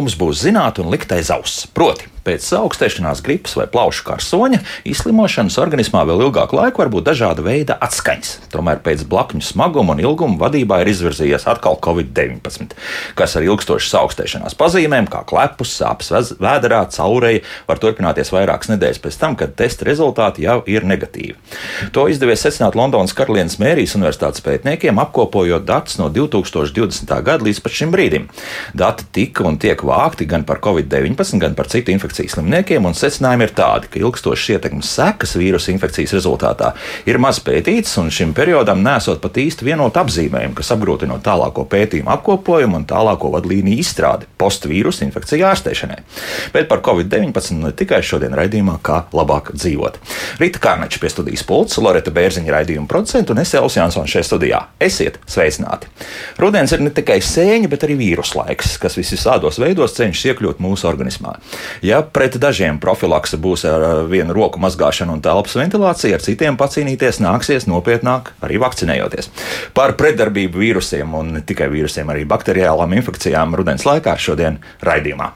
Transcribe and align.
mums 0.00 0.16
būs 0.16 0.40
zināt 0.46 0.80
un 0.80 0.88
likt 0.92 1.12
aiz 1.12 1.28
auss. 1.34 1.66
Proti, 1.76 2.08
Pēc 2.20 2.44
augstēšanās, 2.58 3.22
gripas 3.24 3.54
vai 3.56 3.64
plaušu 3.70 4.04
karsoņa 4.04 4.60
izslimošanas 4.88 5.56
organismā 5.62 6.02
vēl 6.04 6.26
ilgāku 6.26 6.58
laiku 6.58 6.82
var 6.82 6.90
būt 6.92 7.06
dažāda 7.08 7.44
veida 7.44 7.78
atskaņas. 7.80 8.34
Tomēr 8.52 8.82
pēc 8.84 9.06
blakņu 9.08 9.40
smaguma 9.44 9.94
un 9.94 10.02
ilguma 10.02 10.36
vadībā 10.42 10.82
ir 10.82 10.90
izvirzījies 10.92 11.46
atkal 11.48 11.78
Covid-19, 11.80 12.76
kas 13.16 13.36
ar 13.40 13.46
ilgstošas 13.46 13.96
augstēšanās 14.02 14.56
pazīmēm, 14.60 15.08
kā 15.08 15.22
klepus, 15.28 15.72
sāpes 15.80 16.12
vēderā, 16.36 16.82
caureja, 16.92 17.40
var 17.70 17.80
turpināties 17.80 18.34
vairākas 18.34 18.72
nedēļas 18.74 19.00
pēc 19.00 19.18
tam, 19.22 19.38
kad 19.40 19.56
testa 19.56 19.88
rezultāti 19.88 20.44
jau 20.44 20.58
ir 20.68 20.84
negatīvi. 20.84 21.38
To 21.96 22.04
izdevies 22.12 22.44
secināt 22.44 22.76
Londonas 22.76 23.16
Karalienes 23.16 23.56
Mērijas 23.62 23.96
Universitātes 23.96 24.44
pētniekiem, 24.44 25.00
apkopojot 25.00 25.64
datus 25.64 25.96
no 26.02 26.10
2020. 26.12 27.16
gada 27.24 27.48
līdz 27.48 27.64
šim 27.80 27.92
brīdim. 27.94 28.28
Dati 28.76 29.08
tika 29.14 29.46
un 29.48 29.56
tiek 29.62 29.80
vākti 29.86 30.28
gan 30.28 30.44
par 30.44 30.60
Covid-19, 30.60 31.40
gan 31.40 31.56
par 31.56 31.70
citu 31.70 31.94
infekciju 31.94 32.09
infekcijas 32.10 32.34
slimniekiem, 32.34 32.86
un 32.86 32.94
secinājumi 32.96 33.46
ir 33.46 33.52
tādi, 33.54 33.88
ka 33.90 34.00
ilgstošas 34.00 34.56
ietekmes 34.56 34.90
sekas 34.96 35.36
vīrusu 35.38 35.70
infekcijas 35.70 36.14
rezultātā 36.16 36.72
ir 37.06 37.20
maz 37.22 37.38
pētītas, 37.44 37.92
un 38.02 38.10
šim 38.10 38.32
periodam 38.34 38.82
nesot 38.82 39.20
pat 39.22 39.38
īsti 39.38 39.66
vienotu 39.68 40.00
apzīmējumu, 40.02 40.56
kas 40.58 40.72
apgrūtinot 40.74 41.22
tālāko 41.22 41.64
pētījumu 41.70 42.10
apkopojumu 42.16 42.80
un 42.80 42.86
tālāko 42.90 43.30
vadlīniju 43.36 43.78
izstrādi 43.78 44.26
postvīrusu 44.40 45.04
infekciju 45.06 45.46
ārstēšanai. 45.50 46.00
Bet 46.54 46.66
par 46.70 46.82
Covid-19 46.86 47.60
ne 47.60 47.72
tikai 47.78 48.02
šodien 48.02 48.34
raidījumā, 48.34 48.80
kā 48.82 49.04
labāk 49.14 49.52
dzīvot. 49.54 50.00
Rīta 50.42 50.62
Kārnača 50.62 51.02
pie 51.02 51.12
studijas 51.12 51.46
pults, 51.46 51.78
Loreta 51.78 52.10
Bērziņa 52.14 52.56
raidījuma 52.56 52.90
producenta 52.90 53.36
un 53.36 53.42
es 53.44 53.54
Elvis 53.54 53.78
Jansons 53.78 54.10
šajā 54.10 54.26
studijā. 54.26 54.64
Esiet 54.82 55.20
sveicināti! 55.30 55.90
Rudens 56.40 56.74
ir 56.74 56.82
ne 56.82 56.90
tikai 56.94 57.20
sēņa, 57.22 57.70
bet 57.70 57.86
arī 57.86 57.98
vīrusu 58.00 58.40
laiks, 58.40 58.74
kas 58.82 58.98
visvisādos 58.98 59.60
veidos 59.62 59.94
cenšas 59.98 60.32
iekļūt 60.32 60.62
mūsu 60.64 60.88
organismā. 60.90 61.36
Ja 61.84 61.99
pret 62.02 62.36
dažiem 62.40 62.78
profilakse 62.82 63.38
būs 63.40 63.64
ar 63.68 63.86
vienu 64.10 64.34
roku 64.36 64.60
mazgāšanu 64.62 65.16
un 65.16 65.22
telpas 65.24 65.56
ventilāciju, 65.58 66.16
ar 66.16 66.24
citiem 66.24 66.58
pacīnīties 66.60 67.20
nāksies 67.24 67.68
nopietnāk 67.70 68.32
arī 68.44 68.60
vakcinējoties. 68.62 69.30
Par 69.76 69.96
pretdarbību 70.00 70.62
vīrusiem 70.62 71.14
un 71.16 71.34
ne 71.36 71.44
tikai 71.46 71.70
vīrusiem, 71.72 72.10
arī 72.12 72.26
bakteriālām 72.28 72.94
infekcijām 72.98 73.56
rudens 73.58 73.86
laikā 73.88 74.16
šodien 74.20 74.60
raidījumā. 74.84 75.32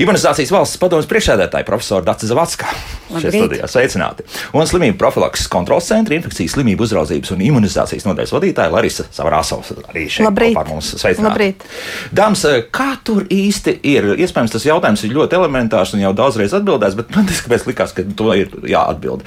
Imunizācijas 0.00 0.52
valsts 0.54 0.80
padomus 0.80 1.08
priekšsēdētāja 1.10 1.68
profesora 1.68 2.06
Dācis 2.10 2.32
Zavacka. 2.32 2.70
Šeit 3.10 3.34
studijā 3.34 3.66
sveicināti. 3.66 4.22
Un 4.54 4.68
slimību 4.70 4.98
profilakses 5.00 5.48
kontrols 5.50 5.88
centra 5.90 6.14
infekcijas 6.14 6.54
slimību 6.54 6.84
uzraudzības 6.86 7.32
un 7.34 7.42
imunizācijas 7.42 8.06
nodaļas 8.06 8.34
vadītāja 8.36 8.70
Larisa 8.70 9.06
Savarāsovs 9.10 9.72
arī 9.88 10.04
šeit 10.06 10.28
Labrīt. 10.28 10.54
kopā 10.54 10.62
ar 10.62 10.70
mums 10.70 10.92
sveicināti. 10.94 11.26
Labrīt. 11.26 11.66
Dāmas, 12.14 12.44
kā 12.70 12.92
tur 13.02 13.26
īsti 13.26 13.76
ir? 13.90 14.12
Iespējams, 14.14 14.54
tas 14.54 14.66
jautājums 14.68 15.02
ir 15.06 15.16
ļoti 15.16 15.38
elementārs 15.40 15.94
un 16.00 16.08
jau 16.08 16.14
daudzreiz 16.24 16.56
atbildēts, 16.56 16.98
bet 16.98 17.12
man 17.16 17.28
tas 17.28 17.66
likās, 17.68 17.92
ka 17.96 18.06
to 18.16 18.32
ir 18.40 18.54
jāatbild. 18.72 19.26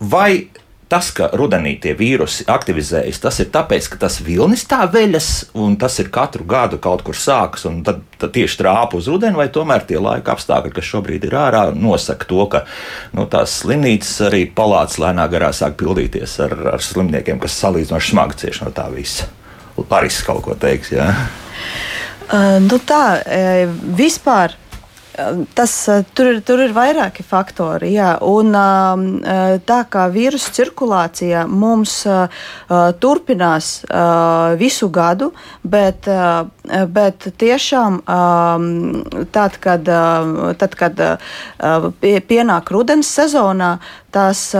Vai 0.00 0.30
tas, 0.88 1.08
ka 1.14 1.28
rudenī 1.34 1.74
tie 1.82 1.94
vīrusi 1.98 2.46
aktivizējas, 2.50 3.18
tas 3.22 3.40
ir 3.42 3.48
tāpēc, 3.54 3.88
ka 3.90 3.98
tas 4.04 4.18
vilnis 4.22 4.64
tā 4.70 4.84
veļas, 4.90 5.30
un 5.58 5.74
tas 5.80 5.98
ir 6.02 6.10
katru 6.14 6.46
gadu 6.46 6.78
kaut 6.82 7.02
kur 7.06 7.18
sākas, 7.18 7.66
un 7.68 7.80
tad, 7.86 8.02
tad 8.20 8.34
tieši 8.36 8.60
trāpa 8.60 8.98
uz 8.98 9.08
rudeni, 9.10 9.38
vai 9.38 9.48
tomēr 9.52 9.86
tie 9.88 9.98
laika 10.02 10.36
apstākļi, 10.36 10.74
kas 10.76 10.90
šobrīd 10.92 11.26
ir 11.26 11.34
ārā, 11.38 11.64
nosaka 11.74 12.28
to, 12.30 12.44
ka 12.52 12.62
nu, 13.18 13.26
tās 13.30 13.58
slimnīcas 13.62 14.14
arī 14.28 14.44
palātas 14.46 15.00
lēnā 15.02 15.26
garā 15.32 15.50
sāk 15.56 15.74
pildīties 15.80 16.38
ar, 16.46 16.54
ar 16.76 16.84
slimniekiem, 16.84 17.42
kas 17.42 17.58
salīdzinoši 17.64 18.14
smagi 18.14 18.40
cieši 18.44 18.66
no 18.66 18.74
tā 18.76 18.86
visa. 18.94 19.26
Paris 19.90 20.22
kaut 20.24 20.40
ko 20.46 20.54
teiks, 20.56 20.94
jā? 20.94 21.10
Uh, 22.26 22.56
nu 22.62 22.78
tā, 22.82 23.20
vispār 23.98 24.54
Tas, 25.56 25.72
tur, 26.12 26.28
ir, 26.28 26.40
tur 26.44 26.60
ir 26.60 26.74
vairāki 26.76 27.24
faktori. 27.24 27.92
Jā, 27.94 28.16
un, 28.20 28.52
tā 29.64 29.78
kā 29.88 30.04
vīrusu 30.12 30.52
cirkulācija 30.58 31.46
mums 31.48 31.94
turpinās 33.00 33.70
visu 34.60 34.90
gadu, 34.92 35.30
bet, 35.64 36.10
bet 36.98 37.30
tiešām 37.40 38.02
tad, 39.32 39.58
kad, 39.64 39.90
tad, 40.60 40.78
kad 40.82 41.02
pienāk 42.04 42.76
rudens 42.76 43.16
sezonā, 43.16 43.72
tās 44.12 44.50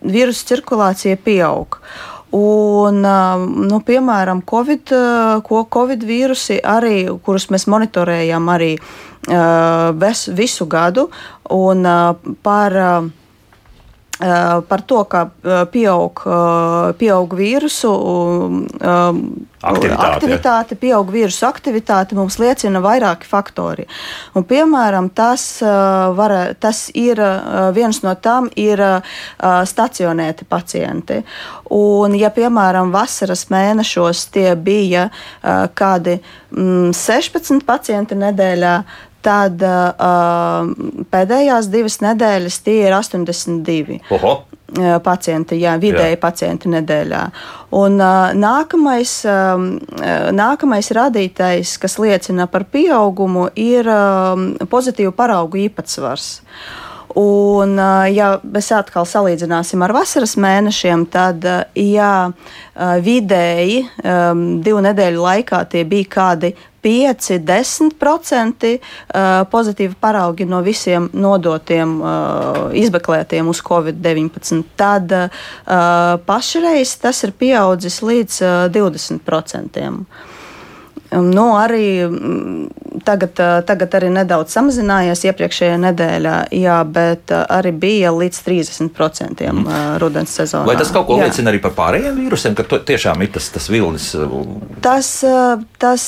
vīrusu 0.00 0.50
cirkulācija 0.54 1.20
pieaug. 1.20 1.80
Un, 2.34 3.04
nu, 3.68 3.76
piemēram, 3.86 4.40
COVID, 4.42 4.90
COVID 5.46 6.06
vīrusi, 6.08 6.56
arī, 6.66 7.04
kurus 7.22 7.46
mēs 7.54 7.68
monitorējam 7.70 8.48
arī 8.50 8.72
ves, 9.26 10.28
visu 10.36 10.66
gadu, 10.70 11.08
un 11.50 11.86
par 12.42 12.80
par 14.68 14.82
to, 14.86 15.00
ka 15.10 15.24
pieaug, 15.72 16.20
pieaug 16.98 17.32
vīrusu 17.34 17.90
aktivitāte, 18.78 20.04
aktivitāte 20.06 20.76
pieaug 20.78 21.08
vīrusu 21.10 21.46
aktivitāte, 21.48 22.14
mums 22.14 22.38
liecina 22.38 22.78
vairāki 22.84 23.26
faktori. 23.26 23.88
Un, 24.34 24.46
piemēram, 24.46 25.10
tas, 25.10 25.58
var, 26.14 26.54
tas 26.62 26.86
ir 26.94 27.18
viens 27.74 28.02
no 28.04 28.14
tām 28.14 28.46
ir 28.54 28.82
stacionēti 29.42 30.46
pacienti. 30.46 31.18
Un, 31.74 32.14
ja, 32.14 32.30
piemēram, 32.30 32.92
vasaras 32.94 33.48
mēnešos 33.50 34.28
tie 34.34 34.52
bija 34.54 35.08
kādi 35.74 36.20
16 36.54 37.50
mm, 37.50 37.66
pacienti 37.66 38.14
nedēļā, 38.20 38.76
tad 39.24 39.62
uh, 39.64 40.68
pēdējās 41.12 41.70
divas 41.72 42.00
nedēļas 42.04 42.60
tie 42.66 42.82
ir 42.88 42.98
82. 42.98 44.02
Oho 44.14 44.42
pacienti, 45.04 45.58
jā, 45.62 45.76
vidēji 45.78 46.16
jā. 46.16 46.20
pacienti 46.20 46.70
nedēļā. 46.72 47.20
Un 47.78 47.98
uh, 48.02 48.32
nākamais, 48.34 49.12
um, 49.28 49.68
nākamais 50.34 50.90
radītājs, 50.96 51.76
kas 51.78 51.98
liecina 52.02 52.48
par 52.50 52.66
pieaugumu, 52.72 53.50
ir 53.54 53.86
um, 53.86 54.48
pozitīvu 54.70 55.14
paraugu 55.14 55.62
īpatsvars. 55.68 56.32
Un, 57.14 57.76
ja 58.10 58.32
mēs 58.42 58.72
atkal 58.74 59.04
salīdzināsim 59.06 59.84
ar 59.86 59.92
vasaras 59.94 60.32
mēnešiem, 60.40 61.04
tad 61.06 61.44
jā, 61.78 62.14
vidēji 63.06 63.76
divu 64.66 64.80
nedēļu 64.82 65.22
laikā 65.22 65.60
tie 65.70 65.84
bija 65.86 66.10
kādi 66.10 66.50
5-10% 66.84 68.70
pozitīvi 69.50 69.94
paraugi 70.00 70.44
no 70.48 70.60
visiem 70.64 71.08
nodotiem, 71.12 71.96
izmeklētiem 72.84 73.48
uz 73.48 73.60
Covid-19. 73.64 74.62
Tad 74.76 75.12
pašreiz 76.28 76.96
tas 77.00 77.24
ir 77.24 77.32
pieaudzis 77.40 78.02
līdz 78.04 78.34
20%. 78.76 79.94
Nu, 81.14 81.44
arī 81.54 81.86
mm, 82.08 83.00
tagad, 83.06 83.38
tagad 83.68 83.94
arī 83.98 84.08
nedaudz 84.14 84.54
samazinājies 84.56 85.24
iepriekšējā 85.28 85.76
nedēļā, 85.84 86.34
jā, 86.58 86.78
bet 86.88 87.30
arī 87.34 87.72
bija 87.84 88.12
līdz 88.14 88.40
30% 88.46 89.44
mm. 89.50 89.78
rudens 90.02 90.34
sezonā. 90.34 90.66
Vai 90.68 90.76
tas 90.80 90.90
kaut 90.94 91.06
ko 91.08 91.18
jā. 91.20 91.28
liecina 91.28 91.52
arī 91.52 91.60
par 91.62 91.74
pārējiem 91.76 92.18
vīrusiem, 92.22 92.56
ka 92.58 92.66
tiešām 92.90 93.22
ir 93.24 93.32
tas, 93.36 93.50
tas 93.54 93.68
vilnis? 93.70 94.10
Tas, 94.84 95.10
tas, 95.82 96.06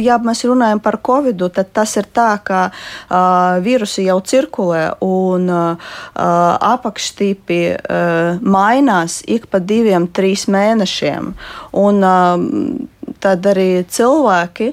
ja 0.00 0.18
mēs 0.24 0.44
runājam 0.48 0.82
par 0.82 1.00
covid, 1.06 1.46
tad 1.54 1.72
tas 1.76 1.94
ir 2.00 2.08
tā, 2.10 2.30
ka 2.44 2.62
uh, 2.70 3.60
vīrusi 3.62 4.06
jau 4.08 4.18
cirkulē 4.24 4.84
un 5.06 5.50
uh, 5.50 5.90
apakštīpi 6.14 7.60
uh, 7.76 8.40
mainās 8.42 9.20
ik 9.30 9.46
pa 9.50 9.62
diviem, 9.62 10.08
trīs 10.10 10.48
mēnešiem. 10.50 11.34
Un, 11.80 12.02
uh, 12.02 12.98
tad 13.20 13.46
arī 13.46 13.84
cilvēki 13.88 14.72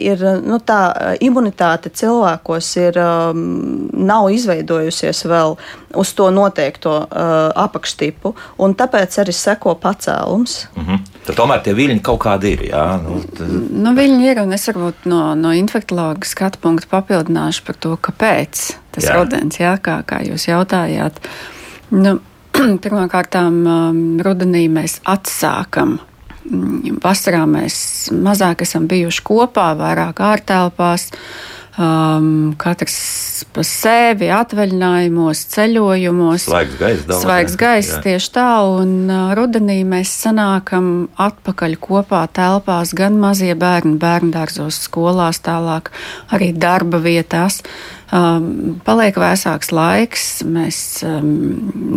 ir 0.00 0.22
nu, 0.44 0.58
tā 0.64 0.78
imunitāte 1.20 1.90
cilvēkos 1.92 2.68
ir, 2.80 2.98
um, 3.02 3.88
nav 3.92 4.30
izveidojusies 4.32 5.24
vēl 5.28 5.56
uz 6.00 6.12
to 6.16 6.30
noteikto 6.32 6.94
uh, 7.02 7.50
apakštipu, 7.60 8.32
un 8.62 8.74
tāpēc 8.78 9.18
arī 9.20 9.34
seko 9.36 9.74
pacēlums. 9.82 10.66
Mm 10.76 10.86
-hmm. 10.86 11.04
Tad 11.26 11.36
tomēr 11.36 11.62
tie 11.62 11.74
viļņi 11.74 12.00
kaut 12.02 12.20
kādi 12.24 12.52
ir. 12.52 12.62
Jā, 12.70 12.86
nu, 13.02 13.20
tad... 13.36 13.48
nu, 13.70 13.94
viļņi 13.94 14.30
ir, 14.30 14.42
un 14.42 14.52
es 14.52 14.66
varbūt 14.68 15.04
no, 15.04 15.34
no 15.34 15.52
infektuologa 15.52 16.26
skatu 16.26 16.58
punkta 16.62 16.86
papildināšu 16.90 17.64
par 17.66 17.74
to, 17.74 17.96
kāpēc 17.96 18.74
tas 18.90 19.04
jā. 19.04 19.14
rudens, 19.14 19.60
jā, 19.60 19.76
kā, 19.78 20.02
kā 20.06 20.22
jūs 20.24 20.48
jautājāt. 20.48 21.20
Nu, 21.90 22.20
Pirmkārt, 22.82 23.34
um, 23.34 24.18
rudenī 24.18 24.68
mēs 24.68 25.00
atsākam 25.04 26.00
vasarā 27.04 27.44
mēs 27.48 28.10
mazāk 28.14 28.64
esam 28.66 28.88
bijuši 28.90 29.24
kopā, 29.26 29.72
vairāk 29.78 30.22
ārtelpās. 30.24 31.10
um, 31.80 32.52
katrs 32.60 33.44
pa 33.54 33.62
sevi, 33.66 34.28
atvaļinājumos, 34.34 35.42
ceļojumos. 35.54 36.46
Svaigs 36.48 36.76
gaiss, 36.80 37.06
daudz. 37.08 37.24
Svaigs 37.24 37.56
gaiss, 37.60 38.00
tieši 38.04 38.32
tā, 38.34 38.48
un 38.68 38.92
uh, 39.10 39.32
rudenī 39.38 39.80
mēs 39.88 40.12
sanākam 40.24 41.08
atpakaļ 41.20 41.78
kopā 41.82 42.24
telpās, 42.36 42.94
gan 42.96 43.18
mazie 43.22 43.54
bērni, 43.58 43.96
bērndārzos, 44.02 44.82
skolās, 44.88 45.42
tālāk 45.46 45.92
arī 46.34 46.52
darba 46.56 47.02
vietās. 47.02 47.62
Um, 48.10 48.80
paliek 48.82 49.14
vēsāks 49.14 49.68
laiks, 49.70 50.24
mēs 50.42 50.78
um, 51.06 51.28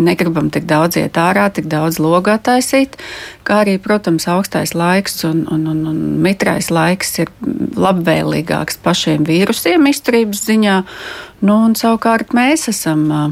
negribam 0.05 0.51
tik 0.53 0.67
daudz 0.69 0.99
iet 1.01 1.17
ārā, 1.17 1.47
tik 1.49 1.65
daudz 1.71 1.97
logā 1.97 2.35
taisīt, 2.37 2.99
kā 3.47 3.63
arī, 3.63 3.79
protams, 3.81 4.27
augstais 4.29 4.75
laiks 4.77 5.23
un, 5.25 5.47
un, 5.49 5.65
un, 5.71 5.79
un 5.89 6.03
mitrais 6.21 6.69
laiks 6.69 7.17
ir 7.23 7.33
labvēlīgāks 7.73 8.77
pašiem 8.85 9.25
vīrusiem 9.25 9.89
izturības 9.89 10.43
ziņā. 10.51 10.75
Nu, 11.41 11.63
un 11.65 11.73
savukārt 11.79 12.37
mēs 12.37 12.69
esam. 12.69 13.07
Uh, 13.09 13.31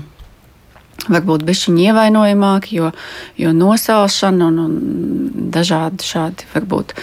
varbūt 1.09 1.41
bišķiņi 1.47 1.87
ievainojamāki, 1.89 2.75
jo, 2.77 2.91
jo 3.39 3.53
nosalšana 3.57 4.49
un, 4.51 4.59
un 4.61 5.47
dažādi 5.53 6.05
šādi 6.05 6.49
varbūt 6.51 6.93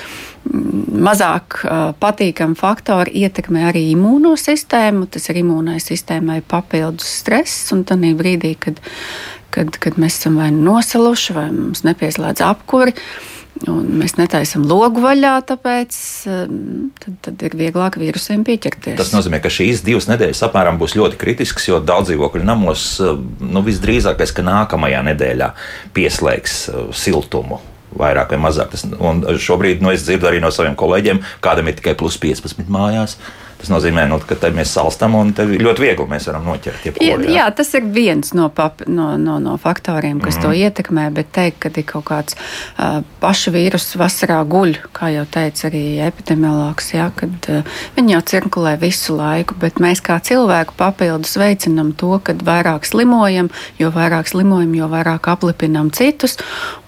mazāk 1.09 1.61
uh, 1.63 1.91
patīkami 2.01 2.59
faktori 2.59 3.25
ietekmē 3.25 3.69
arī 3.71 3.85
imūno 3.95 4.35
sistēmu. 4.41 5.09
Tas 5.13 5.31
ir 5.33 5.43
imūnai 5.43 5.79
sistēmai 5.83 6.41
papildus 6.47 7.11
stress, 7.23 7.73
un 7.75 7.85
tad 7.89 8.05
brīdī, 8.19 8.55
kad, 8.61 8.81
kad, 9.55 9.81
kad 9.83 9.99
mēs 10.01 10.21
esam 10.21 10.39
vai 10.41 10.53
nu 10.55 10.73
nosaluši, 10.73 11.37
vai 11.37 11.49
mums 11.55 11.85
nepieslēdz 11.87 12.45
apkuri, 12.47 12.97
Un 13.67 13.87
mēs 13.99 14.15
netaisām 14.19 14.63
logu 14.71 15.03
vaļā, 15.03 15.33
tāpēc 15.49 15.97
tad, 17.03 17.15
tad 17.25 17.41
ir 17.43 17.57
vieglāk 17.59 17.97
vīrusiem 17.99 18.45
pieķerties. 18.47 18.99
Tas 19.01 19.11
nozīmē, 19.11 19.41
ka 19.43 19.51
šīs 19.51 19.83
divas 19.87 20.07
nedēļas 20.11 20.45
apmēram 20.47 20.79
būs 20.79 20.95
ļoti 20.99 21.19
kritiskas, 21.19 21.67
jo 21.67 21.81
daudz 21.83 22.13
dzīvokļu 22.13 22.45
namos 22.47 22.85
nu, 23.03 23.65
visdrīzākais, 23.67 24.35
ka 24.37 24.47
nākamajā 24.47 25.03
nedēļā 25.11 25.51
pieslēgs 25.97 26.61
siltumu. 26.95 27.59
Vairāk 27.99 28.33
vai 28.35 28.41
mazāk. 28.47 28.73
Tas, 28.75 28.87
un 28.87 29.25
šobrīd 29.43 29.83
nu, 29.83 29.93
es 29.95 30.07
dzirdu 30.07 30.31
arī 30.31 30.41
no 30.43 30.53
saviem 30.55 30.79
kolēģiem, 30.79 31.21
kādam 31.45 31.69
ir 31.71 31.79
tikai 31.81 31.97
plus 31.99 32.19
15 32.23 32.71
mājās. 32.73 33.19
Uh, 33.19 33.48
Tas 33.59 33.73
nozīmē, 33.73 34.05
nu, 34.07 34.21
ka 34.23 34.37
mēs 34.55 34.71
salstam 34.77 35.17
un 35.19 35.33
ļoti 35.35 35.83
viegli 35.83 36.07
mēs 36.11 36.29
varam 36.31 36.47
noķert. 36.47 36.85
Jebkur, 36.87 37.03
jā, 37.03 37.17
jā, 37.35 37.47
tas 37.59 37.73
ir 37.75 37.87
viens 37.91 38.31
no, 38.39 38.47
pap, 38.55 38.85
no, 38.87 39.11
no, 39.19 39.39
no 39.43 39.57
faktoriem, 39.59 40.21
kas 40.23 40.39
mm. 40.39 40.45
to 40.45 40.53
ietekmē. 40.55 41.09
Bet 41.15 41.33
teikt, 41.35 41.59
ka 41.65 41.73
ir 41.75 41.87
kaut 41.89 42.07
kāds 42.07 42.37
uh, 42.39 43.01
paša 43.23 43.53
vīrusu 43.55 43.99
vasarā 43.99 44.39
guļ, 44.47 44.77
kā 44.95 45.11
jau 45.11 45.25
teica 45.27 45.67
arī 45.71 45.83
epidemiologs, 46.07 46.93
jā, 46.95 47.09
kad 47.19 47.51
uh, 47.51 47.81
viņi 47.97 48.15
jau 48.15 48.23
cirkulē 48.33 48.77
visu 48.79 49.19
laiku, 49.19 49.59
bet 49.59 49.83
mēs 49.83 50.05
kā 50.07 50.21
cilvēku 50.23 50.79
papildus 50.79 51.35
veicinam 51.41 51.91
to, 51.99 52.15
ka 52.23 52.37
vairāk 52.39 52.87
slimojam, 52.87 53.51
jo 53.81 53.91
vairāk 53.95 54.31
slimojam, 54.31 54.77
jo 54.79 54.91
vairāk 54.93 55.27
aplipinam 55.35 55.91
citus, 55.95 56.39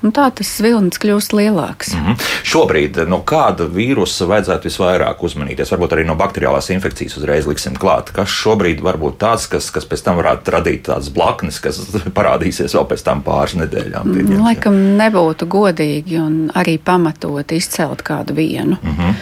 un 0.05 0.15
tā 0.15 0.29
tas 0.39 0.55
vilnis 0.63 1.03
kļūst 1.03 1.35
lielāks. 1.35 1.95
Mm 1.97 2.07
-hmm. 2.07 2.31
Šobrīd 2.45 3.03
no 3.11 3.23
kāda 3.27 3.67
vīrusa 3.67 4.29
vajadzētu 4.31 4.71
visvairāk 4.71 5.27
uzmanīties? 5.27 5.73
Varbūt 5.73 5.97
arī 5.97 6.07
no 6.07 6.15
bakteriālās 6.15 6.60
bakteriālās 6.61 6.71
infekcijas 6.71 7.17
uzreiz 7.19 7.47
liksim 7.47 7.77
klāt. 7.77 8.13
Kas 8.13 8.29
šobrīd 8.29 8.83
var 8.83 8.99
būt 8.99 9.19
tāds, 9.19 9.49
kas, 9.49 9.71
kas 9.71 9.87
pēc 9.87 10.05
tam 10.05 10.19
varētu 10.19 10.51
radīt 10.53 10.87
tādas 10.89 11.11
blaknes, 11.11 11.61
kas 11.61 11.81
parādīsies 12.19 12.75
vēl 12.75 12.87
pēc 12.87 13.05
tam 13.05 13.23
pāris 13.23 13.57
nedēļām? 13.57 14.13
Pieņemt, 14.13 14.37
mm, 14.37 14.45
Laikam 14.45 14.77
nebūtu 14.99 15.49
godīgi 15.49 16.21
un 16.21 16.51
arī 16.55 16.79
pamatot 16.79 17.53
izcelt 17.53 18.03
kādu 18.03 18.35
vienu. 18.35 18.79
Mm 18.83 18.97
-hmm. 18.97 19.15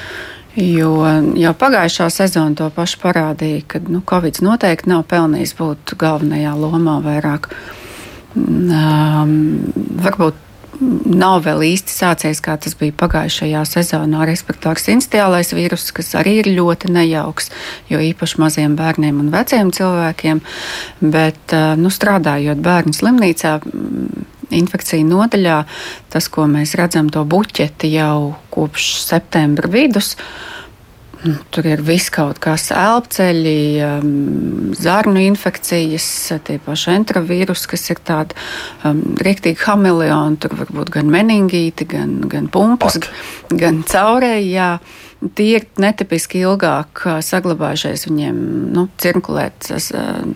Jo 0.59 1.07
jau 1.37 1.55
pagājušā 1.55 2.11
sezona 2.11 2.55
to 2.55 2.71
pašu 2.71 2.99
parādīja, 2.99 3.63
ka 3.67 3.79
nu, 3.89 4.03
Covid 4.03 4.41
noteikti 4.43 4.89
nav 4.91 5.05
pelnījis 5.05 5.55
būt 5.55 5.95
galvenajā 5.97 6.55
lomā 6.59 6.99
vairāk. 7.05 7.47
Um, 8.35 9.71
varbūt 10.03 10.35
nav 10.81 11.43
vēl 11.47 11.65
īsti 11.73 11.93
sācies, 11.93 12.41
kā 12.45 12.57
tas 12.61 12.77
bija 12.79 12.95
pagājušajā 12.99 13.63
sezonā. 13.69 14.25
Respektārs 14.29 14.89
instiālais 14.93 15.53
vīrus, 15.57 15.89
kas 15.95 16.15
arī 16.19 16.39
ir 16.43 16.51
ļoti 16.55 16.93
nejauks, 16.95 17.51
jo 17.91 18.03
īpaši 18.03 18.43
maziem 18.43 18.77
bērniem 18.79 19.21
un 19.23 19.33
veciem 19.35 19.73
cilvēkiem. 19.75 20.43
Bet, 21.01 21.57
nu, 21.81 21.93
strādājot 21.93 22.63
bērnu 22.65 22.95
slimnīcā, 22.97 23.59
infekciju 24.55 25.07
nodaļā, 25.09 25.59
tas, 26.13 26.29
ko 26.33 26.47
mēs 26.51 26.77
redzam, 26.79 27.11
to 27.13 27.25
buķeti 27.29 27.93
jau 27.97 28.37
kopš 28.55 28.95
septembra 29.05 29.71
vidus. 29.73 30.15
Nu, 30.17 30.58
tur 31.51 31.67
ir 31.67 31.83
viss 31.85 32.13
kaut 32.15 32.39
kas, 32.43 32.69
elpceļi, 32.75 33.59
um, 33.87 34.71
zarnu 34.79 35.23
infekcijas, 35.27 36.07
tie 36.47 36.59
paši 36.63 36.95
entrovīrusi, 36.95 37.69
kas 37.73 37.89
ir 37.93 38.03
tādi 38.07 38.39
um, 38.87 39.03
rīktīgi 39.19 39.65
hameleoni. 39.67 40.39
Tur 40.43 40.55
var 40.61 40.73
būt 40.75 40.95
gan 40.95 41.11
meningīti, 41.13 41.89
gan, 41.91 42.19
gan 42.31 42.49
pumpas, 42.53 43.01
Pat. 43.03 43.11
gan 43.59 43.83
caurēji. 43.89 44.55
Jā. 44.55 44.73
Tie 45.19 45.49
ir 45.57 45.65
netipiski 45.83 46.45
ilgāk 46.47 47.01
saglabājušies, 47.27 48.05
viņiem 48.07 48.37
nu, 48.77 48.85
cirkulēt, 49.03 49.67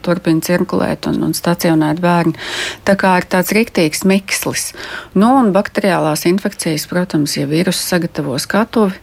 turpina 0.02 0.42
cirkulēt 0.42 1.06
un, 1.06 1.20
un 1.28 1.36
stacionēt 1.38 2.02
bērni. 2.02 2.34
Tā 2.82 2.96
kā 2.98 3.14
ir 3.20 3.28
tāds 3.30 3.54
rīktīgs 3.54 4.02
mikslis. 4.10 4.72
Nu, 5.14 5.36
un 5.38 5.54
bakteriālās 5.54 6.26
infekcijas, 6.26 6.88
protams, 6.90 7.38
ja 7.38 7.46
vīrusu 7.46 7.78
sagatavo 7.78 8.34
skatuvi 8.42 8.98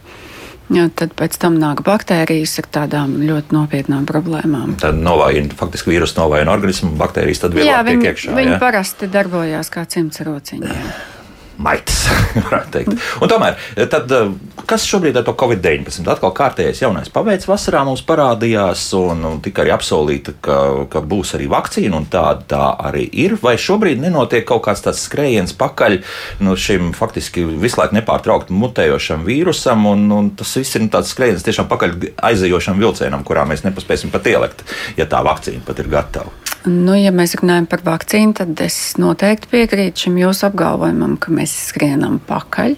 Jā, 0.70 0.86
tad 0.94 1.14
pēc 1.18 1.34
tam 1.42 1.56
nāk 1.58 1.82
baktērijas 1.86 2.52
ar 2.62 2.68
tādām 2.76 3.16
ļoti 3.26 3.56
nopietnām 3.56 4.04
problēmām. 4.06 4.76
Tad 4.78 5.00
novājina, 5.02 5.50
faktiski 5.58 5.90
vīrusu 5.96 6.20
novājina 6.20 6.54
organismu, 6.54 6.92
baktērijas 7.00 7.42
tad 7.42 7.56
vieglāk 7.58 7.90
tiek 7.90 8.12
iekšā. 8.12 8.36
Viņi 8.38 8.54
jā? 8.54 8.60
parasti 8.62 9.10
darbojās 9.10 9.72
kā 9.74 9.82
cimdsrociņi 9.90 11.18
maitas, 11.60 12.04
varētu 12.46 12.72
teikt. 12.74 12.96
Un 13.20 13.30
tomēr, 13.30 13.58
tad, 13.92 14.10
eh, 14.14 14.32
kas 14.68 14.86
šobrīd 14.88 15.18
ar 15.20 15.26
to 15.26 15.34
Covid-19? 15.38 16.08
Atkal 16.10 16.32
kārtējais 16.36 16.82
jaunais 16.84 17.12
paveids 17.12 17.48
vasarā 17.50 17.82
mums 17.86 18.02
parādījās, 18.06 18.86
un, 18.98 19.24
un 19.28 19.40
tika 19.44 19.64
arī 19.64 19.74
apsolīta, 19.74 20.34
ka, 20.44 20.58
ka 20.92 21.04
būs 21.04 21.34
arī 21.38 21.48
vakcīna, 21.52 22.00
un 22.00 22.08
tāda 22.10 22.46
tā 22.54 22.64
arī 22.90 23.06
ir. 23.24 23.36
Vai 23.42 23.56
šobrīd 23.60 24.02
nenotiek 24.02 24.46
kaut 24.48 24.64
kāds 24.68 24.84
tāds 24.84 25.04
skrējiens 25.06 25.54
pakaļ 25.60 26.00
no 26.40 26.52
nu, 26.52 26.58
šim 26.58 26.92
faktiski 26.96 27.44
visu 27.60 27.80
laiku 27.80 27.98
nepārtraukti 27.98 28.56
mutējošam 28.56 29.24
vīrusam, 29.26 29.86
un, 29.90 30.06
un 30.16 30.30
tas 30.38 30.56
viss 30.58 30.76
ir 30.76 30.86
nu, 30.86 30.92
tāds 30.92 31.12
skrējiens 31.14 31.46
tiešām 31.46 31.70
pakaļ 31.70 31.98
aizejošam 32.30 32.80
vilcienam, 32.80 33.26
kurā 33.26 33.46
mēs 33.48 33.66
nepaspēsim 33.66 34.12
pat 34.14 34.30
ielikt, 34.30 34.64
ja 35.00 35.08
tā 35.10 35.22
vakcīna 35.26 35.64
pat 35.66 35.84
ir 35.84 35.92
gatava. 35.92 36.49
Nu, 36.68 36.92
ja 36.92 37.08
mēs 37.14 37.38
runājam 37.40 37.64
par 37.70 37.80
vakcīnu, 37.86 38.34
tad 38.36 38.60
es 38.60 38.76
noteikti 39.00 39.48
piekrītu 39.48 40.06
šim 40.06 40.18
jūsu 40.20 40.44
apgalvojumam, 40.50 41.16
ka 41.20 41.32
mēs 41.32 41.54
skrienam 41.70 42.18
pakaļ. 42.28 42.76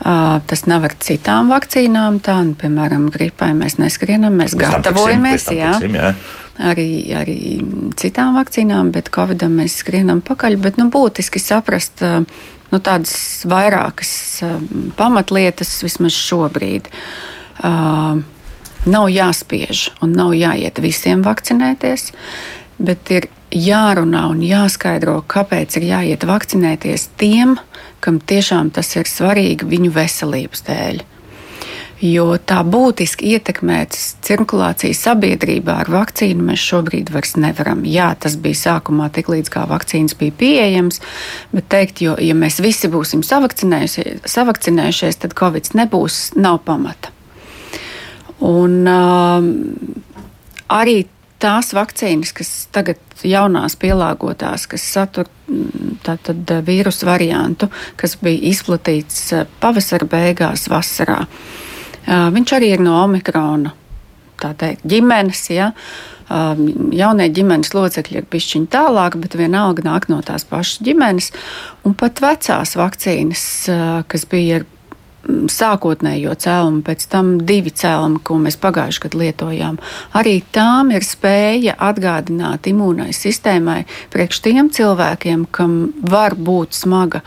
Uh, 0.00 0.38
tas 0.48 0.64
nav 0.66 0.86
ar 0.88 0.94
citām 0.98 1.52
vakcīnām. 1.52 2.18
Tā, 2.24 2.38
nu, 2.48 2.56
piemēram, 2.58 3.10
gripai 3.12 3.52
mēs 3.54 3.76
neskrienam, 3.78 4.34
mēs 4.40 4.56
mēs 4.56 4.62
gatavojamies. 4.64 5.44
Tiksim, 5.44 5.60
jā. 5.60 5.74
Tiksim, 5.76 5.98
jā. 6.00 6.14
Arī, 6.70 6.88
arī 7.16 7.36
citām 8.00 8.34
vakcīnām, 8.40 8.90
bet 8.96 9.12
Covidam 9.14 9.54
mēs 9.60 9.78
skrienam 9.84 10.24
pakaļ. 10.24 10.56
Bet, 10.64 10.80
nu, 10.80 10.88
būtiski 10.90 11.42
saprast 11.42 12.02
uh, 12.02 12.24
nu, 12.72 12.80
tādas 12.80 13.44
vairākas 13.46 14.12
uh, 14.48 14.56
pamatlietas 14.98 15.76
vismaz 15.84 16.16
šobrīd. 16.16 16.90
Uh, 17.60 18.24
nav 18.88 19.10
jāspiež 19.12 19.90
un 20.00 20.16
nav 20.16 20.32
jāiet 20.32 20.80
visiem 20.80 21.20
vakcinēties 21.22 22.08
bet 22.80 23.12
ir 23.12 23.28
jārunā 23.50 24.26
un 24.30 24.42
jāskaidro, 24.44 25.20
kāpēc 25.28 25.80
ir 25.80 25.88
jāiet 25.90 26.26
vakcinēties 26.26 27.08
tiem, 27.20 27.56
kam 28.00 28.20
tiešām 28.20 28.70
tas 28.74 28.94
ir 28.96 29.10
svarīgi 29.10 29.68
viņu 29.68 29.92
veselības 29.94 30.68
dēļ. 30.68 31.02
Jo 32.00 32.38
tā 32.40 32.62
būtiski 32.64 33.34
ietekmēt 33.34 33.92
cirkulāciju 34.24 34.96
sabiedrībā 34.96 35.74
ar 35.82 35.90
vakcīnu 35.92 36.46
mēs 36.46 36.62
šobrīd 36.64 37.10
vairs 37.12 37.34
nevaram. 37.36 37.82
Jā, 37.84 38.14
tas 38.16 38.38
bija 38.40 38.56
sākumā 38.56 39.10
tik 39.12 39.28
līdz 39.28 39.52
kā 39.52 39.66
vakcīnas 39.68 40.16
bija 40.16 40.32
pieejams, 40.40 41.02
bet 41.52 41.68
teikt, 41.68 42.00
jo 42.00 42.16
ja 42.16 42.32
mēs 42.32 42.56
visi 42.64 42.88
būsim 42.88 43.20
savakcinējušies, 43.20 45.20
tad 45.20 45.36
Covid 45.36 45.74
nebūs, 45.76 46.30
nav 46.40 46.62
pamata. 46.64 47.12
Un 48.48 48.88
uh, 48.88 49.44
arī 50.72 51.02
tās 51.40 51.72
vakcīnas, 51.76 52.32
kas 52.36 52.50
tagad 52.74 53.00
jaunās 53.26 53.76
pielāgotās, 53.80 54.66
kas 54.70 54.84
satur 54.94 55.28
mm, 55.48 55.98
tātad, 56.06 56.44
eh, 56.50 56.62
vīrusu 56.66 57.08
variantu, 57.08 57.70
kas 58.00 58.16
bija 58.20 58.52
izplatīts 58.52 59.32
eh, 59.36 59.48
pavasara 59.62 60.08
beigās, 60.10 60.68
vasarā. 60.72 61.24
Eh, 61.24 62.28
viņš 62.36 62.56
arī 62.58 62.74
ir 62.76 62.84
no 62.84 63.00
omikrona 63.02 63.74
teikt, 64.40 64.86
ģimenes. 64.88 65.42
Ja? 65.52 65.66
Jaunie 66.30 67.26
ģimenes 67.34 67.74
locekļi 67.74 68.22
ir 68.22 68.28
pišķiņi 68.32 68.70
tālāk, 68.72 69.18
bet 69.20 69.34
vienalga 69.36 69.82
nāk 69.84 70.06
no 70.08 70.22
tās 70.24 70.46
pašas 70.48 70.80
ģimenes. 70.86 71.28
Un 71.84 71.92
pat 71.98 72.22
vecās 72.24 72.72
vakcīnas, 72.78 73.42
kas 74.08 74.24
bija 74.30 74.62
ar 74.62 74.64
sākotnējo 75.28 76.34
cēlumu, 76.40 76.82
pēc 76.86 77.06
tam 77.12 77.32
divi 77.46 77.72
cēlumi, 77.74 78.22
ko 78.24 78.38
mēs 78.40 78.58
pagājušajā 78.60 79.06
gadā 79.06 79.22
lietojām. 79.24 79.78
Arī 80.16 80.40
tām 80.54 80.92
ir 80.94 81.06
spēja 81.06 81.76
atgādināt 81.90 82.68
imūnai 82.70 83.12
sistēmai 83.16 83.84
priekš 84.12 84.42
tiem 84.46 84.70
cilvēkiem, 84.74 85.46
kam 85.52 85.80
var 86.00 86.36
būt 86.38 86.76
smaga 86.78 87.22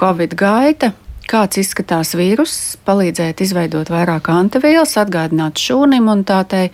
Covid 0.00 0.36
gaita, 0.36 0.92
kāds 1.30 1.60
izskatās 1.60 2.14
vīruss, 2.18 2.76
palīdzēt 2.86 3.42
izveidot 3.44 3.90
vairāk 3.92 4.30
antivielas, 4.32 4.96
atgādināt 5.00 5.60
šūnim 5.62 6.10
un 6.12 6.24
tātei. 6.26 6.70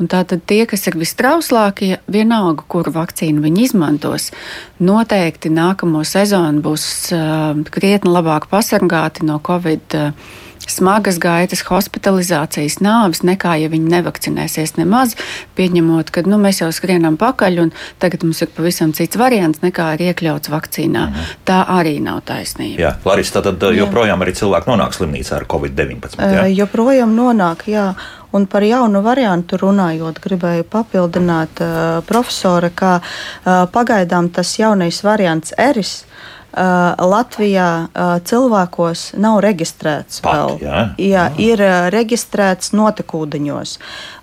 Un 0.00 0.10
tātad 0.12 0.44
tie, 0.46 0.64
kas 0.68 0.86
ir 0.90 0.98
vistrauslākie, 1.00 1.96
vienalga, 2.12 2.66
kuru 2.68 2.92
vakcīnu 2.96 3.44
viņi 3.44 3.68
izmantos, 3.70 4.30
noteikti 4.78 5.52
nākamo 5.52 6.04
sezonu 6.06 6.64
būs 6.64 6.88
uh, 7.16 7.62
krietni 7.72 8.12
labāk 8.12 8.50
pasargāti 8.52 9.26
no 9.28 9.40
Covid-19 9.44 10.45
smagas 10.70 11.18
gaitas, 11.22 11.62
hospitalizācijas, 11.66 12.78
nāves, 12.84 13.22
nekā 13.26 13.56
ja 13.62 13.70
viņi 13.72 13.90
nevakcinēsies 13.92 14.76
nemaz, 14.80 15.14
pieņemot, 15.58 16.12
ka 16.14 16.24
nu, 16.26 16.38
mēs 16.42 16.62
jau 16.62 16.70
skrienam 16.74 17.18
pakaļ 17.20 17.60
un 17.66 17.72
tagad 18.02 18.26
mums 18.26 18.42
ir 18.44 18.52
pavisam 18.56 18.92
cits 18.96 19.18
variants 19.20 19.62
nekā 19.64 19.92
ir 19.96 20.06
iekļauts 20.10 20.52
vakcīnā. 20.52 21.06
Mhm. 21.10 21.32
Tā 21.48 21.62
arī 21.78 21.96
nav 22.02 22.22
taisnība. 22.28 22.80
Jā, 22.82 22.92
Laris, 23.06 23.32
tad 23.34 23.46
joprojām 23.46 24.18
jā. 24.18 24.26
arī 24.26 24.36
cilvēki 24.36 24.72
nonāk 24.72 24.96
slimnīcā 24.96 25.40
ar 25.40 25.48
Covid-19. 25.50 26.20
Jā? 26.20 26.46
Joprojām 26.64 27.16
nonāk, 27.16 27.66
jā. 27.70 27.92
Un 28.36 28.44
par 28.50 28.64
jaunu 28.66 29.00
variantu 29.00 29.56
runājot, 29.56 30.18
gribēju 30.20 30.66
papildināt 30.68 31.62
uh, 31.62 32.02
profesora, 32.04 32.68
ka 32.74 32.98
uh, 32.98 33.64
pagaidām 33.72 34.28
tas 34.34 34.50
jaunais 34.58 34.98
variants 35.06 35.54
eris 35.56 36.02
uh, 36.02 36.10
Uh, 36.10 36.35
Latvijā 36.56 37.70
uh, 37.84 38.16
cilvēkos 38.24 39.00
nav 39.20 39.40
reģistrēts 39.44 40.22
Pat, 40.24 40.36
vēl. 40.36 40.58
Jā, 40.64 40.82
jā, 40.96 41.24
ir 41.42 41.60
uh, 41.60 41.88
reģistrēts 41.92 42.72
notekūdeņos, 42.76 43.74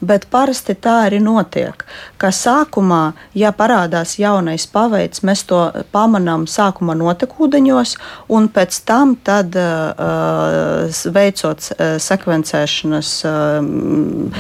bet 0.01 0.25
parasti 0.33 0.73
tā 0.73 0.95
arī 1.07 1.19
notiek. 1.21 1.85
Ka 2.17 2.31
sākumā, 2.33 3.13
ja 3.37 3.51
parādās 3.53 4.15
jaunais 4.17 4.65
paveids, 4.71 5.21
mēs 5.27 5.43
to 5.49 5.59
pamanām 5.93 6.47
sākumā 6.49 6.95
notekūdeņos, 6.97 7.95
un 8.33 8.49
pēc 8.53 8.79
tam, 8.87 9.15
tad, 9.23 9.53
veicot 11.13 11.67
sekvencēšanas 12.07 13.11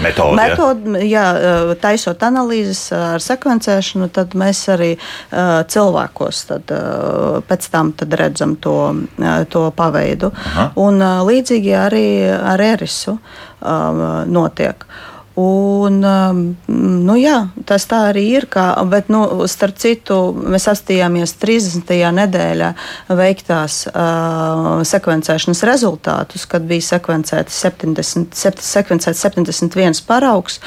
metodi, 0.03 0.37
metod, 0.39 0.87
jā. 1.03 1.11
Jā, 1.13 1.75
taisot 1.83 2.23
analīzes 2.25 2.87
ar 2.95 3.21
sekvencēšanu, 3.23 4.09
tad 4.13 4.33
mēs 4.39 4.63
arī 4.73 4.91
cilvēkos 5.31 6.41
tad, 6.49 6.73
pēc 7.49 7.67
tam 7.73 7.82
tiešām 7.91 8.19
redzam 8.23 8.55
to, 8.55 8.95
to 9.49 9.71
paveidu. 9.75 10.31
Aha. 10.31 10.71
Un 10.75 11.01
līdzīgi 11.01 11.73
arī 11.75 12.05
ar 12.31 12.61
erisu 12.61 13.17
notiek. 14.27 14.85
Un, 15.33 15.95
nu, 16.69 17.13
jā, 17.17 17.37
tas 17.65 17.87
tā 17.89 18.03
arī 18.11 18.21
ir. 18.35 18.45
Kā, 18.53 18.67
bet, 18.85 19.07
nu, 19.09 19.47
starp 19.49 19.79
citu, 19.81 20.17
mēs 20.37 20.67
apstājāmies 20.69 21.33
30. 21.41 21.89
nedēļā 22.19 22.69
veiktās 23.17 23.79
uh, 23.89 24.83
sekvencēšanas 24.85 25.63
rezultātus, 25.65 26.45
kad 26.45 26.69
bija 26.69 26.85
sekvencēts 26.85 27.63
70, 27.65 28.37
71 28.37 30.05
paraugs. 30.05 30.61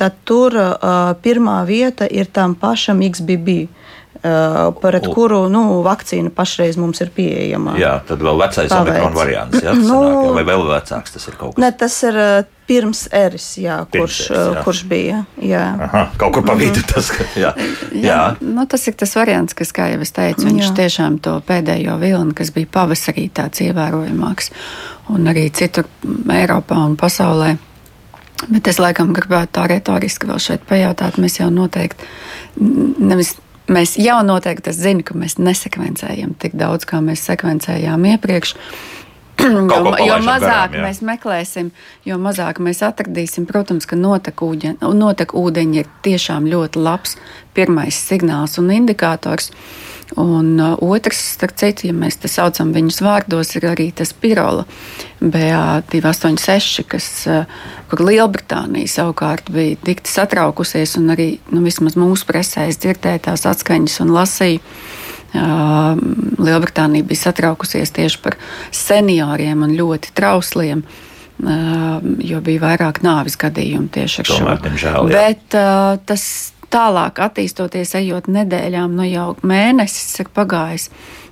Tad 0.00 0.16
tur 0.24 0.56
uh, 0.56 1.12
pirmā 1.20 1.60
vieta 1.68 2.08
ir 2.08 2.32
tam 2.32 2.56
pašam 2.56 3.04
XBB. 3.04 3.60
Uh, 3.68 3.81
pret 4.22 5.06
U. 5.08 5.12
kuru 5.16 5.38
nu, 5.50 5.62
vakcīna 5.82 6.30
pašreiz 6.34 6.76
mums 6.78 7.00
ir 7.02 7.10
pieejama. 7.14 7.74
Jā, 7.80 7.96
tad 8.06 8.22
vēl 8.22 8.38
vecais 8.38 8.70
omikron 8.76 9.16
variants, 9.16 9.58
jā, 9.64 9.74
nu, 9.78 9.98
sanāk, 9.98 10.28
vai 10.36 10.44
vēl 10.46 10.62
vecāks 10.68 11.16
tas 11.16 11.26
ir 11.26 11.38
kaut 11.40 11.56
kas? 11.56 11.62
Ne, 11.64 11.70
tas 11.74 11.96
ir 12.06 12.18
uh, 12.22 12.44
pirms 12.70 13.02
eris, 13.18 13.48
jā, 13.58 13.80
pirms 13.90 14.04
kurš, 14.06 14.20
eris, 14.28 14.38
uh, 14.38 14.52
jā. 14.54 14.62
kurš 14.68 14.84
bija. 14.92 15.18
Jā. 15.42 15.64
Aha, 15.88 16.04
kaut 16.22 16.36
kur 16.36 16.46
pa 16.46 16.54
vidu 16.60 16.84
tas, 16.86 17.10
ka, 17.10 17.26
jā. 17.34 17.50
jā. 17.90 18.04
jā. 18.06 18.20
Nu, 18.46 18.68
tas 18.70 18.86
ir 18.86 18.96
tas 19.02 19.16
variants, 19.18 19.58
kas, 19.58 19.74
kā 19.74 19.90
jau 19.90 19.98
es 20.06 20.14
teicu, 20.14 20.46
viņš 20.46 20.68
jā. 20.68 20.72
tiešām 20.78 21.18
to 21.26 21.34
pēdējo 21.50 21.98
vilni, 22.02 22.38
kas 22.38 22.54
bija 22.54 22.70
pavasarī 22.78 23.26
tāds 23.34 23.66
ievērojamāks, 23.66 24.54
un 25.12 25.34
arī 25.34 25.48
citur 25.50 25.90
Eiropā 26.30 26.78
un 26.86 26.94
pasaulē. 27.00 27.56
Bet 28.42 28.66
es 28.70 28.78
laikam 28.82 29.12
gribētu 29.14 29.58
tā 29.58 29.68
retoriski 29.70 30.26
vēl 30.30 30.38
šeit 30.42 30.62
pajautāt, 30.66 31.18
mēs 31.22 31.38
jau 31.38 31.50
noteikti 31.50 32.06
nevis 33.02 33.36
Mēs 33.72 33.96
jau 34.00 34.18
noteikti 34.26 34.74
zinām, 34.76 35.04
ka 35.06 35.16
mēs 35.18 35.38
nesekvencējam 35.40 36.34
tik 36.40 36.56
daudz, 36.58 36.86
kā 36.88 37.00
mēs 37.04 37.24
sekvencējām 37.28 38.04
iepriekš. 38.14 38.56
jo, 39.42 39.94
jo 40.06 40.18
mazāk 40.22 40.74
garām, 40.74 40.84
mēs 40.86 41.00
meklēsim, 41.06 41.70
jo 42.06 42.18
mazāk 42.22 42.60
mēs 42.62 42.82
atradīsim. 42.86 43.46
Protams, 43.48 43.88
ka 43.88 43.96
notekūdeņi 43.98 45.80
ir 45.80 45.88
tiešām 46.04 46.46
ļoti 46.52 46.82
labs 46.82 47.16
pirmais 47.56 47.96
signāls 47.96 48.58
un 48.62 48.70
indikators. 48.74 49.50
Un 50.20 50.58
uh, 50.60 50.74
otrs, 50.84 51.22
starp 51.38 51.54
citu, 51.56 51.86
ja 51.88 51.94
mēs 51.96 52.18
te 52.20 52.28
saucam 52.28 52.74
viņus 52.74 52.98
vārdos, 53.00 53.54
ir 53.56 53.64
arī 53.70 53.86
tas 53.96 54.12
pirola 54.12 54.66
BA286, 55.22 56.84
kas, 56.92 57.06
uh, 57.32 57.46
kur 57.92 58.06
Lielbritānija 58.08 58.88
savukārt 58.88 59.50
bija 59.52 59.76
tik 59.84 60.00
satraukusies, 60.08 60.96
un 60.96 61.12
arī 61.12 61.28
nu, 61.52 61.60
vismaz 61.66 61.98
mūsu 62.00 62.24
presē 62.28 62.64
es 62.70 62.80
dzirdēju 62.80 63.26
tās 63.28 63.44
atskaņas 63.50 63.98
un 64.06 64.14
lasīju. 64.16 64.62
Lielbritānija 65.32 67.04
bija 67.08 67.20
satraukusies 67.26 67.92
tieši 67.92 68.20
par 68.24 68.38
senioriem 68.72 69.66
un 69.68 69.76
ļoti 69.76 70.14
trausliem. 70.16 70.84
Jo 72.22 72.40
bija 72.44 72.62
vairāk 72.62 73.00
nāvis 73.04 73.36
gadījumu 73.40 73.90
tieši 73.92 74.22
ar 74.22 74.28
Tomēr, 74.28 74.58
šo. 74.58 74.64
Diemžēl, 74.66 74.98
jā. 75.10 75.22
Bet 75.22 75.56
uh, 75.58 75.96
tas 76.06 76.24
tālāk 76.72 77.18
attīstoties, 77.24 77.96
ejot 77.98 78.28
nedēļām, 78.32 78.94
nu 78.96 79.08
jau 79.08 79.32
mēnesis 79.44 80.22
ir 80.22 80.30
pagājis. 80.32 80.88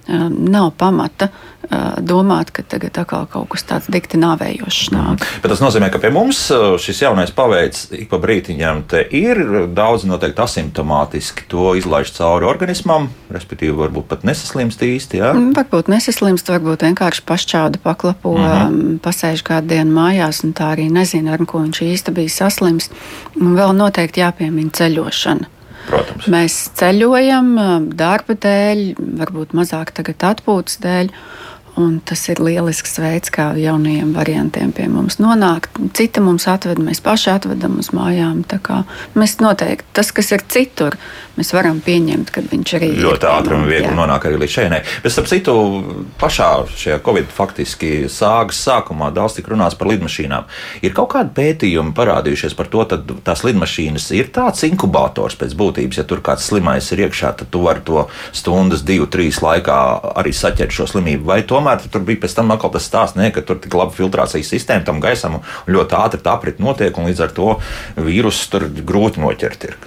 Um, 0.09 0.33
nav 0.49 0.73
pamata 0.81 1.29
uh, 1.29 1.99
domāt, 2.03 2.49
ka 2.57 2.65
tagad 2.67 2.97
atkal 2.99 3.27
kaut 3.31 3.51
kas 3.53 3.67
tāds 3.69 3.87
dikti 3.93 4.19
nāvējošs 4.19 4.89
nāk. 4.95 5.27
Bet 5.43 5.53
tas 5.53 5.61
nozīmē, 5.63 5.91
ka 5.93 6.01
pie 6.03 6.09
mums 6.15 6.41
uh, 6.55 6.73
šis 6.81 7.03
jaunais 7.05 7.31
paveids 7.37 7.91
ik 7.95 8.09
pa 8.11 8.19
brītiņam 8.19 8.81
te 8.91 9.05
ir. 9.05 9.43
Daudz 9.77 10.07
noteikti 10.09 10.43
asimptomātiski 10.43 11.45
to 11.53 11.75
izlaiž 11.79 12.15
cauri 12.17 12.49
organismam, 12.49 13.11
respektīvi 13.31 13.77
varbūt 13.77 14.09
pat 14.11 14.25
nesaslimst 14.27 14.83
īsti. 14.89 15.21
Ja? 15.21 15.31
Mm, 15.37 15.53
varbūt 15.61 15.93
nesaslimst, 15.93 16.51
varbūt 16.51 16.89
vienkārši 16.89 17.27
pašķauda 17.29 17.85
paklapo, 17.85 18.35
mm 18.35 18.51
-hmm. 18.51 18.99
pasēž 19.05 19.45
kādu 19.47 19.77
dienu 19.77 19.95
mājās 20.01 20.43
un 20.49 20.57
tā 20.57 20.73
arī 20.75 20.89
nezina, 20.91 21.37
ar 21.37 21.47
ko 21.47 21.61
viņš 21.61 21.85
īsti 21.93 22.17
bija 22.19 22.35
saslims. 22.41 22.91
Un 23.37 23.55
vēl 23.55 23.77
noteikti 23.77 24.25
jāpiemina 24.25 24.73
ceļošana. 24.73 25.60
Protams. 25.91 26.29
Mēs 26.31 26.57
ceļojam 26.79 27.53
darba 27.99 28.37
dēļ, 28.39 28.83
varbūt 29.21 29.55
mazāk 29.59 29.93
tagad 29.97 30.27
atpūtas 30.33 30.79
dēļ. 30.85 31.11
Un 31.81 32.01
tas 32.05 32.21
ir 32.29 32.41
lielisks 32.43 32.99
veids, 33.01 33.31
kā 33.33 33.51
jaunajiem 33.57 34.11
variantiem 34.13 34.73
pie 34.77 34.89
mums 34.91 35.17
nonākt. 35.23 35.79
Cita 35.97 36.21
mums 36.25 36.45
atved, 36.51 36.81
mēs 36.83 37.01
paši 37.05 37.31
atvedam 37.37 37.79
uz 37.81 37.93
mājām. 37.97 38.43
Mēs 39.17 39.39
noteikti 39.41 39.87
tas, 39.97 40.11
kas 40.13 40.33
ir 40.35 40.45
citur, 40.51 40.97
mēs 41.39 41.53
varam 41.57 41.79
pieņemt, 41.85 42.33
ka 42.35 42.43
viņš 42.51 42.75
arī 42.77 42.91
ļoti 43.01 43.29
ātri 43.31 43.57
un 43.57 43.65
viegli 43.69 43.89
jā. 43.89 43.97
nonāk 43.97 44.27
arī 44.29 44.41
līdz 44.43 44.57
šeit. 44.57 44.91
Bet, 45.05 45.15
starp 45.15 45.31
citu, 45.31 45.55
pašā 46.21 46.49
šajā 46.83 46.99
Covid 47.07 47.31
faktiski 47.35 47.93
sāgas 48.13 48.61
sākumā 48.67 49.13
daudz 49.15 49.39
tika 49.39 49.55
runāts 49.55 49.79
par 49.79 49.89
lidmašīnām. 49.93 50.51
Ir 50.85 50.95
kaut 50.97 51.13
kādi 51.15 51.33
pētījumi 51.39 51.95
parādījušies 51.97 52.57
par 52.59 52.69
to, 52.73 52.85
ka 52.91 53.01
tās 53.27 53.45
lidmašīnas 53.47 54.11
ir 54.19 54.33
tāds 54.35 54.67
inkubators 54.69 55.39
pēc 55.41 55.55
būtības. 55.57 56.03
Ja 56.03 56.07
tur 56.09 56.21
kāds 56.25 56.51
slimais 56.51 56.91
ir 56.93 57.07
iekšā, 57.07 57.33
tad 57.41 57.53
tu 57.55 57.65
vari 57.65 57.85
to 57.87 58.05
stundas, 58.37 58.85
divu, 58.87 59.09
trīs 59.11 59.41
laikā 59.45 59.79
arī 60.21 60.35
saķert 60.37 60.75
šo 60.75 60.89
slimību. 60.91 61.29
Vai 61.31 61.41
tomēr 61.47 61.70
tomēr 61.71 61.93
tur 61.93 62.03
bija 62.07 62.23
pēc 62.25 62.35
tam 62.39 62.51
atkal 62.55 62.73
tas 62.75 62.89
stāsts, 62.89 63.19
ne, 63.19 63.31
ka 63.35 63.45
tur 63.47 63.61
tik 63.63 63.75
laba 63.75 63.95
filtrācijas 63.95 64.51
sistēma 64.51 64.87
tam 64.87 65.01
gaisam 65.01 65.41
un 65.41 65.47
ļoti 65.71 65.97
ātri 65.99 66.25
tā 66.25 66.35
aprit 66.35 66.61
notiek, 66.61 66.97
un 66.97 67.11
līdz 67.11 67.25
ar 67.27 67.33
to 67.37 67.57
vīrusu 67.97 68.51
tur 68.51 68.69
grūti 68.69 69.23
noķert. 69.23 69.65
Ir. 69.71 69.79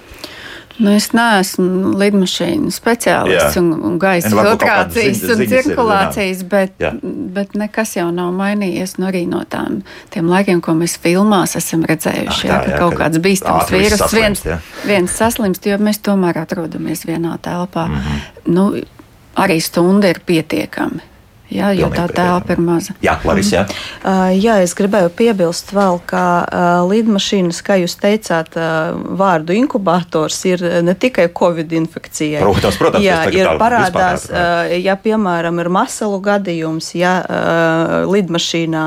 Nu, 0.81 0.89
es 0.97 1.11
neesmu 1.13 1.91
lidmašīnu 2.01 2.71
speciālists 2.73 3.57
Jā. 3.57 3.61
un, 3.61 3.75
un 3.85 3.99
gaisa 4.01 4.31
nu, 4.31 4.39
filtrācijas 4.41 5.19
ziņ, 5.21 5.33
un 5.35 5.51
cirkulācijas, 5.51 6.41
ir, 6.41 6.49
bet, 6.49 6.73
Jā. 6.81 6.89
bet 7.35 7.53
nekas 7.59 7.93
jau 7.99 8.07
nav 8.15 8.31
mainījies 8.33 8.97
nu, 8.97 9.05
arī 9.11 9.27
no 9.29 9.43
tām, 9.49 9.83
tiem 10.13 10.31
laikiem, 10.33 10.63
ko 10.65 10.73
mēs 10.79 10.97
filmās 11.03 11.53
esam 11.59 11.85
redzējuši. 11.85 12.49
Ah, 12.49 12.49
jā, 12.49 12.57
jā, 12.57 12.73
ka 12.73 12.81
kaut 12.81 12.97
kāds 13.03 13.21
bīstams 13.21 13.69
vīrus 13.75 14.17
viens, 14.17 14.43
viens 14.89 15.13
saslimst, 15.21 15.69
jo 15.69 15.77
mēs 15.77 16.01
tomēr 16.01 16.41
atrodamies 16.41 17.05
vienā 17.05 17.37
telpā. 17.45 17.85
Mm 17.91 18.01
-hmm. 18.01 18.27
nu, 18.57 18.69
arī 19.45 19.61
stunda 19.61 20.09
ir 20.09 20.25
pietiekami 20.25 21.12
Jā, 21.53 21.69
jo 21.77 21.89
tā 21.93 22.07
telpa 22.10 22.55
ir 22.55 22.62
maza. 22.63 22.95
Jā, 23.03 23.17
Laris, 23.27 23.51
jā. 23.53 23.63
Uh, 24.01 24.31
jā, 24.33 24.57
es 24.65 24.74
gribēju 24.77 25.12
piebilst 25.13 25.69
vēl, 25.75 26.00
ka 26.10 26.24
uh, 26.41 26.69
lidmašīnas, 26.89 27.60
kā 27.65 27.77
jūs 27.81 27.93
teicāt, 28.01 28.57
uh, 28.57 28.95
vārdu 29.19 29.53
inkubators 29.57 30.39
ir 30.50 30.63
ne 30.86 30.95
tikai 30.98 31.27
covid 31.36 31.75
infekcijai. 31.77 32.41
Protams, 32.41 32.79
protams. 32.81 33.05
Jā, 33.05 33.19
ir 33.29 33.51
parādās, 33.62 34.25
uh, 34.31 34.74
ja 34.81 34.95
piemēram 34.98 35.62
ir 35.62 35.69
masalu 35.74 36.17
gadījums, 36.25 36.93
ja 36.98 37.13
uh, 37.22 37.93
lidmašīnā 38.10 38.86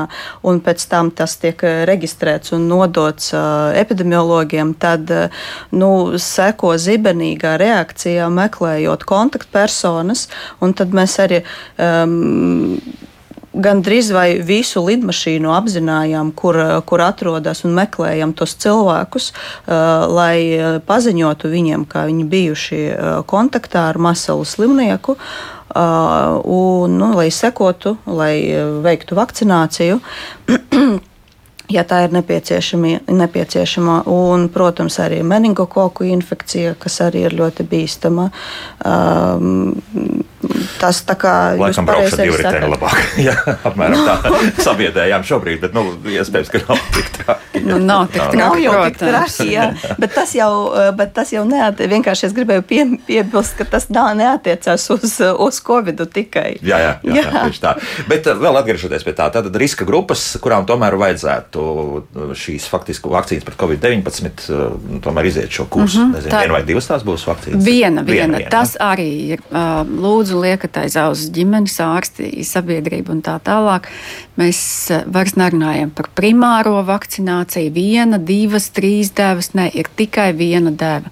un 0.51 0.59
pēc 0.65 0.87
tam 0.91 1.13
tas 1.15 1.37
tiek 1.39 1.63
reģistrēts 1.87 2.51
un 2.57 2.67
nodots 2.67 3.31
uh, 3.31 3.71
epidemiologiem, 3.79 4.75
tad 4.75 5.07
uh, 5.13 5.47
nu, 5.71 5.91
seko 6.19 6.75
zibenīgā 6.81 7.55
reakcijā 7.61 8.27
meklējot 8.33 9.07
kontaktpersonas, 9.07 10.27
un 10.59 10.75
tad 10.77 10.91
mēs 10.97 11.17
arī 11.23 11.43
um, 11.79 12.56
gan 13.57 13.81
drīz 13.81 14.11
vai 14.13 14.27
visu 14.45 14.83
lidmašīnu 14.85 15.51
apzinājām, 15.55 16.31
kur, 16.37 16.59
kur 16.85 17.01
atrodas 17.01 17.63
un 17.65 17.73
meklējam 17.77 18.35
tos 18.37 18.53
cilvēkus, 18.61 19.31
uh, 19.33 20.05
lai 20.13 20.79
paziņotu 20.85 21.51
viņiem, 21.53 21.87
ka 21.89 22.05
viņi 22.09 22.29
bijuši 22.31 22.81
kontaktā 23.29 23.89
ar 23.91 24.01
masalu 24.01 24.45
slimnieku. 24.45 25.17
Uh, 25.17 26.39
un, 26.47 26.95
nu, 26.97 27.11
lai 27.17 27.27
sekotu, 27.33 27.97
lai 28.05 28.39
veiktu 28.85 29.17
vakcināciju. 29.17 29.99
ja 31.75 31.83
tā 31.87 32.03
ir 32.05 32.15
nepieciešama. 32.15 34.01
Un, 34.11 34.47
protams, 34.53 34.99
arī 35.03 35.21
meningokoku 35.27 36.07
infekcija, 36.07 36.75
kas 36.79 37.01
arī 37.05 37.25
ir 37.27 37.37
ļoti 37.37 37.67
bīstama. 37.67 38.29
Um, 38.87 39.75
tas 40.81 41.01
tā 41.07 41.15
kā 41.19 41.33
Laikam 41.57 41.87
braukšu 41.87 42.17
ar 42.17 42.23
divritēnu 42.25 42.69
labāk. 42.73 43.01
Jā, 43.27 43.35
apmēram 43.67 44.03
tā 44.07 44.31
sabiedējām 44.67 45.25
šobrīd, 45.27 45.61
bet, 45.63 45.75
nu, 45.77 45.83
iespējams, 46.11 46.51
ka 46.53 46.61
nav 46.67 46.81
tik 46.95 47.11
traki. 47.17 47.63
Nu, 47.67 47.79
nav 47.81 48.07
tik 48.11 48.21
traki, 48.21 48.39
nav 48.39 48.57
jau 48.61 48.75
tik 48.85 48.99
traki, 49.01 49.47
jā. 49.51 49.67
Bet 49.99 50.13
tas 50.15 50.33
jau, 50.37 50.51
bet 50.97 51.13
tas 51.15 51.33
jau 51.33 51.43
neatiecās, 51.47 51.91
vienkārši 51.91 52.27
es 52.29 52.35
gribēju 52.37 52.65
pie, 52.69 52.81
piebilst, 53.07 53.57
ka 53.59 53.67
tas 53.77 53.89
nav 53.93 54.13
neatiecās 54.19 54.87
uz, 54.93 55.17
uz 55.47 55.61
Covid 55.67 56.03
tikai. 56.13 56.57
Jā, 56.61 56.79
jā, 56.83 56.93
jā, 57.01 57.17
jā. 57.17 57.25
jā 57.25 57.43
tieši 57.47 57.63
tā. 57.63 57.73
Bet 58.09 58.29
vēl 58.29 58.61
atgriežoties 58.61 59.05
pie 59.07 59.15
tā, 59.17 59.29
tad 59.33 59.49
riska 59.57 59.87
grupas, 59.87 60.23
kurām 60.43 60.67
tomēr 60.69 60.97
vajadzētu 60.99 61.65
šīs 62.37 62.67
faktiski 62.71 63.11
vakcīnas 63.11 63.47
pret 63.47 63.59
Covid-19, 63.59 65.01
tomēr 65.03 65.29
iziet 65.31 65.51
šo 65.53 65.67
kursu. 65.71 66.03
Mm 66.03 66.11
-hmm, 66.11 66.15
Nezinu, 66.17 66.33
tā... 66.33 66.43
viena 66.45 66.57
vai 66.57 66.63
divas 66.67 66.87
tās 66.89 67.05
būs 67.07 67.25
vakcīnas? 67.27 67.63
Viena, 67.65 68.03
viena. 68.03 68.11
viena, 68.11 68.37
viena. 68.37 68.51
Tas 68.51 68.77
arī 68.79 69.09
ir. 69.33 69.43
Lūdzu 70.07 70.36
liekat 70.41 70.77
aiz 70.81 70.95
auss 70.99 71.29
ģimenes 71.33 71.75
ārsti, 71.83 72.29
sabiedrību 72.47 73.15
un 73.15 73.23
tā 73.25 73.37
tālāk. 73.43 73.89
Mēs 74.39 74.59
eh, 74.93 75.03
vairs 75.13 75.35
nerunājam 75.39 75.91
par 75.97 76.09
primāro 76.17 76.75
vakcināciju. 76.87 77.73
Viena, 77.75 78.19
divas, 78.21 78.69
trīs 78.75 79.11
devas, 79.17 79.51
ne, 79.57 79.67
ir 79.73 79.89
tikai 79.99 80.29
viena 80.37 80.71
deva. 80.71 81.11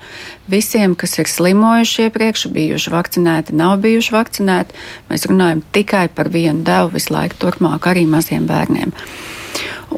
Visiem, 0.51 0.93
kas 0.99 1.17
ir 1.21 1.29
slimojuši 1.31 2.07
iepriekš, 2.07 2.47
bijuši 2.53 2.93
vakcinēti, 2.93 3.57
nav 3.57 3.79
bijuši 3.85 4.13
vakcinēti, 4.13 4.77
mēs 5.09 5.25
runājam 5.31 5.65
tikai 5.75 6.05
par 6.13 6.29
vienu 6.33 6.61
devu 6.67 6.93
visu 6.95 7.15
laiku, 7.15 7.39
turpmāk 7.41 7.89
arī 7.89 8.05
maziem 8.09 8.45
bērniem. 8.49 8.93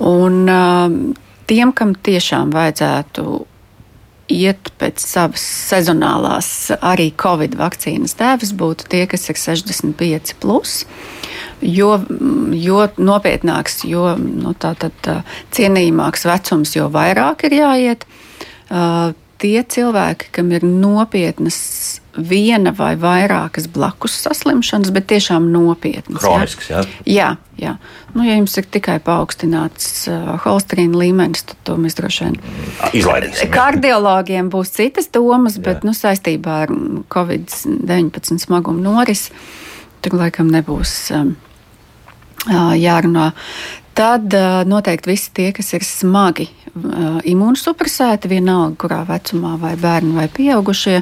Un, 0.07 0.43
uh, 0.47 1.23
tiem, 1.49 1.73
kam 1.75 1.95
tiešām 1.95 2.51
vajadzētu 2.55 3.27
iet 4.31 4.71
pēc 4.79 5.01
savas 5.03 5.43
sezonālās 5.43 6.49
arī 6.79 7.09
Covid 7.19 7.55
vakcīnas 7.59 8.17
tēvs 8.19 8.53
būtu 8.59 8.89
tie, 8.91 9.05
kas 9.09 9.29
ir 9.31 9.39
65. 9.39 10.35
Plus. 10.41 10.81
Jo, 11.61 11.95
jo 12.53 12.81
nopietnāks, 13.01 13.81
jo 13.89 14.11
nu, 14.19 14.53
tā, 14.53 14.75
tad, 14.77 15.11
cienījamāks 15.55 16.27
vecums, 16.29 16.75
jo 16.77 16.89
vairāk 16.93 17.47
ir 17.47 17.57
jāiet. 17.61 18.05
Uh, 18.67 19.15
tie 19.41 19.61
cilvēki, 19.63 20.31
kam 20.35 20.51
ir 20.55 20.65
nopietnas 20.65 21.57
viena 22.17 22.71
vai 22.73 22.95
vairākas 22.97 23.67
blakus 23.69 24.15
saslimšanas, 24.23 24.89
bet 24.95 25.05
tiešām 25.11 25.51
nopietnas. 25.53 26.21
Kronisks, 26.23 26.69
jā? 26.71 26.81
Jā, 27.05 27.27
jā. 27.61 27.75
Nu, 28.15 28.25
ja 28.25 28.39
jums 28.39 28.57
ir 28.57 28.65
tikai 28.73 28.97
paaugstināts 29.05 30.07
uh, 30.09 30.33
holesterīna 30.45 30.97
līmenis, 30.97 31.45
tad 31.51 31.61
to 31.67 31.77
mēs 31.81 31.97
droši 31.99 32.25
vien 32.25 32.39
izlaidīsim. 32.97 33.53
Kardiologiem 33.53 34.49
būs 34.53 34.73
citas 34.79 35.11
domas, 35.13 35.59
bet 35.61 35.83
jā. 35.83 35.89
nu, 35.89 35.93
saistībā 35.97 36.61
ar 36.65 36.73
Covid-19 37.13 38.41
smagumu 38.47 38.81
norisi 38.81 39.35
tur 40.01 40.17
laikam 40.17 40.49
nebūs 40.53 40.95
um, 41.17 41.35
jārunā. 42.47 43.31
Tad 43.97 44.33
noteikti 44.69 45.09
visi 45.09 45.31
tie, 45.33 45.49
kas 45.57 45.73
ir 45.73 45.85
smagi 45.85 46.45
imūnsupresēti, 47.27 48.29
vienalga 48.29 48.77
kurā 48.83 48.99
vecumā, 49.07 49.55
vai 49.57 49.73
bērni 49.79 50.13
vai 50.17 50.27
pieaugušie, 50.29 50.99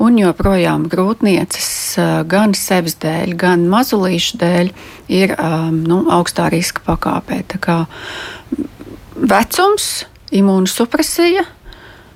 un 0.00 0.16
joprojām 0.16 0.86
grūtniecis 0.92 1.68
uh, 2.00 2.12
gan 2.28 2.54
sevis 2.56 2.96
dēļ, 3.02 3.34
gan 3.36 3.66
mazulīšu 3.68 4.40
dēļ 4.40 4.72
ir 5.12 5.34
nu, 5.76 6.02
augstā 6.12 6.48
riska 6.52 6.84
pakāpē. 6.86 7.42
Vecums, 9.32 9.90
imūnsupresija 10.32 11.44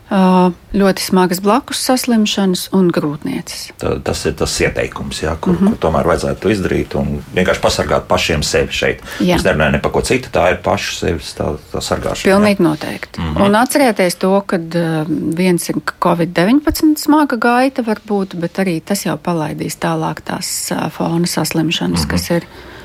ļoti 0.06 1.02
smagas 1.02 1.40
blakus 1.42 1.80
saslimšanas 1.82 2.68
un 2.76 2.92
grūtniecis. 2.94 3.72
Tā, 3.80 3.96
tas 4.06 4.20
ir 4.28 4.36
tas 4.38 4.52
ieteikums, 4.62 5.22
jā, 5.24 5.32
kur, 5.40 5.56
mm 5.56 5.58
-hmm. 5.58 5.72
kur 5.72 5.78
tomēr 5.82 6.06
vajadzētu 6.06 6.52
izdarīt 6.52 6.94
un 6.94 7.24
vienkārši 7.34 7.60
pasargāt 7.60 8.06
pašiem 8.06 8.42
sevi 8.42 8.72
šeit. 8.72 9.02
Jā. 9.20 9.36
Es 9.36 9.42
nerunāju 9.44 9.72
ne 9.72 9.80
par 9.82 9.90
ko 9.90 10.00
citu, 10.00 10.28
tā 10.32 10.50
ir 10.52 10.60
paša 10.62 10.92
sevis 10.98 11.34
tā, 11.34 11.56
tā 11.72 11.82
sargāšana. 11.82 12.30
Pilnīgi 12.30 12.62
jā. 12.62 12.68
noteikti. 12.68 13.20
Mm 13.20 13.34
-hmm. 13.34 13.46
Un 13.46 13.54
atcerieties 13.54 14.14
to, 14.14 14.40
ka 14.46 14.56
viens 15.36 15.68
ir 15.68 15.76
Covid-19 16.00 16.96
smaga 16.96 17.36
gaita 17.36 17.82
varbūt, 17.82 18.36
bet 18.36 18.58
arī 18.58 18.80
tas 18.80 19.06
jau 19.06 19.16
palaidīs 19.16 19.76
tālāk 19.76 20.20
tās 20.24 20.72
fona 20.90 21.26
saslimšanas, 21.26 22.00
mm 22.00 22.06
-hmm. 22.06 22.10
kas 22.10 22.30
ir 22.30 22.42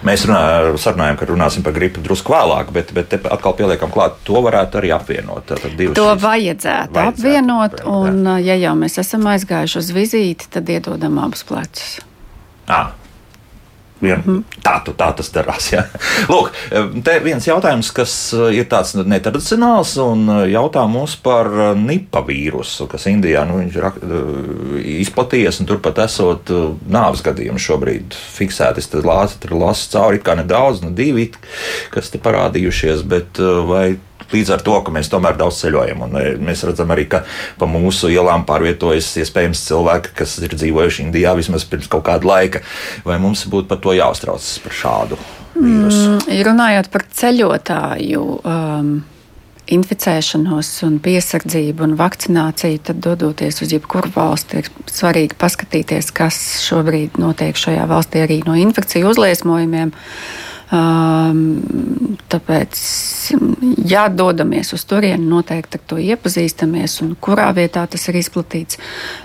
Mēs 0.07 0.23
runājam, 0.25 0.77
sarunājam, 0.81 1.17
ka 1.19 1.27
runāsim 1.29 1.65
par 1.65 1.75
gripu 1.75 2.01
drusku 2.01 2.33
vēlāk, 2.33 2.71
bet, 2.73 2.93
bet 2.97 3.13
atkal 3.21 3.53
pieliekam 3.57 3.91
klāt, 3.93 4.17
to 4.25 4.39
varētu 4.41 4.81
arī 4.81 4.93
apvienot. 4.95 5.51
To 5.51 5.59
šīs, 5.67 6.23
vajadzētu, 6.23 6.23
vajadzētu 6.23 7.01
apvienot, 7.03 7.83
un 7.91 8.23
jā. 8.25 8.37
ja 8.49 8.57
jau 8.67 8.73
mēs 8.81 8.97
esam 9.03 9.27
aizgājuši 9.33 9.77
uz 9.83 9.91
vizīti, 9.95 10.49
tad 10.53 10.69
iedodam 10.73 11.21
abus 11.21 11.45
plecus. 11.45 11.99
Ah, 12.71 12.95
Mm 14.01 14.23
-hmm. 14.25 14.43
tā, 14.63 14.81
tā 14.97 15.13
tas 15.15 15.31
darās. 15.33 15.71
Jā. 15.73 15.83
Lūk, 16.29 16.51
te 17.03 17.19
viens 17.19 17.47
jautājums, 17.47 17.91
kas 17.91 18.33
uh, 18.33 18.49
ir 18.53 18.65
tāds 18.65 18.93
netradicionāls, 18.95 19.95
un 20.01 20.29
uh, 20.29 20.43
jautā 20.49 20.87
mums 20.87 21.15
par 21.15 21.47
uh, 21.47 21.77
nipa 21.77 22.21
vīrusu, 22.21 22.87
kas 22.87 23.05
Indijā 23.05 23.45
nu, 23.47 23.61
ir 23.61 23.91
izplatījies, 25.01 25.59
un 25.59 25.65
turpat 25.65 25.97
esot 25.97 26.49
nāves 26.89 27.21
gadījumi 27.21 27.59
šobrīd 27.59 28.13
fiksēti. 28.13 28.79
Es 28.79 28.87
tur 28.87 29.05
lasu 29.05 29.89
cauri, 29.91 30.19
kā 30.19 30.35
nedaudz, 30.35 30.81
nu 30.81 30.89
divi, 30.89 31.31
kas 31.89 32.09
te 32.09 32.17
parādījušies, 32.17 33.03
bet 33.03 33.37
vai 33.67 33.97
līdz 34.35 34.53
ar 34.55 34.63
to, 34.65 34.77
ka 34.85 34.93
mēs 34.93 35.11
tomēr 35.11 35.37
daudz 35.39 35.61
ceļojam. 35.63 36.05
Un 36.07 36.17
e, 36.19 36.25
mēs 36.41 36.65
redzam 36.67 36.91
arī, 36.93 37.07
ka 37.11 37.23
pa 37.59 37.69
mūsu 37.69 38.11
ielām 38.13 38.45
pārvietojas 38.49 39.13
iespējams 39.23 39.65
cilvēki, 39.69 40.15
kas 40.21 40.37
ir 40.41 40.55
dzīvojuši 40.57 41.07
Indijā 41.07 41.35
vismaz 41.37 41.67
pirms 41.69 41.89
kaut 41.91 42.05
kāda 42.09 42.27
laika. 42.27 42.63
Vai 43.07 43.19
mums 43.21 43.45
būtu 43.51 43.69
par 43.71 43.81
to 43.83 43.95
jāuztraucas 43.97 44.57
par 44.63 44.77
šādu 44.81 45.21
vīrusu? 45.55 46.03
Mm, 46.17 46.43
runājot 46.49 46.91
par 46.93 47.07
ceļotāju. 47.21 48.27
Um, 48.43 48.93
inficēšanos, 49.71 50.67
un 50.83 50.97
piesardzību 50.99 51.85
un 51.85 51.93
vakcināciju, 51.95 52.81
tad 52.89 52.97
dodoties 53.05 53.61
uz 53.63 53.71
jebkuru 53.71 54.09
valsti, 54.11 54.59
ir 54.59 54.89
svarīgi 54.91 55.37
paskatīties, 55.39 56.09
kas 56.17 56.39
šobrīd 56.65 57.15
notiek 57.21 57.55
šajā 57.55 57.85
valstī 57.87 58.25
arī 58.25 58.41
no 58.43 58.57
infekciju 58.59 59.13
uzliesmojumiem. 59.13 59.93
Uh, 59.93 60.50
tāpēc, 62.31 62.81
ja 63.91 64.05
dodamies 64.07 64.71
uz 64.75 64.85
turieni, 64.87 65.25
noteikti 65.27 65.75
ar 65.77 65.83
to 65.87 65.97
iepazīstamies, 65.99 67.01
un 67.03 67.15
kurā 67.19 67.49
vietā 67.55 67.83
tas 67.91 68.07
ir 68.07 68.15
izplatīts. 68.21 68.79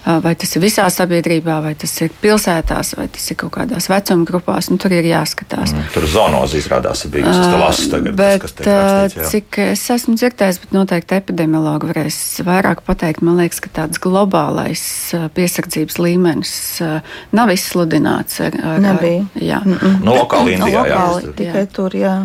Vai 0.05 0.35
tas 0.35 0.57
ir 0.57 0.65
visā 0.65 0.87
sabiedrībā, 0.91 1.61
vai 1.63 1.75
tas 1.79 1.95
ir 2.03 2.11
pilsētās, 2.23 2.97
vai 2.99 3.07
tas 3.15 3.31
ir 3.31 3.39
kaut 3.39 3.55
kādās 3.59 3.87
vecuma 3.93 4.27
grupās, 4.27 4.71
nu, 4.73 4.79
tur 4.83 4.95
ir 4.97 5.07
jāskatās. 5.07 5.75
Mm, 5.77 5.87
tur 5.95 6.09
zonozi 6.11 6.59
izrādās 6.63 7.05
ir 7.07 7.15
bijusi 7.15 7.39
tas 7.39 7.55
lasu 7.63 7.91
tagad. 7.95 8.19
Bet, 8.19 8.43
tas, 8.43 8.57
kas 8.59 8.67
rakstīts, 8.67 9.21
jā. 9.21 9.31
cik 9.37 9.61
es 9.69 9.87
esmu 9.97 10.17
dzirdējis, 10.19 10.61
bet 10.65 10.75
noteikti 10.75 11.19
epidemiologi 11.21 11.93
varēs 11.93 12.21
vairāk 12.47 12.83
pateikt. 12.87 13.23
Man 13.27 13.39
liekas, 13.39 13.63
ka 13.63 13.71
tāds 13.83 14.03
globālais 14.03 14.83
piesardzības 15.39 16.01
līmenis 16.03 16.57
nav 17.37 17.55
izsludināts. 17.55 18.43
Ar, 18.43 18.61
ar, 18.67 18.83
Nebija. 18.83 19.25
Jā. 19.41 19.63
Mm 19.65 19.79
-mm. 19.79 20.05
No 20.05 20.19
lokāli 20.19 20.57
Indijā. 20.57 20.83
Jā, 20.87 21.36
tikai 21.37 21.65
jā. 21.67 21.71
tur. 21.73 21.97
Jā. 21.97 22.17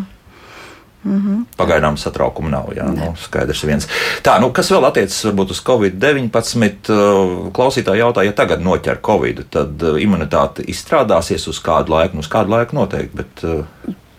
Mm 1.03 1.21
-hmm. 1.21 1.45
Pagaidām 1.57 1.97
satraukuma 1.97 2.49
nav. 2.49 2.73
Jā, 2.75 2.85
nu, 2.93 3.13
skaidrs 3.17 3.63
viens. 3.63 3.87
Tā, 4.23 4.39
nu, 4.41 4.51
kas 4.53 4.71
vēl 4.71 4.85
attiecas 4.85 5.25
varbūt 5.25 5.51
uz 5.51 5.63
Covid-19, 5.65 7.51
klausītāji 7.51 7.99
jautā, 7.99 8.23
ja 8.25 8.31
tagad 8.31 8.61
noķer 8.61 9.01
Covid, 9.01 9.43
tad 9.49 9.81
imunitāte 9.81 10.61
izstrādāsies 10.67 11.47
uz 11.47 11.59
kādu 11.59 11.91
laiku, 11.91 12.13
nu, 12.13 12.19
uz 12.19 12.29
kādu 12.29 12.49
laiku 12.49 12.75
noteikti. 12.75 13.17
Bet, 13.17 13.41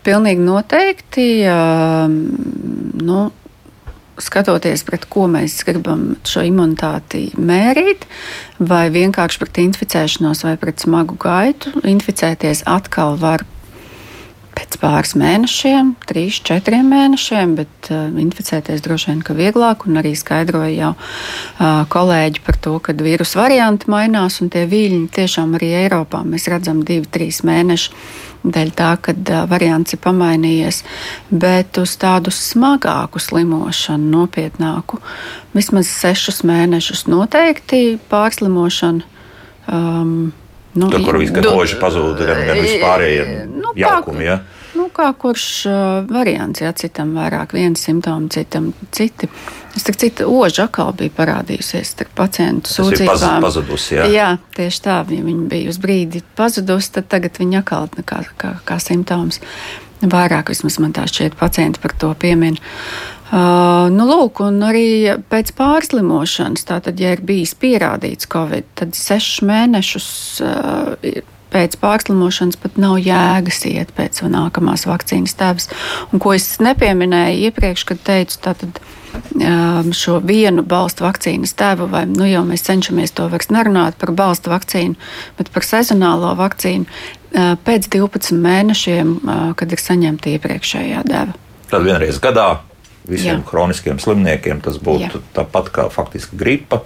Pilnīgi 0.02 0.40
noteikti. 0.40 1.44
Nu, 3.02 3.30
skatoties, 4.18 4.84
pret 4.86 5.06
ko 5.10 5.26
mēs 5.30 5.62
gribam 5.66 6.16
šo 6.28 6.44
imunitāti 6.46 7.30
mērīt, 7.38 8.06
vai 8.58 8.88
vienkārši 8.90 9.40
pret 9.42 9.60
inficēšanos, 9.64 10.44
vai 10.46 10.56
pret 10.60 10.82
smagu 10.82 11.16
gaitu. 11.20 11.72
Inficēties 11.88 12.64
atkal 12.66 13.16
var 13.20 13.46
pēc 14.62 14.78
pāris 14.78 15.12
mēnešiem, 15.18 15.92
trīs, 16.06 16.38
četriem 16.46 16.86
mēnešiem, 16.92 17.54
bet 17.58 17.90
uh, 17.90 18.06
inficēties 18.22 18.82
droši 18.84 19.10
vien 19.10 19.22
ka 19.26 19.34
vieglāk. 19.34 19.86
Un 19.88 19.98
arī 19.98 20.14
skaidroja 20.18 20.70
jau 20.70 20.90
uh, 20.94 21.82
kolēģi 21.90 22.42
par 22.46 22.58
to, 22.62 22.76
ka 22.78 22.94
vīrusu 22.94 23.40
varianti 23.40 23.90
mainās 23.90 24.40
un 24.42 24.52
tie 24.52 24.64
viļņi 24.70 25.08
tiešām 25.16 25.56
arī 25.58 25.72
Eiropā 25.82 26.22
mēs 26.26 26.46
redzam 26.52 26.84
divi, 26.86 27.08
trīs 27.10 27.42
mēneši. 27.46 27.96
Dēļ 28.42 28.70
tā, 28.78 28.92
ka 29.02 29.14
uh, 29.14 29.42
variants 29.50 29.94
ir 29.96 30.02
pamainījies, 30.02 30.82
bet 31.30 31.78
uz 31.82 31.96
tādu 31.98 32.30
smagāku 32.34 33.22
slimošanu, 33.22 34.10
nopietnāku, 34.14 35.02
vismaz 35.56 35.90
sešus 35.90 36.42
mēnešus 36.46 37.08
noteikti 37.10 37.98
pārslimošanu. 38.10 39.10
Um, 39.72 40.32
Nu, 40.74 40.88
Tur, 40.88 41.02
kur 41.04 41.18
viss 41.20 41.34
gluži 41.34 41.76
pazūd, 41.80 42.22
gan, 42.24 42.46
gan 42.48 42.60
vispārējie 42.64 43.24
nu, 43.50 43.74
jaukumi. 43.76 44.24
Ja? 44.24 44.38
Nu, 44.72 44.86
kā 44.88 45.10
kurš 45.20 45.44
uh, 45.68 45.74
variants, 46.08 46.62
ja 46.62 46.72
citam 46.76 47.12
vairāk 47.12 47.52
viens 47.52 47.82
simptoms, 47.84 48.32
citam 48.32 48.70
citi. 48.94 49.28
Es 49.76 49.84
tik 49.84 49.98
citu 50.00 50.30
ožu 50.32 50.64
atkal 50.64 50.94
bija 50.96 51.12
parādījusies 51.16 51.92
starp 51.92 52.14
pacientu 52.16 52.72
sūdzībām. 52.72 53.44
Pazudusi, 53.44 53.98
jā. 53.98 54.08
jā, 54.12 54.28
tieši 54.56 54.82
tā, 54.84 54.98
ja 55.12 55.24
viņa 55.28 55.48
bija 55.52 55.72
uz 55.72 55.80
brīdi 55.80 56.24
pazudusi, 56.40 56.94
tad 56.96 57.10
tagad 57.12 57.36
viņa 57.40 57.60
atkal 57.60 57.90
kā, 58.00 58.22
kā, 58.40 58.54
kā 58.68 58.80
simptoms. 58.80 59.42
Vairāk 60.02 60.50
vismaz 60.50 60.80
man 60.82 60.96
tā 60.96 61.04
šķiet 61.06 61.36
pacienti 61.38 61.80
par 61.82 61.92
to 62.00 62.14
piemin. 62.18 62.56
Uh, 63.32 63.86
nu, 63.88 64.04
lūk, 64.04 64.42
un 64.44 64.58
arī 64.66 65.14
pēc 65.32 65.54
pārslimošanas, 65.56 66.66
tātad, 66.68 66.98
ja 67.00 67.14
ir 67.16 67.22
bijis 67.24 67.54
pierādīts 67.56 68.28
Covid, 68.28 68.66
tad 68.76 68.92
sešus 68.92 69.38
mēnešus 69.48 70.08
uh, 70.44 71.22
pēc 71.52 71.76
pārslimošanas 71.80 72.58
pat 72.60 72.76
nav 72.80 72.98
jēgas 73.00 73.62
iet 73.70 73.92
pēc 73.96 74.20
nākamās 74.28 74.84
vakcīnas 74.88 75.36
tēvs. 75.38 75.70
Un 76.12 76.20
ko 76.20 76.34
es 76.36 76.58
nepieminēju 76.60 77.48
iepriekš, 77.48 77.84
kad 77.88 78.02
teicu, 78.04 78.36
tātad 78.44 78.80
um, 78.82 79.92
šo 79.96 80.18
vienu 80.24 80.64
balstu 80.68 81.06
vakcīnas 81.06 81.54
tēvu, 81.56 81.88
vai 81.92 82.04
nu 82.10 82.28
jau 82.28 82.42
mēs 82.48 82.66
cenšamies 82.68 83.14
to 83.16 83.28
vairs 83.32 83.52
nerunāt 83.52 83.96
par 84.00 84.12
balstu 84.16 84.52
vakcīnu, 84.52 84.98
bet 85.38 85.52
par 85.54 85.66
sezonālo 85.68 86.34
vakcīnu 86.40 86.84
uh, 86.84 87.54
pēc 87.64 87.88
12 87.96 88.36
mēnešiem, 88.44 89.16
uh, 89.22 89.40
kad 89.56 89.72
ir 89.72 89.80
saņemta 89.80 90.36
iepriekšējā 90.36 91.06
deva. 91.08 91.40
Tad 91.72 91.88
vienreiz 91.88 92.20
gadā 92.20 92.50
visiem 93.08 93.40
jā. 93.40 93.46
kroniskiem 93.48 94.00
slimniekiem 94.02 94.60
tas 94.64 94.78
būtu 94.82 95.20
jā. 95.20 95.24
tāpat 95.40 95.72
kā 95.74 95.88
faktiski 95.92 96.38
gripa. 96.38 96.82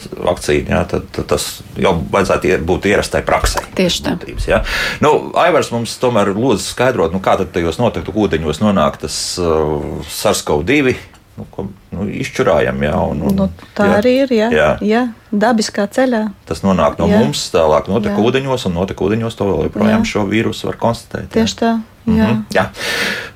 Vakcīna, 0.00 0.72
jā, 0.72 0.78
tad, 0.88 1.10
tad 1.12 1.26
tas 1.28 1.46
jau 1.76 1.90
vajadzētu 2.08 2.54
būt 2.64 2.86
ierastai 2.88 3.20
praksē. 3.20 3.66
Tieši 3.76 4.06
tā. 4.06 4.14
Būtības, 4.16 4.46
jā. 4.48 4.62
nu, 5.04 5.10
Aivars 5.36 5.68
mums 5.74 5.98
tomēr 6.00 6.32
lūdzu 6.32 6.70
skaidrot, 6.70 7.12
nu, 7.12 7.20
kā 7.20 7.34
tad 7.36 7.52
tajos 7.52 7.76
noteiktu 7.76 8.14
ūdeņos 8.16 8.62
nonāk 8.64 8.96
tas 9.02 9.18
uh, 9.36 10.00
SARS-CoV-2 10.08 10.96
nu, 11.40 11.46
ko 11.50 11.66
nu, 11.94 12.06
izčurājam. 12.20 12.80
Jā, 12.84 12.96
un, 13.10 13.22
un, 13.28 13.36
nu, 13.38 13.46
tā 13.76 13.88
jā, 13.88 13.98
arī 14.00 14.14
ir. 14.24 14.34
Jā, 14.34 14.48
jā. 14.54 14.68
jā, 14.84 15.02
dabiskā 15.32 15.86
ceļā. 15.92 16.24
Tas 16.48 16.64
nonāk 16.66 16.98
no 17.00 17.08
jā. 17.10 17.20
mums, 17.22 17.46
tālāk 17.54 17.88
notiek 17.90 18.12
jā. 18.12 18.24
ūdeņos, 18.28 18.66
un 18.68 18.76
notiek 18.76 19.00
ūdeņos 19.06 19.38
to 19.38 19.48
vēl 19.48 19.68
joprojām 19.68 20.04
jā. 20.04 20.10
šo 20.12 20.26
vīrusu 20.30 20.70
var 20.70 20.80
konstatēt. 20.80 21.28
Jā. 21.30 21.34
Tieši 21.38 21.60
tā. 21.62 21.72
Jā. 22.06 22.10
Mm 22.10 22.20
-hmm, 22.20 22.38
jā. 22.56 22.64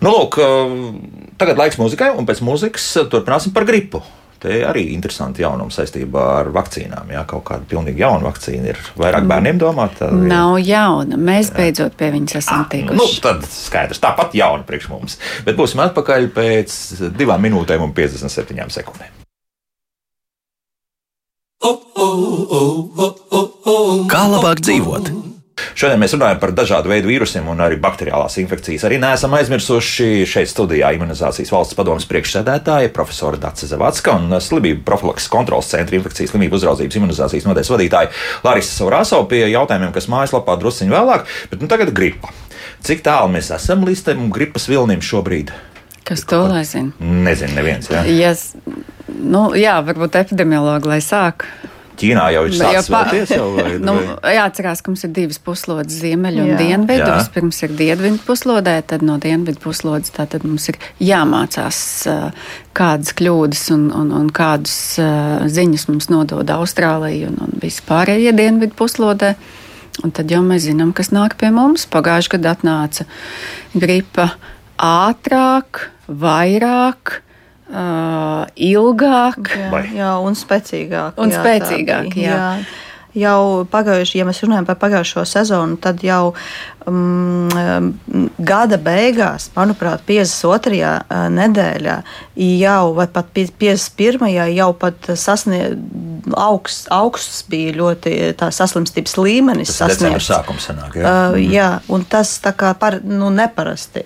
Nu, 0.00 0.10
lūk, 0.10 0.38
tagad 1.40 1.60
laiks 1.60 1.80
muzikai, 1.80 2.12
un 2.16 2.28
pēc 2.28 2.42
mūzikas 2.44 2.90
turpināsim 3.12 3.54
par 3.54 3.66
gripu. 3.68 4.02
Te 4.44 4.58
arī 4.68 4.82
interesanti 4.92 5.40
jaunumi 5.40 5.72
saistībā 5.72 6.22
ar 6.42 6.50
vakcīnām. 6.52 7.08
Jā, 7.14 7.22
kaut 7.28 7.46
kāda 7.48 7.64
pilnīgi 7.64 8.02
jauna 8.02 8.26
vakcīna 8.26 8.74
ir 8.74 8.80
vairāk 9.00 9.24
bērniem 9.30 9.56
domāta. 9.62 10.10
Nav 10.12 10.58
jauna. 10.60 11.16
Mēs 11.16 11.48
jā. 11.48 11.56
beidzot 11.62 11.96
pie 11.96 12.10
viņas 12.12 12.36
esam 12.42 12.60
ah, 12.60 12.68
tikuši. 12.68 12.98
Nu, 13.00 13.08
tad 13.24 13.48
skaidrs, 13.48 14.02
tāpat 14.04 14.36
jauna 14.36 14.68
priekš 14.68 14.90
mums. 14.92 15.16
Bet 15.48 15.56
būsim 15.56 15.80
atpakaļ 15.86 16.28
pēc 16.36 16.78
divām 17.16 17.40
minūtēm 17.48 17.88
un 17.88 17.96
57 17.96 18.76
sekundēm. 18.76 19.20
Kā 24.12 24.26
labāk 24.28 24.60
dzīvot? 24.60 25.23
Šodien 25.74 25.98
mēs 25.98 26.12
runājam 26.14 26.38
par 26.38 26.52
dažādu 26.54 26.90
veidu 26.92 27.08
vīrusiem 27.10 27.48
un 27.50 27.58
arī 27.64 27.74
bakteriālās 27.82 28.36
infekcijas. 28.38 28.84
Arī 28.86 29.00
neesam 29.02 29.32
aizmirsuši 29.34 30.22
šeit 30.30 30.46
studijā 30.50 30.92
imunizācijas 30.94 31.50
valsts 31.50 31.74
padomus 31.74 32.06
priekšsēdētāja 32.12 32.92
profesora 32.94 33.40
Dace 33.42 33.66
Zavacka 33.66 34.14
un 34.20 34.36
slimību 34.38 34.84
profilakses 34.86 35.26
kontrolas 35.32 35.72
centra 35.72 35.98
infekcijas 35.98 36.30
slimību 36.30 36.60
uzraudzības 36.60 37.00
imunizācijas 37.00 37.48
nodeļas 37.50 37.72
vadītāja 37.74 38.12
Larisa 38.46 38.78
Saurāsova 38.78 39.26
pie 39.34 39.42
jautājumiem, 39.50 39.90
kas 39.96 40.06
mājaslapā 40.14 40.54
drusciņi 40.62 40.94
vēlāk, 40.94 41.26
bet 41.50 41.66
nu 41.66 41.70
tagad 41.74 41.90
gripa. 41.96 42.30
Cik 42.86 43.02
tālu 43.02 43.34
mēs 43.34 43.50
esam 43.58 43.82
līdz 43.88 44.06
tam 44.06 44.30
gripas 44.30 44.70
vilnim 44.70 45.02
šobrīd? 45.02 45.50
Kas 46.06 46.22
to 46.28 46.44
lai 46.46 46.62
zina? 46.68 46.94
Nezinu, 47.00 47.56
neviens. 47.58 47.90
Jā, 47.90 48.06
yes. 48.06 48.52
nu, 49.08 49.48
jā 49.58 49.78
varbūt 49.82 50.20
epidemiologi 50.22 50.90
lai 50.94 51.02
sāk. 51.02 51.48
Ķīnā 51.98 52.24
jau 52.34 52.42
ir 52.48 52.54
sācis 52.58 52.88
vēlties? 52.90 53.32
Jau, 53.36 53.46
vai, 53.54 53.74
nu, 53.86 53.94
jāatcerās, 54.34 54.82
ka 54.82 54.90
mums 54.90 55.04
ir 55.06 55.12
divas 55.14 55.40
puslodes 55.42 55.98
ziemeļu 56.02 56.44
un 56.44 56.52
dienvidu. 56.58 57.06
Vispirms 57.06 57.60
ir 57.66 57.74
dienvidu 57.78 58.20
puslodē, 58.26 58.76
tad 58.90 59.04
no 59.06 59.16
dienvidu 59.22 59.62
puslodes 59.62 60.14
tātad 60.14 60.46
mums 60.46 60.66
ir 60.72 60.78
jāmācās, 61.02 61.80
kādas 62.76 63.14
kļūdas 63.18 63.66
un, 63.76 63.88
un, 63.94 64.14
un 64.18 64.30
kādas 64.34 64.78
ziņas 65.54 65.88
mums 65.90 66.10
nodod 66.12 66.50
Austrālija 66.56 67.30
un, 67.30 67.38
un 67.46 67.58
vispārējie 67.62 68.34
dienvidu 68.36 68.74
puslodē. 68.78 69.34
Un 70.02 70.10
tad 70.10 70.32
jau 70.32 70.40
mēs 70.42 70.66
zinām, 70.66 70.90
kas 70.96 71.12
nāk 71.14 71.36
pie 71.38 71.52
mums. 71.54 71.86
Pagājušajā 71.86 72.34
gadā 72.34 72.56
atnāca 72.56 73.06
gripa 73.78 74.32
ātrāk, 74.82 75.86
vairāk 76.10 77.20
uh, 77.74 78.46
ilgāk. 78.54 79.52
Jā, 79.58 79.82
jā, 79.94 80.10
un 80.22 80.38
spēcīgāk. 80.38 81.20
Un 81.20 81.34
jā, 81.34 81.42
spēcīgāk 81.42 82.18
jā. 82.20 82.38
Jā. 82.38 82.48
Jau 83.14 83.62
pagājuši, 83.70 84.18
ja 84.18 84.26
mēs 84.26 84.42
runājam 84.42 84.66
par 84.66 84.78
pagājušo 84.82 85.22
sezonu, 85.28 85.76
tad 85.78 86.02
jau 86.02 86.32
um, 86.90 87.92
gada 88.42 88.78
beigās, 88.82 89.52
manuprāt, 89.54 90.02
52. 90.08 90.90
nedēļā, 91.30 91.94
jau, 92.58 92.88
vai 92.96 93.06
pat 93.14 93.30
51. 93.36 94.26
jau 94.56 94.68
pat 94.80 95.12
sasniedz 95.14 95.78
augsts, 96.40 96.88
augsts 96.90 97.44
bija 97.50 97.76
ļoti 97.78 98.16
tā 98.40 98.50
saslimstības 98.54 99.16
līmenis. 99.20 99.76
Tas 99.78 100.02
ir 100.02 100.18
sākums 100.24 100.66
sanāk, 100.70 100.98
jā. 100.98 101.14
Uh, 101.30 101.38
jā, 101.38 101.70
un 101.94 102.02
tas 102.10 102.34
tā 102.42 102.54
kā 102.58 102.74
par, 102.80 102.98
nu, 103.06 103.30
neparasti. 103.34 104.04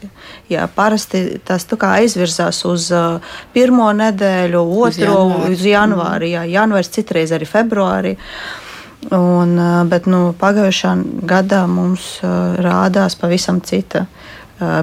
Jā, 0.53 0.69
parasti 0.69 1.41
tas 1.49 1.65
tā 1.69 1.81
kā 1.81 1.97
aizvirzās 2.03 2.61
uz 2.69 2.93
uh, 2.93 3.35
pirmo 3.57 3.89
nedēļu, 3.97 4.65
otro, 4.85 4.87
uz 4.93 5.01
janvāri, 5.01 5.53
uz 5.57 5.69
janvāri 5.73 6.33
jā, 6.37 6.47
janvārs, 6.59 6.93
citreiz 6.93 7.33
arī 7.33 7.49
februārī. 7.49 8.19
Uh, 8.19 8.68
Un, 9.15 9.53
bet 9.89 10.09
nu, 10.11 10.33
pagājušā 10.41 10.97
gadā 11.29 11.63
mums 11.71 12.19
rādās 12.59 13.15
pavisam 13.17 13.61
cita 13.63 14.09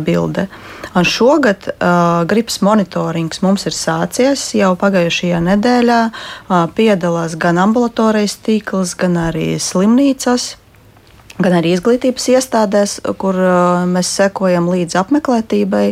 bilde. 0.08 0.47
Un 0.95 1.04
šogad 1.04 1.67
uh, 1.67 2.23
gripas 2.28 2.62
monitorings 2.63 3.41
mums 3.43 3.65
ir 3.67 3.75
sācies 3.75 4.43
jau 4.56 4.69
pagājušajā 4.80 5.41
nedēļā. 5.43 5.97
Uh, 6.08 6.62
piedalās 6.71 7.36
gan 7.36 7.60
ambulatorijas 7.60 8.38
tīkls, 8.45 8.93
gan 8.95 9.19
arī 9.19 9.58
slimnīcas. 9.60 10.54
Gan 11.36 11.58
arī 11.58 11.73
izglītības 11.75 12.30
iestādēs, 12.32 12.93
kur 13.19 13.36
uh, 13.36 13.84
mēs 13.91 14.13
sekojam 14.21 14.71
līdzi 14.71 15.01
apmeklētībai. 15.01 15.89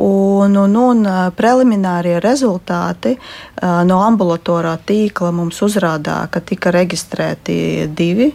Un, 0.00 0.54
un, 0.56 0.76
un 0.80 1.08
preliminārie 1.36 2.20
rezultāti 2.24 3.16
no 3.60 3.98
ambulatorā 4.00 4.78
tīkla 4.86 5.32
mums 5.36 5.60
uzrādā, 5.66 6.22
ka 6.32 6.40
tika 6.40 6.72
reģistrēti 6.72 7.90
divi 7.96 8.30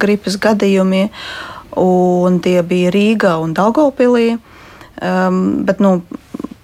gripas 0.00 0.36
gadījumi, 0.40 1.04
un 1.80 2.40
tie 2.44 2.60
bija 2.66 2.92
Rīgā 2.94 3.36
un 3.40 3.54
Daugopilī. 3.56 4.34
Bet, 5.00 5.80
nu, 5.80 5.94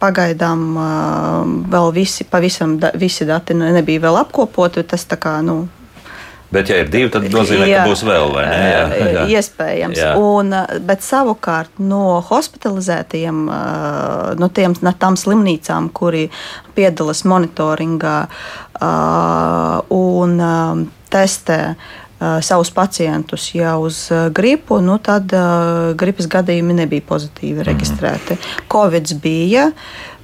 pagaidām 0.01 0.65
vēl 1.73 1.93
visi, 1.97 2.27
pavisam 2.29 2.77
da, 2.81 2.93
visi 2.99 3.27
dati 3.29 3.57
nebija 3.57 4.07
vēl 4.07 4.21
apkopoti. 4.25 4.85
Tas 4.89 5.07
kā 5.17 5.39
nu, 5.45 5.67
Bet, 6.47 6.71
ja 6.71 6.79
ir 6.79 6.91
divi, 6.93 7.11
tad 7.11 7.27
nozīmē, 7.33 7.67
jā, 7.67 7.83
ka 7.83 7.91
būs 7.91 8.05
vēl, 8.07 8.31
vai 8.31 8.45
ne? 8.47 8.61
Jā, 8.71 8.83
jā. 9.17 9.25
Iespējams. 9.35 9.99
Jā. 9.99 10.13
Un, 10.23 10.55
bet 10.87 11.03
savukārt 11.03 11.81
no 11.83 12.21
hospitalizētiem, 12.29 13.45
no 14.39 14.51
tiem 14.55 14.77
no 14.87 14.95
tām 14.95 15.19
slimnīcām, 15.19 15.91
kuri 15.97 16.29
piedalās 16.79 17.25
monitoringā 17.27 18.17
un 19.99 20.43
testē 21.11 21.61
savus 22.17 22.71
pacientus 22.73 23.51
jau 23.53 23.77
uz 23.91 24.07
gripu, 24.33 24.79
nu 24.81 24.97
tad 25.03 25.35
gripas 25.99 26.31
gadījumi 26.33 26.79
nebija 26.79 27.05
pozitīvi 27.11 27.67
reģistrēti. 27.67 28.39
Mm. 28.39 28.69
Covid 28.73 29.17
bija. 29.21 29.71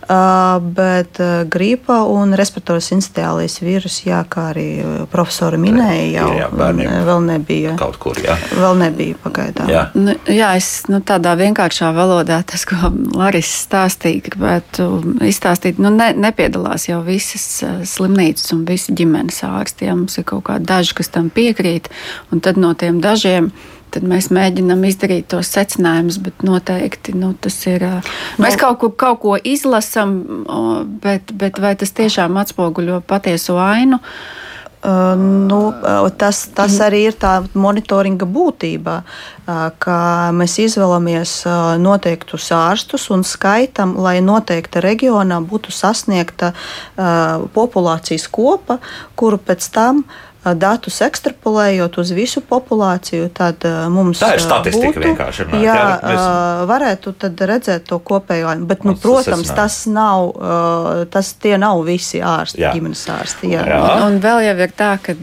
Bet 0.03 1.21
gripa 1.53 2.01
un 2.11 2.35
respiratoras 2.39 2.91
institīvais 2.95 3.59
vīrus, 3.63 4.01
jā, 4.07 4.23
kā 4.29 4.49
arī 4.51 4.67
profesori 5.13 5.61
minēja, 5.63 6.07
jau 6.17 6.29
jā, 6.37 6.49
bērniem. 6.53 6.91
vēl 7.07 7.23
nebija. 7.29 7.75
Kaut 7.81 7.99
kur, 8.03 8.19
jā. 8.19 8.37
Vēl 8.59 8.81
nebija 8.81 9.19
pagaidām. 9.23 9.71
Jā, 9.71 9.85
nu, 9.95 10.17
jā 10.27 10.53
es 10.59 10.71
nu, 10.91 11.01
tādā 11.07 11.35
vienkāršā 11.39 11.93
valodā, 11.97 12.41
tas, 12.47 12.67
ko 12.69 12.91
Laris 13.15 13.51
stāstīja, 13.67 14.25
gribētu 14.27 14.89
izstāstīt, 15.29 15.79
nu, 15.83 15.93
ne, 15.95 16.11
nepiedalās 16.19 16.89
jau 16.91 17.03
visas 17.07 17.47
slimnīcas 17.93 18.53
un 18.57 18.65
visi 18.69 18.95
ģimenes 18.99 19.43
ārsti. 19.47 19.87
Jā, 19.89 19.95
mums 19.99 20.19
ir 20.19 20.27
kaut 20.29 20.47
kādi 20.51 20.69
daži, 20.69 20.97
kas 20.99 21.13
tam 21.15 21.31
piekrīt, 21.33 21.93
un 22.33 22.43
tad 22.43 22.59
no 22.61 22.75
tiem 22.79 23.01
dažiem 23.05 23.53
tad 23.93 24.07
mēs 24.09 24.31
mēģinām 24.35 24.85
izdarīt 24.89 25.31
tos 25.33 25.51
secinājumus, 25.55 26.21
bet 26.25 26.45
noteikti 26.47 27.17
nu, 27.19 27.33
tas 27.41 27.57
ir. 27.71 27.85
Mēs 28.43 28.59
kaut 28.61 28.81
ko, 28.83 28.93
kaut 28.93 29.21
ko 29.25 29.37
izlasām, 29.37 30.21
bet, 31.03 31.35
bet 31.39 31.61
vai 31.63 31.75
tas 31.81 31.93
tiešām 31.97 32.41
atspoguļo 32.43 33.03
patieso 33.09 33.59
ainu? 33.63 34.01
Uh, 34.03 34.41
nu, 35.49 35.59
tas, 36.19 36.41
tas 36.57 36.75
arī 36.83 37.05
ir 37.07 37.15
tā 37.15 37.37
monitoringa 37.55 38.27
būtība, 38.27 38.97
ka 39.79 39.99
mēs 40.35 40.57
izvēlamies 40.65 41.37
noteiktus 41.79 42.49
ārstus 42.57 43.07
un 43.15 43.23
skaitam, 43.27 43.95
lai 44.03 44.17
noteikta 44.25 44.83
reģionā 44.83 45.39
būtu 45.47 45.71
sasniegta 45.71 46.51
populācijas 47.55 48.27
kopa, 48.27 48.81
kuru 49.15 49.39
pēc 49.39 49.71
tam 49.71 50.03
uh, 50.03 50.32
datus 50.43 50.99
ekstrapolējot 51.07 51.97
uz 52.03 52.11
visu 52.17 52.41
populāciju, 52.43 53.29
tad 53.35 53.63
mums 53.95 54.19
tā 54.23 54.33
ir 54.35 54.43
statistika 54.43 54.91
būtu, 54.91 55.03
vienkārši. 55.05 55.45
Runāt, 55.47 55.63
jā, 55.63 55.77
jā 55.77 55.99
mēs... 56.03 56.23
varētu 56.71 57.13
redzēt 57.47 57.85
to 57.87 57.99
kopējo. 58.03 58.55
Bet, 58.67 58.83
nu, 58.87 58.97
protams, 58.99 59.53
tas 59.55 59.77
nav, 59.87 60.33
tas 61.15 61.31
tie 61.39 61.55
nav 61.63 61.85
visi 61.87 62.19
ārsti, 62.19 62.59
jā. 62.65 62.73
ģimenes 62.75 63.05
ārsti. 63.15 63.53
Jā. 63.55 63.63
Jā. 63.71 63.79
Un, 63.85 64.03
un 64.09 64.19
vēl 64.25 64.43
jau 64.49 64.57
ir 64.67 64.75
tā, 64.79 64.91
ka 65.05 65.15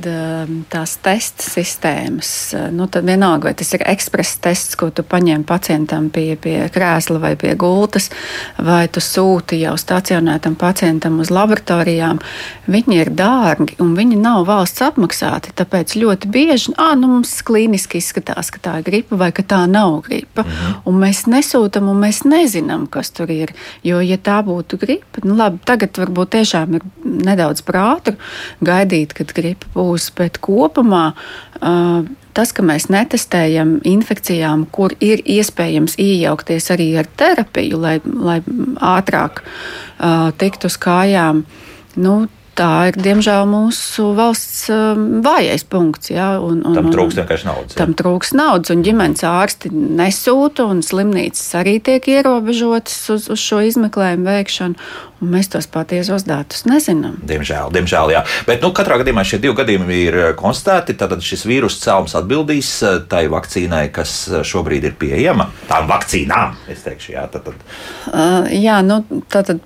tās 0.71 0.95
testa 1.03 1.49
sistēmas, 1.49 2.31
nu, 2.75 2.87
tad 2.87 3.07
vienalga, 3.09 3.49
vai 3.49 3.55
tas 3.59 3.73
ir 3.75 3.83
ekspresa 3.91 4.39
tests, 4.47 4.79
ko 4.79 4.87
tu 4.95 5.03
paņem 5.03 5.43
pacientam 5.49 6.07
pie, 6.15 6.39
pie 6.39 6.61
krēsla 6.71 7.19
vai 7.19 7.33
pie 7.39 7.57
gultas, 7.59 8.07
vai 8.55 8.85
tu 8.87 9.03
sūti 9.03 9.59
jau 9.65 9.75
stacionētam 9.79 10.55
pacientam 10.59 11.19
uz 11.19 11.33
laboratorijām, 11.33 12.23
viņi 12.71 13.03
ir 13.03 13.11
dārgi 13.19 13.75
un 13.83 13.95
viņi 13.99 14.23
nav 14.23 14.47
valsts 14.47 14.87
apmaksāti 14.87 15.08
apmaksāti. 15.09 15.53
Tāpēc 15.57 15.95
ļoti 15.97 16.29
bieži 16.29 16.73
à, 16.77 16.93
nu, 16.95 17.09
mums 17.09 17.41
klīniski 17.45 17.99
izskatās, 17.99 18.51
ka 18.51 18.59
tā 18.61 18.73
ir 18.79 18.85
gripa 18.85 19.17
vai 19.17 19.31
ka 19.31 19.43
tā 19.43 19.65
nav 19.67 20.03
gripa. 20.05 20.43
Mhm. 20.43 20.81
Un 20.85 20.99
mēs 21.01 21.25
nesūtām, 21.27 21.89
un 21.89 21.99
mēs 21.99 22.23
nezinām, 22.25 22.87
kas 22.89 23.11
tur 23.11 23.29
ir. 23.29 23.53
Jo, 23.83 23.99
ja 24.01 24.17
tā 24.17 24.41
būtu 24.43 24.79
gripa, 24.79 25.23
nu 25.23 25.35
labi, 25.35 25.59
tagad 25.65 25.97
varbūt 25.97 26.35
tiešām 26.37 26.75
ir 26.75 26.81
nedaudz 27.03 27.61
prātu 27.61 28.15
gaidīt, 28.61 29.13
kad 29.13 29.33
gripa 29.33 29.65
būs, 29.73 30.11
bet 30.15 30.39
kopumā. 30.39 31.13
Uh, 31.59 32.05
tas, 32.33 32.53
ka 32.55 32.63
mēs 32.63 32.87
netestējam 32.87 33.79
infekcijām, 33.83 34.65
kur 34.71 34.93
ir 35.03 35.19
iespējams 35.25 35.97
iejaukties 35.99 36.69
arī 36.71 36.93
ar 37.01 37.09
terapiju, 37.19 37.79
lai, 37.81 37.99
lai 38.05 38.39
ātrāk 38.79 39.41
uh, 39.43 40.29
tiktu 40.39 40.69
uz 40.71 40.77
kājām, 40.79 41.43
nu, 41.99 42.29
tā 42.59 42.89
ir 42.89 42.97
diemžēl 42.99 43.47
mūsu 43.49 44.09
valsts 44.17 44.67
um, 44.73 45.05
vājais 45.25 45.63
punkts. 45.69 46.11
Ja, 46.11 46.31
un, 46.43 46.61
un, 46.67 46.75
tam 46.77 46.89
trūks 46.93 47.17
vienkārši 47.19 47.47
naudas. 47.47 47.77
Tam 47.79 47.93
ja. 47.93 47.99
trūks 48.01 48.33
naudas, 48.35 48.73
un 48.73 48.83
ģimenes 48.85 49.23
ārsti 49.27 49.71
nesūta, 49.73 50.67
un 50.69 50.83
slimnīcas 50.85 51.45
arī 51.59 51.77
tiek 51.83 52.09
ierobežotas 52.11 52.97
uz, 53.15 53.29
uz 53.31 53.43
šo 53.43 53.61
izmeklējumu 53.69 54.27
veikšanu. 54.27 54.89
Mēs 55.19 55.49
tos 55.51 55.67
patiesos 55.67 56.23
datus 56.23 56.63
nezinām. 56.63 57.17
Diemžēl, 57.27 57.73
diemžēl 57.75 58.13
jā. 58.13 58.21
Bet 58.47 58.63
nu, 58.63 58.71
katrā 58.75 59.01
gadījumā 59.01 59.25
šie 59.27 59.41
divi 59.43 59.57
gadījumi 59.57 59.97
ir 60.05 60.19
uh, 60.19 60.27
konstatēti. 60.39 60.95
Tad 60.99 61.17
šis 61.23 61.43
vīrusu 61.49 61.81
cēlums 61.83 62.15
atbildīs 62.19 62.71
uh, 62.87 63.01
tai 63.11 63.25
vakcīnai, 63.31 63.89
kas 63.95 64.13
uh, 64.31 64.45
šobrīd 64.47 64.87
ir 64.87 64.95
pieejama. 64.99 65.49
Tām 65.67 65.91
vakcīnām, 65.91 66.55
es 66.71 66.85
teikšu, 66.87 67.17
jā. 67.17 67.27
Tad, 67.33 67.49
tad. 67.49 67.67
Uh, 68.13 68.47
jā, 68.55 68.79
nu, 68.85 69.01
tātad 69.31 69.59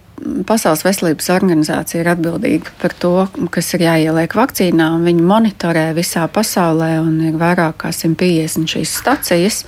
Pasaules 0.47 0.83
veselības 0.85 1.29
organizācija 1.33 2.01
ir 2.03 2.09
atbildīga 2.13 2.71
par 2.81 2.93
to, 2.99 3.13
kas 3.51 3.73
ir 3.75 3.85
jāieliek 3.85 4.35
vakcīnā. 4.37 4.89
Viņi 5.03 5.25
monitorē 5.27 5.89
visā 5.97 6.25
pasaulē 6.31 6.95
un 7.01 7.17
ir 7.27 7.39
vairāk 7.39 7.81
kā 7.83 7.91
150 7.95 8.69
šīs 8.75 8.93
stacijas. 9.01 9.63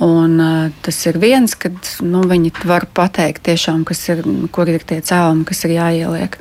Un, 0.00 0.38
uh, 0.40 0.68
tas 0.80 0.96
ir 1.10 1.18
viens, 1.20 1.52
kad 1.60 1.76
nu, 2.00 2.22
viņi 2.24 2.54
var 2.64 2.86
pateikt, 2.96 3.44
tiešām, 3.50 3.84
ir, 3.84 4.22
kur 4.52 4.68
ir 4.72 4.84
tie 4.88 5.02
cēlumi, 5.04 5.44
kas 5.48 5.64
ir 5.68 5.76
jāieliek. 5.76 6.38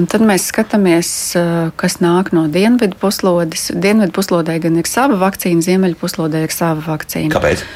Un 0.00 0.08
tad 0.08 0.24
mēs 0.24 0.48
skatāmies, 0.48 1.10
uh, 1.36 1.72
kas 1.76 1.98
nāk 2.00 2.32
no 2.36 2.46
dienvidu 2.52 2.96
puslodes. 3.00 3.68
Dienvidu 3.72 4.16
puslodē 4.16 4.56
gan 4.64 4.80
ir 4.80 4.88
sava 4.88 5.18
vakcīna, 5.20 5.64
ziemeļu 5.64 6.00
puslodē 6.00 6.46
ir 6.46 6.56
sava 6.56 6.80
vakcīna. 6.88 7.34
Kāpēc? 7.36 7.66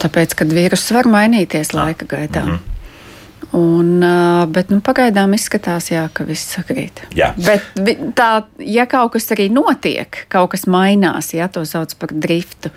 Tāpēc, 0.00 0.32
ka 0.38 0.48
vīruss 0.48 0.94
var 0.96 1.08
mainīties 1.12 1.74
laika 1.76 2.08
gaitā. 2.08 2.46
Mm 2.46 2.56
-hmm. 2.56 2.75
Un, 3.56 4.04
bet 4.52 4.68
nu, 4.72 4.82
pagaidām 4.84 5.32
izskatās, 5.36 5.88
jā, 5.88 6.02
ka 6.12 6.26
viss 6.28 6.56
sakrīt. 6.58 7.06
Jā. 7.16 7.30
Bet 7.40 7.64
tā, 8.18 8.30
ja 8.60 8.84
kaut 8.90 9.14
kas 9.14 9.30
arī 9.32 9.48
notiek, 9.52 10.26
kaut 10.32 10.52
kas 10.52 10.66
mainās, 10.68 11.32
ja 11.32 11.48
to 11.52 11.64
sauc 11.68 11.94
par 11.96 12.12
driftu, 12.12 12.72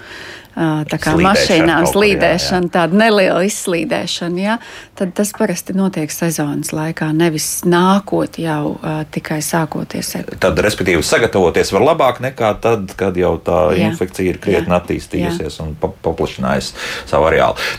tā 0.55 0.97
kā 1.01 1.13
mašīnām 1.19 1.85
slīdēšana, 1.89 2.65
jā, 2.65 2.67
jā. 2.67 2.73
tāda 2.73 2.99
neliela 3.01 3.41
izslīdēšana, 3.47 4.41
jā, 4.43 4.55
tad 4.99 5.13
tas 5.17 5.31
parasti 5.37 5.75
notiek 5.77 6.11
sezonas 6.13 6.73
laikā, 6.75 7.09
nevis 7.15 7.47
nākot 7.69 8.39
jau 8.41 8.75
uh, 8.75 9.01
tikai 9.13 9.39
sākoties. 9.45 10.11
Tad, 10.41 10.59
respektīvi, 10.65 11.05
sagatavoties 11.05 11.73
var 11.75 11.85
labāk 11.91 12.21
nekā 12.25 12.51
tad, 12.63 12.93
kad 12.99 13.17
jau 13.19 13.35
tā 13.43 13.61
jā. 13.77 13.91
infekcija 13.91 14.33
ir 14.33 14.41
krietni 14.41 14.73
jā. 14.73 14.81
attīstījusies 14.81 15.59
jā. 15.59 15.65
un 15.65 15.75
pa 15.79 15.91
paplašinājusi 16.09 16.75
savu 17.09 17.29
areālu. 17.29 17.69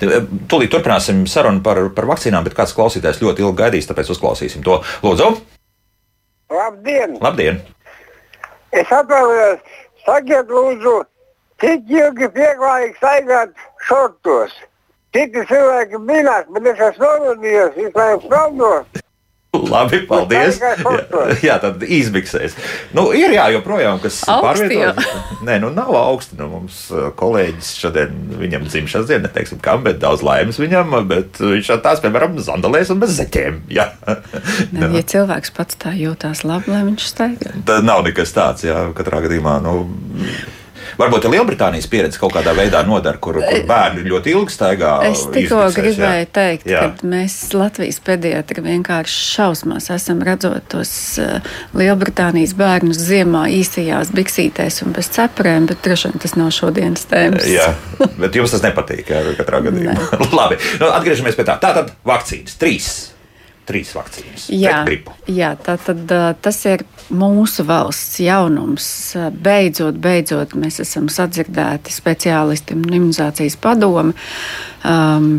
Tūlīt 0.50 0.72
turpināsim 0.72 1.24
sarunu 1.30 1.64
par, 1.64 1.82
par 1.96 2.08
vakcīnām, 2.14 2.46
bet 2.46 2.56
kāds 2.58 2.76
klausītājs 2.76 3.22
ļoti 3.24 3.44
ilgi 3.44 3.60
gaidīs, 3.60 3.90
tāpēc 3.90 4.14
uzklausīsim 4.16 4.64
to. 4.66 4.80
Lūdzu! 5.04 5.34
Labdien! 6.50 7.14
Labdien. 7.22 7.60
Es 8.74 8.90
atvainojos, 8.94 9.62
sakiet, 10.04 10.50
lūdzu, 10.50 10.94
Cik 11.60 11.92
ilgi 11.92 12.30
pieklājīgi 12.32 12.96
staigāt 12.96 13.68
šortos? 13.88 14.56
Citi 15.10 15.42
cilvēki 15.50 15.98
minās, 16.06 16.46
bet 16.54 16.70
es 16.70 16.82
esmu 16.92 17.08
novadījies, 17.18 17.78
izlaiž 17.88 18.26
prom 18.30 18.58
no. 18.60 18.74
Labi, 19.50 19.98
paldies. 20.06 20.60
Jā, 20.62 20.74
jā 21.42 21.56
tad 21.58 21.82
izmiksēs. 21.82 22.54
Nu, 22.94 23.08
ir 23.18 23.34
jā, 23.34 23.48
joprojām, 23.56 23.98
kas 24.02 24.20
pārvietojas. 24.28 25.08
Nē, 25.46 25.56
nu 25.64 25.72
nav 25.74 25.90
augsti. 25.98 26.38
Nu, 26.38 26.46
mums 26.52 26.84
uh, 26.94 27.08
kolēģis 27.18 27.72
šodien, 27.82 28.14
viņam 28.38 28.68
dzimšanas 28.68 29.10
diena, 29.10 29.24
neteiksim, 29.26 29.58
kam, 29.64 29.82
bet 29.86 29.98
daudz 30.02 30.22
laimes 30.26 30.60
viņam, 30.62 30.94
bet 31.10 31.42
viņš 31.42 31.72
tās, 31.82 32.02
piemēram, 32.04 32.38
zandalēs 32.46 32.94
un 32.94 33.02
bez 33.02 33.18
zeķiem. 33.18 33.58
Jā. 33.80 33.90
Ne, 34.70 34.92
ja 34.94 35.02
cilvēks 35.16 35.52
pats 35.58 35.82
tā 35.82 35.96
jūtās 35.98 36.44
labi, 36.46 36.70
lai 36.70 36.84
viņš 36.86 37.10
staigā. 37.10 37.58
Tad 37.66 37.86
nav 37.86 38.06
nekas 38.06 38.34
tāds, 38.36 38.64
jā, 38.70 38.86
katrā 38.96 39.24
gadījumā. 39.26 39.58
Nu, 39.66 39.74
Varbūt 41.00 41.26
Lielbritānijas 41.32 41.88
pieredze 41.90 42.20
kaut 42.20 42.34
kādā 42.34 42.52
veidā 42.56 42.82
nodara, 42.84 43.16
kur, 43.22 43.38
kur 43.40 43.62
bērni 43.68 44.04
ļoti 44.04 44.34
ilgi 44.34 44.52
staigā. 44.54 44.92
Es 45.08 45.22
tikko 45.32 45.62
gribēju 45.76 46.26
jā. 46.26 46.30
teikt, 46.36 46.66
ka 46.68 47.08
mēs 47.08 47.36
Latvijas 47.56 48.00
pediatri 48.04 48.64
vienkārši 48.66 49.20
šausmās 49.34 49.88
esam 49.94 50.20
redzot 50.26 50.66
tos 50.72 50.92
uh, 51.22 51.54
Lielbritānijas 51.78 52.52
bērnus 52.58 53.00
ziemā 53.00 53.46
īsajās 53.60 54.12
biksītēs 54.16 54.82
un 54.84 54.96
bez 54.96 55.08
cepurēm, 55.14 55.70
bet 55.70 55.80
droši 55.86 56.10
vien 56.10 56.24
tas 56.26 56.36
nav 56.36 56.52
šodienas 56.56 57.06
tēmas. 57.10 57.48
jā, 57.48 57.70
bet 58.20 58.36
jums 58.36 58.52
tas 58.52 58.66
nepatīk, 58.66 59.08
jā, 59.08 59.24
katrā 59.40 59.62
gadījumā. 59.70 59.96
Labi, 60.40 60.60
nu, 60.82 60.92
atgriežamies 60.92 61.38
pie 61.38 61.48
tā. 61.48 61.56
Tātad 61.62 61.94
vakcīnas 62.06 62.60
trīs 62.60 62.92
trīs 63.70 63.94
vakcīnas. 63.96 64.48
Jā, 64.52 64.82
jā 65.30 65.52
tā 65.62 65.76
tad 65.80 66.12
tas 66.42 66.58
ir 66.68 66.84
mūsu 67.10 67.64
valsts 67.68 68.20
jaunums. 68.22 68.90
Beidzot, 69.32 69.98
beidzot 70.02 70.56
mēs 70.58 70.82
esam 70.84 71.08
sadzirdēti 71.12 71.94
speciālisti 71.94 72.76
un 72.76 72.84
imunizācijas 72.90 73.58
padomi. 73.62 74.14
Um, 74.84 75.32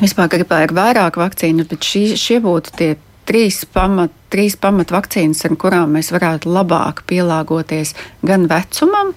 Vispār 0.00 0.30
gribēju 0.32 0.72
vairāk 0.72 1.18
vakcīnu, 1.20 1.66
bet 1.68 1.84
šī, 1.84 2.02
šie 2.16 2.38
būtu 2.40 2.72
tie 2.78 2.94
trīs 3.30 3.62
pamat, 3.70 4.10
trīs 4.32 4.56
pamatvakcīnas, 4.58 5.44
ar 5.46 5.54
kurām 5.60 5.94
mēs 5.94 6.10
varētu 6.10 6.50
labāk 6.50 7.04
pielāgoties 7.10 7.92
gan 8.26 8.48
vecumam, 8.50 9.12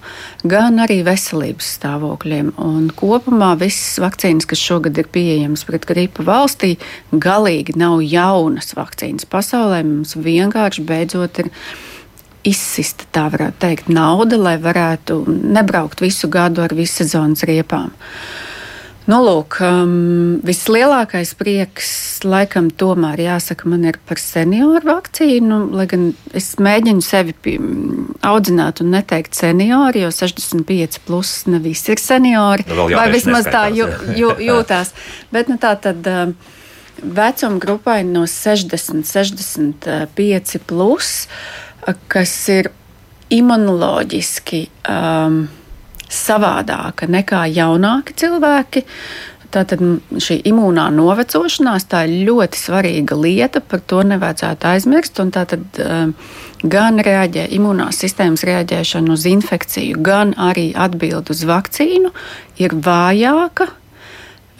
gan 0.46 0.78
arī 0.84 1.00
veselības 1.06 1.72
stāvokļiem. 1.80 2.52
Un 2.62 2.86
kopumā 2.94 3.54
visas 3.58 3.98
vakcīnas, 4.02 4.46
kas 4.50 4.62
šogad 4.62 5.00
ir 5.02 5.10
pieejamas 5.14 5.66
pret 5.66 5.88
gripu 5.90 6.26
valstī, 6.26 6.76
galīgi 7.10 7.74
nav 7.80 8.04
jaunas 8.06 8.76
vakcīnas 8.78 9.26
pasaulē. 9.30 9.82
Mums 9.88 10.14
vienkārši 10.14 10.86
beidzot 10.86 11.42
ir 11.42 11.50
izsista, 12.46 13.08
tā 13.10 13.26
varētu 13.32 13.62
teikt, 13.66 13.90
nauda, 13.90 14.38
lai 14.38 14.58
varētu 14.62 15.24
nebraukt 15.26 16.04
visu 16.04 16.30
gadu 16.30 16.62
ar 16.62 16.74
visu 16.76 17.00
sezonas 17.02 17.42
riepām. 17.48 17.90
Nu, 19.04 19.18
lūk, 19.20 19.58
um, 19.60 20.38
vislielākais 20.48 21.34
prieks, 21.36 21.88
laikam, 22.24 22.70
tomēr 22.72 23.20
jāsaka, 23.20 23.68
man 23.68 23.84
ir 23.84 23.98
par 24.08 24.16
senioru 24.20 24.80
vakcīnu. 24.88 25.58
Lai 25.76 25.84
gan 25.90 26.06
es 26.32 26.54
mēģinu 26.56 27.04
sevi 27.04 27.34
audzināt 28.24 28.80
un 28.80 28.94
neteikt 28.94 29.36
seniori, 29.36 30.06
jo 30.06 30.12
65 30.14 31.02
plus 31.04 31.34
ne 31.52 31.60
visi 31.60 31.92
ir 31.92 32.00
seniori. 32.00 32.64
Nu, 32.70 32.88
vai 32.96 33.10
vismaz 33.12 33.50
tā 33.52 33.66
jū, 33.76 33.90
jū, 34.16 34.32
jūtās. 34.48 34.94
Bet 35.34 35.52
nu, 35.52 35.60
tā 35.60 35.76
tad. 35.80 36.04
Um, 36.08 36.36
Vecuma 36.94 37.58
grupai 37.58 38.04
no 38.06 38.22
60, 38.30 39.02
65 39.04 40.60
plus, 40.64 41.08
kas 42.08 42.32
ir 42.54 42.70
imunoloģiski 43.34 44.60
um, 44.88 45.40
savādāka 46.10 47.08
nekā 47.10 47.44
jaunāki 47.54 48.16
cilvēki. 48.24 48.84
Tātad 49.54 49.78
šī 50.18 50.40
imūnā 50.50 50.88
novecošanās 50.90 51.86
tā 51.86 52.00
ir 52.08 52.24
ļoti 52.26 52.58
svarīga 52.58 53.14
lieta, 53.14 53.62
par 53.62 53.84
to 53.86 54.00
nevajadzētu 54.02 54.66
aizmirst. 54.66 55.20
Tātad, 55.36 55.62
um, 55.78 56.16
gan 56.66 56.98
reaģē, 57.06 57.46
imūnās 57.54 58.02
sistēmas 58.02 58.42
reaģēšana 58.48 59.14
uz 59.14 59.28
infekciju, 59.30 60.02
gan 60.02 60.34
arī 60.34 60.72
atbild 60.74 61.30
uz 61.30 61.44
vakcīnu 61.46 62.10
ir 62.58 62.74
vājāka 62.74 63.70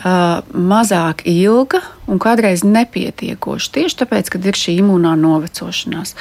mazāk 0.05 1.25
ilga 1.31 1.81
un 2.05 2.19
kādreiz 2.21 2.61
nepietiekoša. 2.69 3.71
Tieši 3.73 3.97
tāpēc, 4.03 4.29
ka 4.29 4.41
ir 4.45 4.59
šī 4.59 4.75
imūnā 4.83 5.15
novecošanās. 5.17 6.13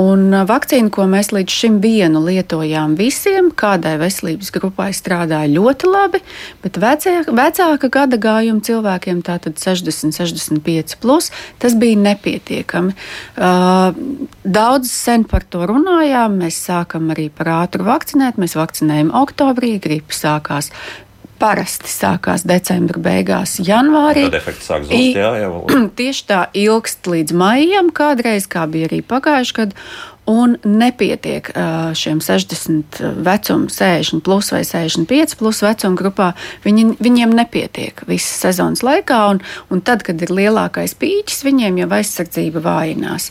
Un 0.00 0.32
vakcīna, 0.48 0.88
ko 0.94 1.04
mēs 1.10 1.28
līdz 1.34 1.52
šim 1.52 1.76
vienu 1.82 2.22
lietojām 2.24 2.94
visiem, 2.96 3.50
kādai 3.52 3.96
veselības 4.00 4.52
grupai 4.54 4.88
strādāja 4.96 5.50
ļoti 5.52 5.90
labi, 5.90 6.22
bet 6.64 6.78
vecāka, 6.80 7.34
vecāka 7.36 7.90
gada 7.92 8.20
gājuma 8.22 8.64
cilvēkiem, 8.64 9.20
tātad 9.26 9.60
60, 9.60 10.16
65, 10.16 10.96
plus, 11.02 11.28
tas 11.60 11.76
bija 11.76 11.98
nepietiekami. 12.06 12.96
Daudz 14.48 14.94
sen 14.94 15.26
par 15.28 15.44
to 15.44 15.66
runājām. 15.68 16.38
Mēs 16.40 16.62
sākam 16.70 17.12
arī 17.12 17.28
par 17.28 17.52
ātru 17.58 17.84
vakcinēt. 17.90 18.40
Mēs 18.40 18.56
vakcinējam 18.56 19.12
oktobrī, 19.18 19.74
gripa 19.82 20.16
sākās 20.16 20.72
parasti 21.38 21.90
sākās 21.90 22.44
decembra 22.48 23.00
beigās, 23.02 23.56
janvārī. 23.64 24.26
Tad 24.28 24.38
efekts 24.40 24.70
sāk 24.70 24.86
zust, 24.88 25.18
jā, 25.18 25.32
jau. 25.44 25.64
Tieši 25.98 26.28
tā 26.28 26.42
ilgst 26.58 27.08
līdz 27.10 27.34
maijam, 27.38 27.92
kādreiz, 27.94 28.48
kā 28.50 28.66
bija 28.70 28.90
arī 28.90 29.02
pagājuši 29.06 29.58
gadu. 29.60 29.88
Un 30.28 30.58
nepietiek 30.60 31.46
šiem 31.96 32.18
60 32.20 32.98
vecuma, 33.24 33.70
60 33.72 34.20
plus 34.26 34.50
vai 34.52 34.60
65 34.66 35.38
plus 35.40 35.62
vecuma 35.64 35.96
grupā. 35.96 36.26
Viņi, 36.66 36.84
viņiem 37.00 37.32
nepietiek 37.38 38.02
visas 38.08 38.42
sezonas 38.44 38.84
laikā, 38.84 39.22
un, 39.32 39.40
un 39.72 39.80
tad, 39.84 40.04
kad 40.04 40.20
ir 40.20 40.34
lielākais 40.34 40.96
pīķis, 41.00 41.46
viņiem 41.48 41.80
jau 41.80 41.88
aizsardzība 41.96 42.64
vājinās. 42.64 43.30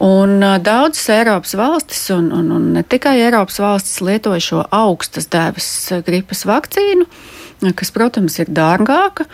Un 0.00 0.38
daudzas 0.64 1.10
Eiropas 1.12 1.56
valstis, 1.58 2.06
un, 2.14 2.30
un, 2.32 2.54
un 2.56 2.70
ne 2.76 2.86
tikai 2.86 3.18
Eiropas 3.24 3.58
valstis, 3.60 3.98
lietoja 4.04 4.46
šo 4.46 4.62
augstas 4.70 5.28
devas 5.34 5.68
gripas 6.06 6.46
vakcīnu 6.48 7.10
kas, 7.76 7.90
protams, 7.94 8.38
ir 8.40 8.52
dārgāka, 8.54 9.26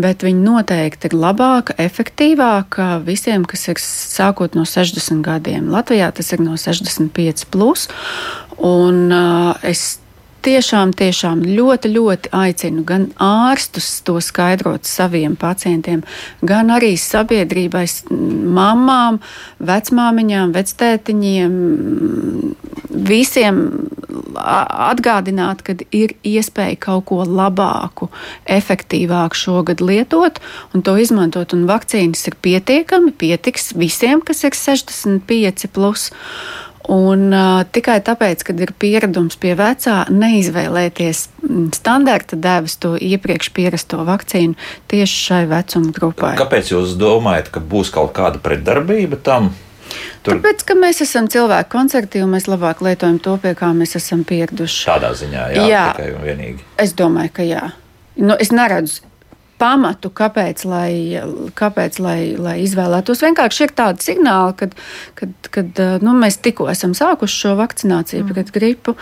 bet 0.00 0.22
viņa 0.26 0.44
noteikti 0.44 1.10
ir 1.10 1.16
labāka, 1.18 1.76
efektīvāka 1.82 3.00
visiem, 3.06 3.46
kas 3.48 3.66
ir 3.72 3.82
sākot 3.82 4.58
no 4.58 4.66
60 4.68 5.24
gadiem. 5.26 5.70
Latvijā 5.72 6.12
tas 6.14 6.32
ir 6.34 6.44
no 6.44 6.58
65. 6.60 7.48
Plus, 7.52 7.88
un, 8.58 9.08
uh, 9.10 9.66
es 9.66 10.01
tiešām, 10.44 10.92
tiešām 10.96 11.44
ļoti, 11.46 11.92
ļoti 11.96 12.32
aicinu 12.36 12.84
gan 12.88 13.08
ārstus 13.22 13.88
to 14.06 14.18
skaidrot 14.22 14.88
saviem 14.88 15.36
pacientiem, 15.38 16.02
gan 16.42 16.72
arī 16.74 16.94
sabiedrībai, 17.00 17.86
mamām, 18.58 19.20
vecmāmiņām, 19.62 20.54
vectētiņiem, 20.56 21.56
visiem 22.92 23.62
atgādināt, 24.42 25.62
ka 25.66 25.76
ir 25.94 26.14
iespēja 26.26 26.78
kaut 26.82 27.06
ko 27.10 27.22
labāku, 27.26 28.08
efektīvāku 28.50 29.38
šogad 29.38 29.82
lietot 29.84 30.40
un 30.74 30.84
to 30.84 30.96
izmantot. 31.00 31.54
Un 31.56 31.66
vakcīnas 31.70 32.26
ir 32.30 32.38
pietiekami, 32.44 33.14
pietiks 33.18 33.72
visiem, 33.78 34.22
kas 34.24 34.44
ir 34.46 34.56
65. 34.58 35.68
Plus. 35.72 36.10
Un, 36.90 37.28
uh, 37.30 37.62
tikai 37.70 38.00
tāpēc, 38.02 38.40
ka 38.42 38.54
ir 38.58 38.72
pieredums 38.74 39.36
pie 39.38 39.52
vecā, 39.58 40.00
neizvēlēties 40.10 41.20
standarta 41.76 42.38
devas 42.38 42.74
to 42.82 42.96
iepriekš 42.98 43.52
pierasto 43.54 44.00
vakcīnu 44.06 44.56
tieši 44.90 45.20
šai 45.28 45.42
vecuma 45.50 45.94
grupai. 45.94 46.32
Kāpēc 46.40 46.72
jūs 46.74 46.96
domājat, 46.98 47.52
ka 47.54 47.62
būs 47.62 47.92
kaut 47.94 48.10
kāda 48.16 48.42
pretdarbība 48.42 49.20
tam? 49.22 49.52
Tur... 50.24 50.40
Tāpēc, 50.40 50.66
ka 50.66 50.74
mēs 50.78 51.02
esam 51.04 51.28
cilvēki 51.30 51.70
koncerti, 51.70 52.24
un 52.24 52.34
mēs 52.34 52.48
labāk 52.50 52.82
lietojam 52.82 53.20
to, 53.22 53.36
pie 53.42 53.54
kā 53.58 53.70
mēs 53.76 53.94
esam 54.00 54.26
pieraduši. 54.26 54.84
Tādā 54.88 55.12
ziņā, 55.18 55.46
jā, 55.54 55.64
jā. 55.70 55.86
tikai 55.92 56.10
un 56.16 56.26
vienīgi. 56.26 56.68
Es 56.82 56.96
domāju, 56.98 57.34
ka 57.38 57.46
jā. 57.46 57.64
Nu, 58.18 58.34
es 58.40 58.50
neredzu 58.54 59.11
pamatu, 59.62 60.10
kāpēc, 60.10 60.64
lai, 60.66 60.92
kāpēc 61.58 61.98
lai, 62.02 62.18
lai 62.40 62.56
izvēlētos. 62.64 63.22
Vienkārši 63.22 63.66
ir 63.66 63.74
tādi 63.78 64.06
signāli, 64.08 64.56
kad, 64.58 64.74
kad, 65.18 65.32
kad 65.54 65.82
nu, 66.02 66.14
mēs 66.18 66.40
tikko 66.42 66.66
esam 66.72 66.96
sākuši 66.98 67.38
šo 67.44 67.54
vakcināciju 67.60 68.24
mm. 68.24 68.32
pret 68.32 68.52
gripu, 68.54 68.96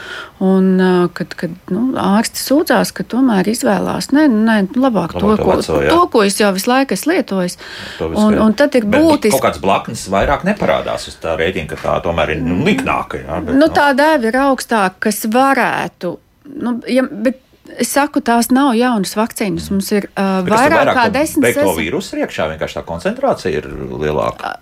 un 0.45 0.71
kad, 1.17 1.35
kad 1.41 1.73
nu, 1.73 1.87
ārsti 2.01 2.43
sūdzās, 2.45 2.93
ka 2.97 3.07
tomēr 3.09 3.49
izvēlās 3.53 4.11
nē, 4.15 4.27
nē, 4.31 4.59
labāk 4.81 5.17
to, 5.17 5.25
to, 5.25 5.35
ko, 5.41 5.57
veco, 5.57 5.81
to, 5.89 6.01
ko 6.13 6.25
es 6.29 6.39
jau 6.41 6.53
visu 6.57 6.71
laiku 6.71 6.97
esmu 6.97 7.17
lietojis. 7.17 7.59
Un, 8.11 8.39
un 8.41 8.57
tad 8.59 8.77
ir 8.79 8.89
būtiski. 8.91 9.37
Kaut 9.39 9.49
kāds 9.49 9.63
blaknes 9.63 10.07
vairāk 10.13 10.47
neparādās 10.49 11.09
uz 11.11 11.19
tā 11.23 11.37
rēķina, 11.41 11.71
ka 11.73 11.81
tā 11.81 11.99
tomēr 12.05 12.37
ir 12.37 12.43
nu, 12.45 12.61
liknāka. 12.67 13.25
Jā, 13.25 13.41
bet, 13.47 13.57
nu, 13.57 13.71
tā 13.75 13.91
dēva 13.97 14.31
ir 14.31 14.43
augstāka, 14.45 15.09
kas 15.09 15.25
varētu. 15.31 16.17
Nu, 16.61 16.79
ja, 16.91 17.05
bet 17.07 17.47
Es 17.79 17.93
saku, 17.95 18.23
tās 18.25 18.51
nav 18.53 18.73
jaunas 18.79 19.13
vakcīnas. 19.19 19.69
Mums 19.73 19.91
ir 19.95 20.09
uh, 20.11 20.41
vairāk, 20.47 20.75
vairāk 20.75 20.97
kā 20.97 21.05
desmit 21.15 21.55
gadus. 21.55 21.69
To 21.69 21.75
vīrusu 21.79 22.19
iekšā 22.21 22.49
vienkārši 22.55 22.79
tā 22.79 22.83
koncentrācija 22.89 23.61
ir 23.61 23.69
lielāka. 24.01 24.55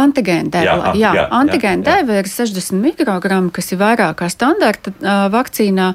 Antigēna 0.00 0.52
deva, 0.56 0.94
jā, 0.96 1.12
jā, 1.18 1.26
antigēna 1.36 1.86
deva 1.86 2.20
ir 2.22 2.30
60 2.30 2.80
mikrogrammi, 2.82 3.52
kas 3.54 3.72
ir 3.74 3.82
vairāk 3.82 4.18
kā 4.22 4.30
standarta 4.32 4.94
uh, 4.96 5.26
vakcīnā. 5.34 5.92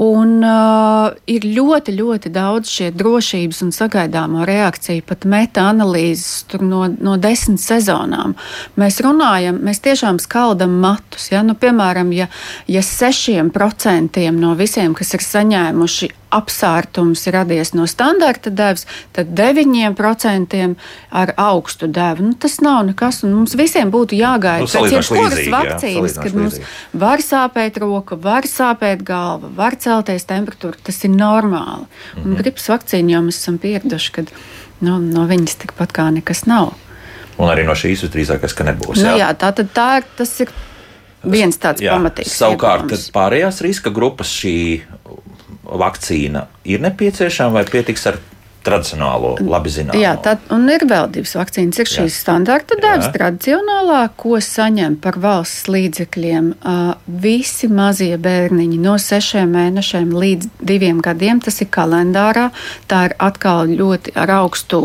Un 0.00 0.38
uh, 0.40 1.10
ir 1.28 1.44
ļoti, 1.44 1.92
ļoti 1.98 2.30
daudz 2.32 2.70
šie 2.72 2.86
drošības 2.96 3.58
un 3.66 3.72
sagaidāmo 3.76 4.46
reakciju, 4.48 5.04
pat 5.04 5.26
meta-analīzes 5.28 6.56
no, 6.64 6.86
no 6.88 7.18
desmit 7.20 7.60
sezonām. 7.60 8.32
Mēs 8.80 9.02
runājam, 9.04 9.58
mēs 9.66 9.82
tiešām 9.84 10.22
skaldam 10.22 10.78
matus. 10.80 11.28
Ja? 11.34 11.42
Nu, 11.44 11.52
piemēram, 11.52 12.14
ja, 12.16 12.30
ja 12.64 12.80
6% 12.86 14.24
no 14.38 14.54
visiem, 14.56 14.96
kas 14.96 15.12
ir 15.18 15.26
saņēmuši 15.26 16.10
apsārtums 16.34 17.26
radies 17.34 17.72
no 17.74 17.86
standarta 17.90 18.50
devas, 18.50 18.86
tad 19.16 19.32
9% 19.36 20.60
ar 21.22 21.32
augstu 21.36 21.88
devu. 21.90 22.30
Nu, 22.30 22.34
tas 22.38 22.58
nav 22.64 22.84
nekas, 22.90 23.22
un 23.26 23.34
mums 23.38 23.56
visiem 23.58 23.90
būtu 23.92 24.18
jāgaida 24.18 24.66
nu, 24.66 24.70
pēc 24.70 24.96
jebkuras 24.96 25.42
vakcīnas, 25.54 26.18
kad 26.22 26.38
mums 26.38 26.60
var 26.92 27.24
sāpēt 27.24 27.80
roka, 27.82 28.18
var 28.20 28.48
sāpēt 28.48 29.04
galva, 29.06 29.50
var 29.56 29.78
celties 29.80 30.28
temperatūra. 30.30 30.78
Tas 30.90 31.04
ir 31.04 31.14
normāli. 31.14 31.86
Mm 31.86 32.14
-hmm. 32.14 32.24
Un 32.24 32.30
mhm. 32.30 32.40
gripas 32.42 32.68
vakcīnu 32.68 33.10
jau 33.10 33.22
mēs 33.22 33.42
esam 33.42 33.58
pieraduši, 33.58 34.12
ka 34.12 34.22
nu, 34.80 34.98
no 34.98 35.26
viņas 35.26 35.58
tikpat 35.64 35.92
kā 35.92 36.10
nekas 36.10 36.46
nav. 36.46 36.72
Un 37.38 37.48
arī 37.48 37.64
no 37.66 37.72
šīs 37.72 38.02
visdrīzākais, 38.04 38.54
ka 38.56 38.64
nebūs. 38.64 39.00
Nu, 39.00 39.02
jā, 39.02 39.16
jā 39.16 39.34
tā, 39.34 39.52
tā 39.74 39.96
ir. 39.96 40.04
Tas 40.16 40.40
ir 40.40 40.48
viens 41.24 41.56
tāds 41.60 41.82
jā, 41.84 41.94
pamatīgs. 41.96 42.36
Savukārt, 42.36 42.92
pārējās 43.14 43.60
riska 43.64 43.92
grupas 43.94 44.32
šī 44.32 44.56
vakcīna 45.78 46.46
ir 46.64 46.82
nepieciešama 46.82 47.60
vai 47.60 47.64
pietiks 47.70 48.06
ar 48.10 48.18
tradicionālo, 48.64 49.34
labi 49.40 49.72
zināmo. 49.72 49.98
Jā, 50.00 50.14
tad 50.20 50.42
ir 50.50 50.84
vēl 50.88 51.08
divas 51.14 51.32
vakcīnas. 51.38 51.80
Ir 51.80 51.88
šīs 51.88 52.18
standarta 52.22 52.76
daļas, 52.80 53.10
tradicionālā, 53.14 54.02
ko 54.20 54.40
saņem 54.44 54.98
par 55.00 55.16
valsts 55.22 55.68
līdzekļiem 55.72 56.50
uh, 56.52 56.92
visi 57.22 57.70
mazie 57.72 58.14
bērniņi 58.20 58.80
no 58.82 58.96
sešiem 59.00 59.50
mēnešiem 59.56 60.12
līdz 60.12 60.50
diviem 60.72 61.00
gadiem. 61.04 61.40
Tas 61.44 61.60
ir 61.64 61.70
kalendārā. 61.72 62.50
Tā 62.90 63.06
ir 63.08 63.16
atkal 63.22 63.70
ļoti 63.70 64.14
ar 64.20 64.34
augstu 64.40 64.82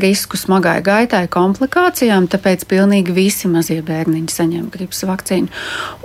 risku 0.00 0.38
smagai 0.40 0.78
gaitai, 0.84 1.24
komplikācijām, 1.32 2.28
tāpēc 2.30 2.66
pilnīgi 2.70 3.14
visi 3.16 3.50
mazie 3.50 3.80
bērniņi 3.86 4.36
saņem 4.36 4.68
gripas 4.74 5.04
vakcīnu. 5.08 5.50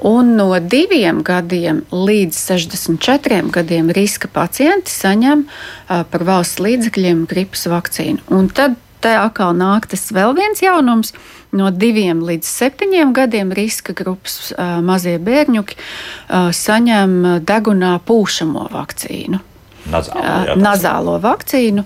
Un 0.08 0.36
no 0.40 0.52
diviem 0.60 1.22
gadiem 1.26 1.84
līdz 1.92 2.40
64 2.56 3.44
gadiem 3.56 3.92
riska 3.96 4.32
pacienti 4.32 4.94
saņem 4.94 5.46
par 5.88 6.26
valsts 6.26 6.62
līdzekļiem 6.64 7.26
gripas 7.30 7.68
vakcīnu. 7.72 8.26
Un 8.34 8.50
tad 8.50 8.80
te 9.06 9.14
atkal 9.20 9.54
nāk 9.58 9.86
tas 9.92 10.08
vēl 10.16 10.34
viens 10.38 10.64
jaunums. 10.64 11.14
No 11.56 11.70
diviem 11.72 12.20
līdz 12.26 12.48
septiņiem 12.50 13.14
gadiem 13.16 13.54
riska 13.56 13.94
grupas 13.96 14.50
mazie 14.84 15.16
bērņuki 15.24 15.78
saņem 16.58 17.20
degunā 17.48 17.96
pūšamo 18.04 18.66
vakcīnu. 18.74 19.40
Nazālo, 19.86 20.22
jā, 20.26 20.56
nazālo 20.58 21.12
vakcīnu, 21.22 21.84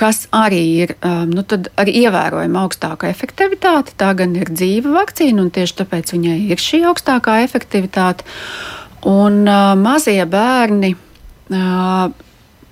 kas 0.00 0.22
arī 0.32 0.62
ir 0.86 0.94
nu, 1.28 1.44
ar 1.52 1.90
ievērojami 1.92 2.58
augstāku 2.62 3.10
efektivitāti. 3.10 3.92
Tā 4.00 4.14
gan 4.16 4.32
ir 4.40 4.48
dzīva 4.48 4.94
vakcīna, 4.96 5.44
un 5.44 5.52
tieši 5.52 5.82
tāpēc 5.82 6.14
viņai 6.16 6.38
ir 6.48 6.64
šī 6.64 6.80
augstākā 6.88 7.42
efektivitāte. 7.44 8.24
Un 9.04 9.44
mazie 9.84 10.24
bērni. 10.24 10.94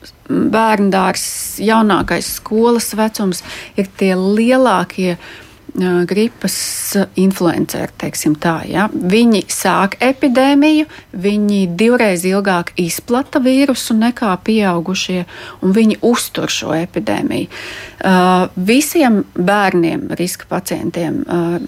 Uh, 0.00 0.16
bērndārs, 0.30 1.26
jaunākais 1.62 2.36
skolas 2.38 2.92
vecums 2.98 3.44
ir 3.78 3.90
tie 3.98 4.14
lielākie 4.16 5.16
gripas 6.10 6.54
influenceri, 7.14 7.92
teiksim 8.00 8.32
tā. 8.42 8.56
Ja? 8.66 8.88
Viņi 8.90 9.44
sāk 9.54 9.94
epidēmiju, 10.02 10.88
viņi 11.14 11.60
divreiz 11.78 12.24
ilgāk 12.26 12.72
izplata 12.82 13.38
vīrusu 13.38 13.94
nekā 13.94 14.32
pieaugušie, 14.42 15.20
un 15.62 15.76
viņi 15.76 16.00
uztur 16.02 16.50
šo 16.50 16.74
epidēmiju. 16.74 17.46
Uh, 18.00 18.48
visiem 18.56 19.20
bērniem, 19.38 20.08
riska 20.18 20.50
pacientiem, 20.50 21.22
uh, 21.22 21.60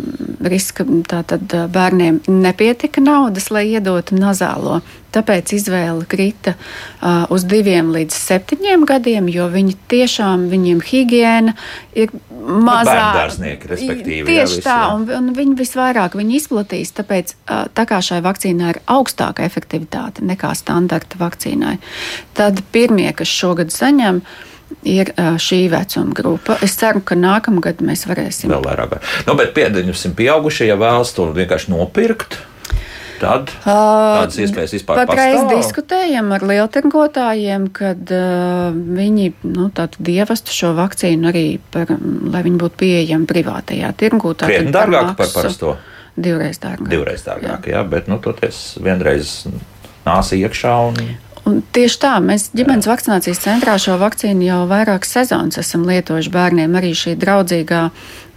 riska 0.50 0.86
tātad, 1.06 1.46
bērniem 1.70 2.24
nepietika 2.26 3.04
naudas, 3.04 3.52
lai 3.54 3.68
iedotu 3.70 4.18
nazālo 4.18 4.80
Tāpēc 5.12 5.52
izvēle 5.58 6.06
krita 6.08 6.54
uh, 6.56 7.26
uz 7.32 7.44
diviem 7.48 7.90
līdz 7.92 8.16
septiņiem 8.16 8.86
gadiem, 8.88 9.28
jo 9.32 9.48
viņi 9.52 9.74
tiešām, 9.92 10.46
viņiem 10.52 10.80
higiēna 10.88 11.52
ir 11.98 12.14
mazā. 12.32 13.26
Tieši 13.36 14.60
jā, 14.60 14.62
tā, 14.64 14.78
un, 14.94 15.04
un 15.12 15.32
viņi 15.36 15.58
visvairāk 15.58 16.16
viņi 16.18 16.38
izplatīs, 16.40 16.94
tāpēc 16.96 17.34
uh, 17.34 17.66
tā 17.76 17.84
kā 17.88 18.00
šai 18.04 18.22
vakcīnai 18.24 18.70
ir 18.72 18.80
augstāka 18.90 19.44
efektivitāte 19.44 20.24
nekā 20.24 20.54
standarta 20.56 21.20
vakcīnai, 21.20 21.76
tad 22.38 22.64
pirmie, 22.72 23.10
kas 23.16 23.28
šogad 23.28 23.74
saņem, 23.74 24.22
ir 24.88 25.12
šī 25.12 25.66
vecuma 25.72 26.16
grupa. 26.16 26.56
Es 26.64 26.78
ceru, 26.80 27.02
ka 27.04 27.16
nākamgad 27.18 27.82
mēs 27.84 28.06
varēsim. 28.08 28.48
Vēl 28.52 28.64
vairāk. 28.64 28.96
Nu, 29.28 29.36
bet 29.36 29.52
pieņemsim, 29.56 30.16
pieaugušie, 30.16 30.70
ja 30.70 30.78
vēlas 30.80 31.12
to 31.16 31.28
vienkārši 31.36 31.74
nopirkt 31.74 32.40
tad 33.22 33.52
tādas 33.62 34.38
iespējas 34.42 34.74
vispār 34.76 35.02
pastāv? 35.02 35.12
Patreiz 35.12 35.46
diskutējam 35.52 36.32
ar 36.34 36.44
lieltirgotājiem, 36.50 37.68
kad 37.76 38.12
uh, 38.14 38.74
viņi 38.74 39.32
nu, 39.46 39.70
ievestu 40.12 40.56
šo 40.56 40.74
vakcīnu 40.78 41.30
arī, 41.30 41.46
par, 41.74 41.94
lai 42.34 42.44
viņi 42.46 42.62
būtu 42.62 42.80
pieejami 42.82 43.28
privātajā 43.30 43.94
tirgū. 44.02 44.34
Krietni 44.42 44.74
dārgāk 44.74 45.14
par 45.18 45.34
parasto? 45.34 45.76
Divreiz 46.12 46.58
dārgāk. 46.60 46.90
Divreiz 46.92 47.22
dārgāk, 47.24 47.68
jā, 47.70 47.78
jā 47.78 47.84
bet 47.88 48.08
nu, 48.10 48.18
toties 48.20 48.74
vienreiz 48.82 49.42
nāsi 50.06 50.42
iekšā 50.42 50.78
un. 50.90 50.98
Un 51.48 51.58
tieši 51.74 51.98
tā, 52.04 52.12
mēs 52.22 52.50
ģimenes 52.54 52.86
vakcinācijas 52.86 53.40
centrā 53.42 53.74
šo 53.80 53.96
vakcīnu 53.98 54.44
jau 54.46 54.60
vairākas 54.70 55.10
sezonas 55.16 55.58
esam 55.58 55.82
lietojuši 55.88 56.30
bērniem. 56.30 56.76
Arī 56.78 56.92
šī 56.94 57.16
draudzīgā, 57.18 57.80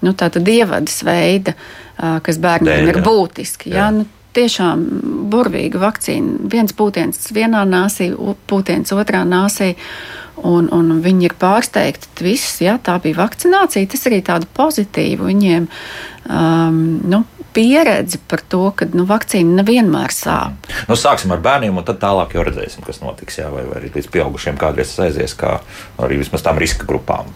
nu, 0.08 0.14
tāda 0.18 0.42
ievadas 0.42 1.04
veida, 1.06 1.54
kas 1.96 2.40
bērniem 2.42 2.88
Dēļ, 2.88 2.90
ir 2.90 3.02
būtiski. 3.06 3.76
Jā. 3.76 3.84
Jā, 3.84 3.92
nu, 4.00 4.08
tiešām 4.36 4.84
burvīga 5.32 5.82
vakcīna. 5.82 6.50
Viens 6.52 6.76
pūtiens 6.76 7.32
vienā 7.36 7.64
nāsī, 7.70 8.12
pūtiens 8.50 8.94
otrā 8.96 9.26
nāsī. 9.28 9.76
Un, 10.46 10.68
un 10.76 10.98
viņi 11.00 11.30
ir 11.30 11.34
pārsteigti. 11.40 12.10
Viss, 12.26 12.58
jā, 12.60 12.76
tā 12.84 12.98
bija 13.02 13.22
vakcinācija. 13.22 13.88
Tas 13.94 14.04
arī 14.10 14.20
tādu 14.28 14.50
pozitīvu 14.58 15.30
viņiem 15.30 15.70
um, 16.28 16.82
nu, 17.08 17.22
pieredzi 17.56 18.20
par 18.28 18.44
to, 18.52 18.66
ka 18.76 18.88
nu, 18.92 19.06
vakcīna 19.08 19.62
nevienmēr 19.62 20.12
sāp. 20.12 20.68
Nu, 20.90 21.00
sāksim 21.00 21.32
ar 21.32 21.40
bērniem, 21.46 21.80
un 21.80 21.88
tad 21.88 22.02
tālāk 22.04 22.36
jau 22.36 22.44
redzēsim, 22.44 22.84
kas 22.86 23.00
notiks. 23.00 23.40
Jā, 23.40 23.48
vai, 23.54 23.64
vai 23.70 23.80
arī 23.80 23.94
līdz 23.96 24.12
pieaugušiem 24.12 24.60
kādreiz 24.60 24.92
aizies, 25.08 25.38
kā 25.40 25.62
arī 26.04 26.20
vismaz 26.20 26.44
tām 26.44 26.60
riska 26.60 26.88
grupām. 26.90 27.32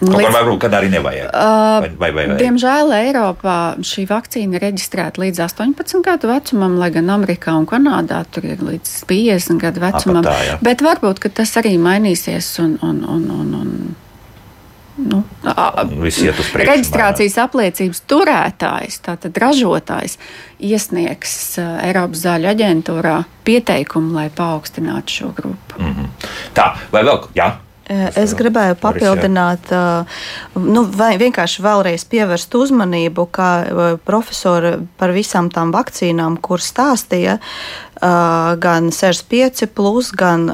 Kaut 0.00 0.16
līdz, 0.18 0.34
varbūt, 0.34 0.58
kad 0.64 0.74
arī 0.74 0.88
nevajag. 0.90 1.28
Uh, 1.30 1.86
vai, 2.00 2.10
vai, 2.10 2.26
vai. 2.26 2.36
Diemžēl 2.40 2.90
Eiropā 2.96 3.58
šī 3.86 4.06
vakcīna 4.10 4.58
ir 4.58 4.64
reģistrēta 4.66 5.22
līdz 5.22 5.42
18 5.46 6.02
gadu 6.04 6.30
vecumam, 6.32 6.74
lai 6.80 6.90
gan 6.94 7.12
Amerikā 7.14 7.54
un 7.54 7.68
Kanādā 7.70 8.24
tur 8.34 8.48
ir 8.48 8.64
līdz 8.64 8.94
50 9.10 9.62
gadu 9.62 9.84
vecumam. 9.84 10.24
Tā, 10.26 10.34
jā. 10.48 10.56
Bet 10.66 10.82
varbūt 10.82 11.22
tas 11.38 11.54
arī 11.62 11.76
mainīsies. 11.78 12.50
Un, 12.64 12.74
un, 12.82 13.04
un, 13.06 13.28
un, 13.38 13.52
un, 13.60 13.76
Nu, 14.94 15.24
reģistrācijas 15.42 17.34
apliecības 17.42 18.00
turētājs, 18.06 19.00
tātad 19.02 19.40
ražotājs, 19.42 20.14
iesniegs 20.62 21.34
Eiropas 21.58 22.22
zāļu 22.22 22.52
aģentūrā 22.52 23.16
pieteikumu, 23.42 24.14
lai 24.14 24.28
paaugstinātu 24.30 25.16
šo 25.16 25.32
grupu. 25.34 25.80
Mm 25.80 25.94
-hmm. 25.96 26.30
Tā, 26.54 26.68
vai 26.94 27.02
vēl? 27.02 27.26
Jā. 27.34 27.56
Es 27.90 28.32
gribēju 28.32 28.78
papildināt, 28.80 29.68
nu, 30.56 30.84
vienkārši 30.88 31.64
vēlreiz 31.64 32.06
pievērst 32.08 32.56
uzmanību, 32.56 33.26
kā 33.28 33.50
profesori 34.06 34.78
par 34.96 35.12
visām 35.12 35.50
tām 35.52 35.74
vakcīnām, 35.74 36.38
kuras 36.40 36.70
stāstīja, 36.72 37.36
gan 38.04 38.90
65, 38.92 39.66
plus, 39.72 40.10
gan 40.12 40.48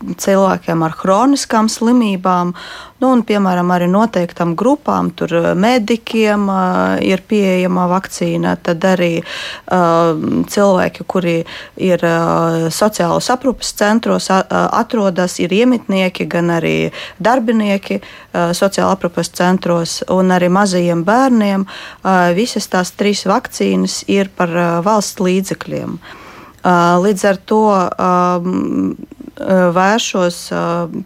cilvēkiem 0.00 0.80
ar 0.80 0.94
chroniskām 0.96 1.66
slimībām, 1.68 2.54
nu, 3.02 3.08
un, 3.12 3.22
piemēram, 3.26 3.68
arī 3.74 3.86
noteiktam 3.92 4.54
grupām, 4.58 5.10
tur 5.12 5.34
medikiem 5.60 6.46
ir 7.04 7.20
pieejama 7.28 7.84
vakcīna, 7.90 8.54
tad 8.64 8.86
arī 8.88 9.10
cilvēki, 9.68 11.04
kuri 11.04 11.34
ir 11.76 12.04
sociālos 12.72 13.28
aprūpes 13.34 13.74
centros, 13.76 14.30
atrodas, 14.32 15.36
ir 15.44 15.52
iemitnieki, 15.58 16.26
gan 16.32 16.56
arī 16.56 16.74
darbinieki 17.20 18.00
sociāla 18.32 18.96
aprūpes 18.96 19.34
centros, 19.36 20.00
un 20.08 20.32
arī 20.32 20.48
mazajiem 20.48 21.04
bērniem. 21.04 21.68
Visas 22.40 22.72
tās 22.72 22.96
trīs 22.96 23.26
vakcīnas 23.28 24.02
ir 24.08 24.32
par 24.32 24.56
valsts 24.86 25.20
līdzekļiem. 25.20 26.00
Līdz 26.64 27.24
ar 27.24 27.38
to 27.48 27.62
vēršos 29.74 30.38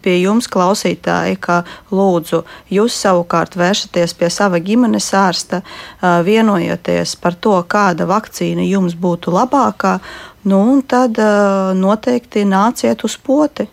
pie 0.03 0.15
jums, 0.19 0.49
klausītāji, 0.51 1.37
ka 1.39 1.61
lūdzu, 1.95 2.43
jūs 2.75 2.97
savukārt 2.99 3.55
vēršaties 3.59 4.17
pie 4.19 4.31
sava 4.33 4.59
ģimenes 4.59 5.13
ārsta, 5.15 5.63
vienojoties 6.27 7.15
par 7.23 7.39
to, 7.39 7.55
kāda 7.69 8.09
vakcīna 8.11 8.67
jums 8.67 8.97
būtu 8.99 9.35
labākā, 9.35 9.99
nu, 10.51 10.61
un 10.75 10.83
tad 10.83 11.21
noteikti 11.79 12.45
nāciet 12.49 13.07
uz 13.07 13.17
poti. 13.17 13.69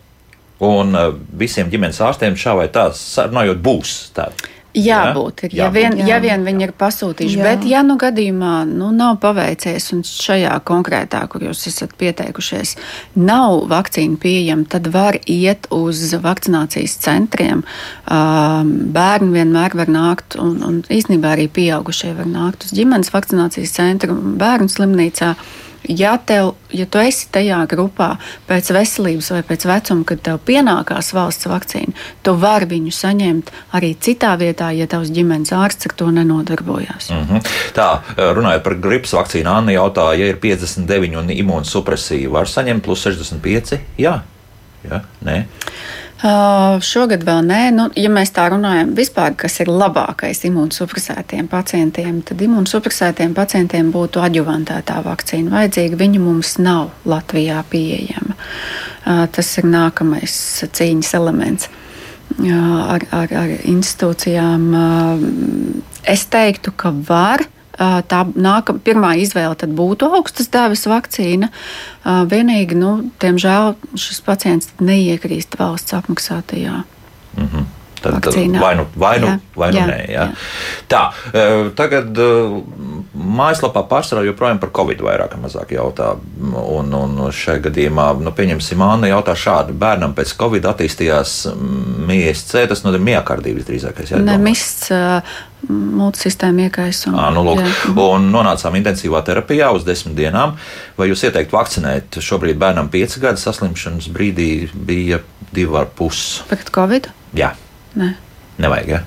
Un 0.62 0.94
visiem 1.34 1.66
ģimenes 1.70 1.98
ārstiem 2.06 2.38
šā 2.38 2.54
vai 2.60 2.68
tā 2.70 2.92
sarunājot 2.94 3.58
būs 3.64 3.96
tāda. 4.14 4.52
Jābūt, 4.72 5.42
ir, 5.44 5.54
ja, 5.54 5.66
jābūt. 5.66 5.74
Vien, 5.76 5.98
ja 6.08 6.18
vien 6.22 6.44
viņi 6.46 6.64
ir 6.64 6.70
pasūtījuši. 6.80 7.36
Jā. 7.36 7.44
Bet, 7.44 7.64
ja 7.68 7.82
nu 7.84 7.98
gadījumā 8.00 8.52
nu, 8.70 8.88
nav 8.96 9.18
paveicies, 9.20 9.90
un 9.92 10.00
šajā 10.06 10.54
konkrētā, 10.68 11.20
kur 11.28 11.44
jūs 11.44 11.66
esat 11.68 11.92
pieteikušies, 12.00 12.74
nav 13.20 13.66
vakcīna 13.68 14.16
pieejama, 14.22 14.64
tad 14.72 14.88
var 14.94 15.18
iet 15.28 15.68
uz 15.76 16.00
vakcinācijas 16.24 16.96
centriem. 17.04 17.66
Bērni 18.08 19.36
vienmēr 19.36 19.76
var 19.82 19.92
nākt, 19.92 20.38
un, 20.40 20.56
un 20.64 20.80
īstenībā 20.88 21.34
arī 21.36 21.50
pieaugušie 21.52 22.14
var 22.16 22.30
nākt 22.32 22.64
uz 22.64 22.72
ģimenes 22.76 23.12
vakcinācijas 23.12 23.76
centru, 23.76 24.16
bērnu 24.16 24.72
slimnīcā 24.72 25.34
ja, 25.88 26.16
tev, 26.18 26.54
ja 26.72 26.86
tu 26.86 27.00
esi 27.02 27.28
tajā 27.32 27.60
grupā 27.70 28.16
pēc 28.48 28.72
veselības 28.74 29.30
vai 29.34 29.42
pēc 29.46 29.66
vecuma, 29.68 30.06
kad 30.08 30.22
tev 30.24 30.40
pienākās 30.46 31.12
valsts 31.16 31.48
vakcīna, 31.50 31.94
tu 32.22 32.34
vari 32.40 32.68
viņu 32.70 32.94
saņemt 32.96 33.52
arī 33.78 33.94
citā 34.00 34.34
vietā, 34.40 34.72
ja 34.76 34.86
tavs 34.90 35.12
ģimenes 35.14 35.54
ārsts 35.56 35.90
ar 35.90 35.96
to 35.96 36.10
nenodarbojās. 36.10 37.10
Mm 37.10 37.24
-hmm. 37.28 37.48
Tā, 37.74 37.88
runājot 38.16 38.62
par 38.62 38.74
gripas 38.74 39.12
vakcīnu, 39.12 39.50
Anna 39.50 39.72
jautāja, 39.72 40.18
ja 40.18 40.26
ir 40.26 40.36
59 40.36 41.18
un 41.18 41.30
imūnsupresija, 41.30 42.30
var 42.30 42.46
saņemt 42.46 42.82
plus 42.82 43.06
65? 43.06 43.78
Jā, 43.98 44.20
Jā? 44.82 45.00
nē. 45.24 45.44
Uh, 46.22 46.76
šogad 46.78 47.24
vēl 47.26 47.40
nē, 47.48 47.60
nu, 47.74 47.88
ja 47.98 48.06
mēs 48.12 48.30
tā 48.30 48.44
runājam, 48.52 48.92
vispār, 48.94 49.34
kas 49.34 49.56
ir 49.64 49.70
labākais 49.72 50.44
imūnsupresētiem 50.46 51.48
pacientiem, 51.50 52.20
tad 52.22 52.44
imūnsupresētiem 52.46 53.34
pacientiem 53.34 53.90
būtu 53.90 54.22
adjuvantētā 54.22 55.00
vakcīna 55.02 55.50
vajadzīga. 55.50 55.98
Viņa 55.98 56.20
mums 56.22 56.54
nav 56.62 56.92
Latvijā 57.10 57.64
pieejama. 57.72 58.36
Uh, 58.38 59.24
tas 59.34 59.50
ir 59.58 59.66
nākamais 59.66 60.36
cīņas 60.78 61.10
elements 61.18 61.66
uh, 61.66 62.54
ar, 62.94 63.08
ar, 63.10 63.34
ar 63.42 63.56
institūcijām. 63.74 64.68
Uh, 64.78 65.82
es 66.06 66.28
teiktu, 66.30 66.70
ka 66.70 66.94
var 67.10 67.42
tā 67.78 68.22
nākamā 68.34 68.82
pirmā 68.84 69.12
izvēle 69.22 69.68
būtu 69.68 70.10
augstas 70.18 70.50
devas 70.52 70.86
vakcīna. 70.86 71.48
Vienīgi, 72.04 72.78
nu, 72.78 73.10
diemžēl, 73.22 73.74
šis 73.94 74.20
pacients 74.26 74.72
neiekrīst 74.80 75.58
valsts 75.60 75.94
apmaksātajā. 75.96 76.82
Mm 77.36 77.48
-hmm. 77.48 77.81
Tad, 78.02 78.18
tad 78.24 78.36
vai 78.36 78.74
nu, 78.78 78.86
vai 78.98 79.14
nu, 79.22 79.30
jā, 79.30 79.38
vai 79.56 79.70
nu 79.72 79.80
jā, 79.80 79.86
nē. 79.88 79.98
Jā. 80.10 80.26
Jā. 80.26 80.28
Tā, 80.90 81.02
tagad 81.78 82.18
mājaslapā 83.12 83.84
pārsvarā 83.90 84.24
joprojām 84.26 84.60
par 84.62 84.72
covid 84.74 85.02
vairāk 85.04 85.36
vai 85.36 85.42
mazāk 85.44 85.74
jautā. 85.76 86.14
Un, 86.62 86.92
un 86.96 87.20
šajā 87.34 87.62
gadījumā, 87.68 88.08
nu, 88.24 88.32
pieņemsim, 88.36 88.82
Anna 88.84 89.10
jautā 89.12 89.36
šādi. 89.38 89.76
Bērnam 89.78 90.16
pēc 90.16 90.34
covid 90.40 90.66
attīstījās 90.72 91.36
MISC, 92.08 92.54
tas 92.70 92.84
no 92.84 92.92
miekardības 92.96 93.68
drīzākais. 93.68 94.14
Jā, 94.14 94.20
ne, 94.24 94.36
mists, 94.42 94.90
multisistēma 95.68 96.66
iekaisuma. 96.66 97.26
À, 97.26 97.30
nu, 97.34 97.44
lūk, 97.46 97.62
un 98.02 98.30
nonācām 98.34 98.78
intensīvā 98.80 99.22
terapijā 99.26 99.70
uz 99.76 99.86
desmit 99.88 100.16
dienām. 100.18 100.56
Vai 100.98 101.10
jūs 101.10 101.26
ieteiktu 101.28 101.56
vakcinēt? 101.56 102.20
Šobrīd 102.22 102.60
bērnam 102.60 102.90
pieci 102.92 103.22
gadi 103.22 103.42
saslimšanas 103.42 104.10
brīdī 104.12 104.52
bija 104.72 105.22
divi 105.52 105.78
ar 105.78 105.92
pus. 105.96 106.42
Pēc 106.50 106.72
Covid? 106.74 107.12
Jā. 107.38 107.52
Nē. 107.98 108.12
Nevajag. 108.62 108.92
Ja? 108.92 109.02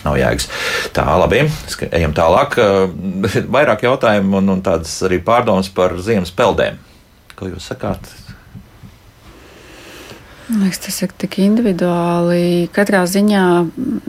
Nav 0.00 0.16
jēgas. 0.16 0.48
Tā, 0.96 1.04
labi. 1.20 1.42
Ejam 1.90 2.14
tālāk. 2.16 2.56
Vairāk 3.56 3.84
jautājumu 3.84 4.40
un, 4.40 4.54
un 4.56 4.64
tādas 4.64 4.94
arī 5.06 5.20
pārdomas 5.24 5.68
par 5.74 5.96
ziemas 6.00 6.32
peldēm. 6.32 6.80
Ko 7.36 7.50
jūs 7.50 7.68
sakāt? 7.72 8.08
Liekas, 10.50 10.80
tas 10.82 10.96
ir 11.04 11.12
tik 11.20 11.38
individuāli. 11.44 12.68
Katrā 12.74 13.04
ziņā 13.06 13.44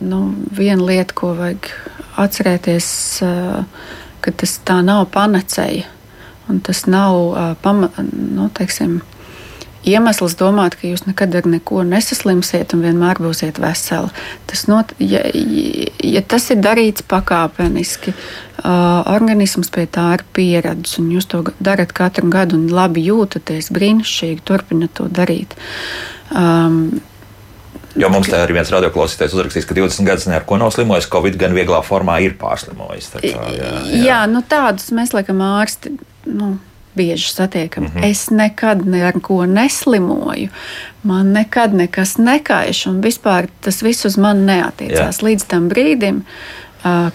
nu, 0.01 0.21
viena 0.57 0.87
lieta, 0.87 1.13
ko 1.13 1.35
vajag 1.37 1.69
atcerēties, 2.21 2.87
ka 4.23 4.33
tas 4.41 4.55
tā 4.65 4.79
nav 4.85 5.05
panacēja. 5.13 5.85
Un 6.49 6.63
tas 6.65 6.87
nav 6.89 7.57
pama, 7.61 7.91
nu, 8.09 8.47
teiksim, 8.57 8.99
iemesls 9.87 10.35
domāt, 10.39 10.75
ka 10.77 10.87
jūs 10.89 11.05
nekad 11.07 11.35
ar 11.39 11.47
neko 11.49 11.83
nesaslimsiet 11.87 12.75
un 12.75 12.85
vienmēr 12.85 13.21
būsiet 13.21 13.59
veseli. 13.61 14.11
Tas 14.49 14.65
not, 14.69 14.93
ja, 15.01 15.23
ja 15.33 16.21
tas 16.21 16.49
ir 16.53 16.61
darīts 16.61 17.05
pakāpeniski, 17.09 18.13
uh, 18.13 19.01
organisms 19.13 19.71
pie 19.73 19.87
tā 19.89 20.07
ir 20.17 20.25
pieradis, 20.35 20.97
un 21.01 21.11
jūs 21.15 21.29
to 21.31 21.43
darat 21.59 21.93
katru 21.97 22.29
gadu 22.31 22.59
un 22.59 22.67
labi 22.71 23.05
jūtaties, 23.09 23.71
brīnišķīgi 23.73 24.45
turpināt 24.47 24.97
to 24.99 25.09
darīt. 25.11 25.57
Um, 26.31 27.01
Jo 27.99 28.07
mums 28.07 28.29
te 28.31 28.37
arī 28.39 28.55
viens 28.55 28.69
radioklausītājs 28.71 29.33
uzrakstīs, 29.35 29.65
ka 29.67 29.75
20 29.75 30.07
gadus 30.07 30.27
neko 30.31 30.55
nav 30.61 30.71
slimojis, 30.71 31.09
Covid 31.11 31.35
gan 31.39 31.51
vieglā 31.55 31.81
formā 31.83 32.21
ir 32.23 32.37
pārslimojis. 32.39 33.09
Tā 33.11 33.19
kā, 33.19 33.49
jā, 33.51 33.71
jā. 33.83 34.03
jā, 34.05 34.19
nu 34.31 34.39
tādus 34.47 34.93
mēs 34.95 35.11
laikam 35.11 35.43
ārsti. 35.43 35.97
Nu, 36.29 36.53
bieži 36.95 37.33
satiekam. 37.33 37.83
Mm 37.83 37.91
-hmm. 37.95 38.11
Es 38.11 38.29
nekad 38.29 38.85
neko 38.87 39.45
neslimoju, 39.45 40.49
man 41.03 41.31
nekad 41.31 41.73
nekas 41.73 42.17
nekaiš, 42.17 42.85
un 42.85 43.01
vispār 43.01 43.47
tas 43.61 43.81
viss 43.81 44.05
uz 44.05 44.17
mani 44.17 44.45
neatiecās 44.45 45.21
Jā. 45.21 45.25
līdz 45.25 45.45
tam 45.47 45.69
brīdim. 45.69 46.17
Uh, 46.17 46.23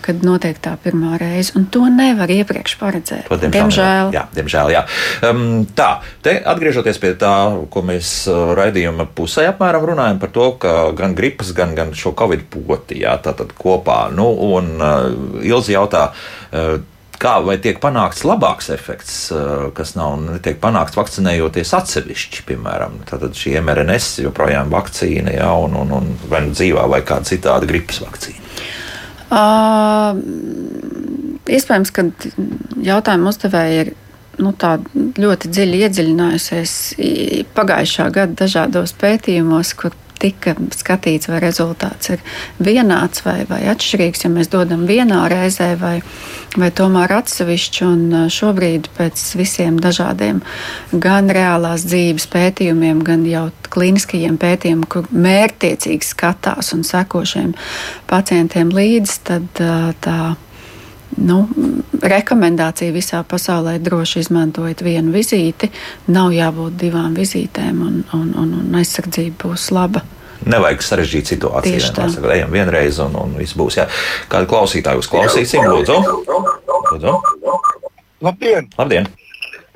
kad 0.01 0.23
notiek 0.23 0.59
tā 0.63 0.77
pirmā 0.79 1.17
reize, 1.19 1.53
un 1.59 1.67
to 1.67 1.89
nevar 1.91 2.31
iepriekš 2.31 2.77
paredzēt. 2.79 3.27
To, 3.27 3.35
diemžēl. 3.35 3.51
diemžēl. 3.57 4.13
Jā, 4.15 4.23
diemžēl 4.37 4.71
jā. 4.71 4.83
Um, 5.27 5.67
tā, 5.79 5.89
te 6.23 6.37
atgriežoties 6.39 7.01
pie 7.03 7.15
tā, 7.19 7.33
ko 7.71 7.83
mēs 7.83 8.29
raidījuma 8.31 9.09
pusē 9.17 9.49
apmēram 9.51 9.89
runājam 9.91 10.21
par 10.23 10.31
to, 10.31 10.51
ka 10.63 10.75
gan 10.99 11.17
gripas, 11.19 11.51
gan, 11.57 11.75
gan 11.75 11.95
šo 11.99 12.15
covid 12.19 12.47
poti, 12.53 13.01
jā, 13.03 13.17
tātad 13.23 13.51
kopā. 13.59 14.07
Nu, 14.15 14.29
un 14.55 14.77
uh, 14.79 15.43
Ilzi 15.43 15.75
jautā, 15.75 16.13
uh, 16.13 16.77
kā 17.21 17.37
vai 17.45 17.57
tiek 17.63 17.79
panākts 17.83 18.25
labāks 18.27 18.71
efekts, 18.75 19.17
eh, 19.33 19.69
kas 19.77 19.95
nav 19.99 20.19
netiek 20.23 20.59
panākts 20.63 20.99
vakcinējoties 20.99 21.75
atsevišķi, 21.81 22.47
piemēram, 22.51 23.01
šī 23.11 23.57
MRNS 23.61 24.23
joprojām 24.25 24.73
vakcīna, 24.73 25.37
ja, 25.39 25.53
un, 25.53 25.77
un, 25.77 25.93
un 26.01 26.11
vai 26.31 26.45
nu 26.47 26.57
dzīvā 26.57 26.87
vai 26.93 27.03
kāda 27.07 27.29
citāda 27.33 27.69
gripas 27.69 28.01
vakcīna? 28.05 28.43
Uh, 29.27 30.21
iespējams, 31.51 31.91
ka 31.91 32.07
jautājumu 32.87 33.33
uzdevēja 33.33 33.87
ir 33.87 33.93
nu, 34.39 34.53
ļoti 35.19 35.51
dziļi 35.51 35.83
iedziļinājusies 35.87 36.73
pagājušā 37.57 38.11
gada 38.15 38.39
dažādos 38.45 38.95
pētījumos, 39.01 39.73
kur 39.81 39.97
tika 40.23 40.55
skatīts, 40.77 41.29
vai 41.31 41.41
rezultāts 41.45 42.13
ir 42.15 42.23
vienāds 42.63 43.25
vai, 43.27 43.41
vai 43.49 43.63
atšķirīgs, 43.73 44.25
ja 44.25 44.31
mēs 44.33 44.51
dodam 44.53 44.87
vienā 44.89 45.23
reizē 45.33 45.73
vai, 45.81 45.99
vai 46.57 46.71
tomēr 46.75 47.17
atsevišķi. 47.19 47.85
Un 47.87 48.31
šobrīd 48.33 48.91
pēc 48.97 49.27
visiem 49.39 49.81
dažādiem 49.83 50.41
gan 50.93 51.31
reālās 51.33 51.87
dzīves 51.89 52.29
pētījumiem, 52.33 53.05
gan 53.07 53.27
jau 53.29 53.49
klīniskajiem 53.73 54.39
pētījumiem, 54.41 54.89
kur 54.91 55.09
mērķtiecīgi 55.13 56.11
skatās 56.15 56.73
un 56.77 56.87
seko 56.87 57.25
šiem 57.29 57.55
pacientiem 58.11 58.73
līdzi, 58.75 59.21
tad 59.27 59.65
tā 60.05 60.19
nu, 61.17 61.43
rekomendācija 62.03 62.95
visā 62.95 63.23
pasaulē 63.29 63.77
droši 63.83 64.25
izmantojiet 64.25 64.83
vienu 64.85 65.15
vizīti. 65.15 65.71
Nav 66.13 66.35
jābūt 66.35 66.77
divām 66.81 67.17
vizītēm, 67.17 67.81
un, 67.87 68.03
un, 68.17 68.29
un, 68.37 68.53
un 68.61 68.79
aizsardzība 68.81 69.37
būs 69.47 69.71
laba. 69.77 70.05
Nevajag 70.47 70.85
sarežģīt 70.85 71.33
situāciju. 71.33 71.81
Mēs 71.97 72.19
ejam 72.37 72.53
vienreiz, 72.53 73.01
un, 73.03 73.17
un 73.19 73.33
viss 73.41 73.57
būs. 73.57 73.81
Jā. 73.81 73.89
Kādu 74.31 74.51
klausītāju 74.53 75.03
uzklausīsim? 75.03 75.65
Lūdzu. 75.67 75.97
Lūdzu. 76.93 77.15
Labdien! 78.23 78.69
Labdien. 78.79 79.09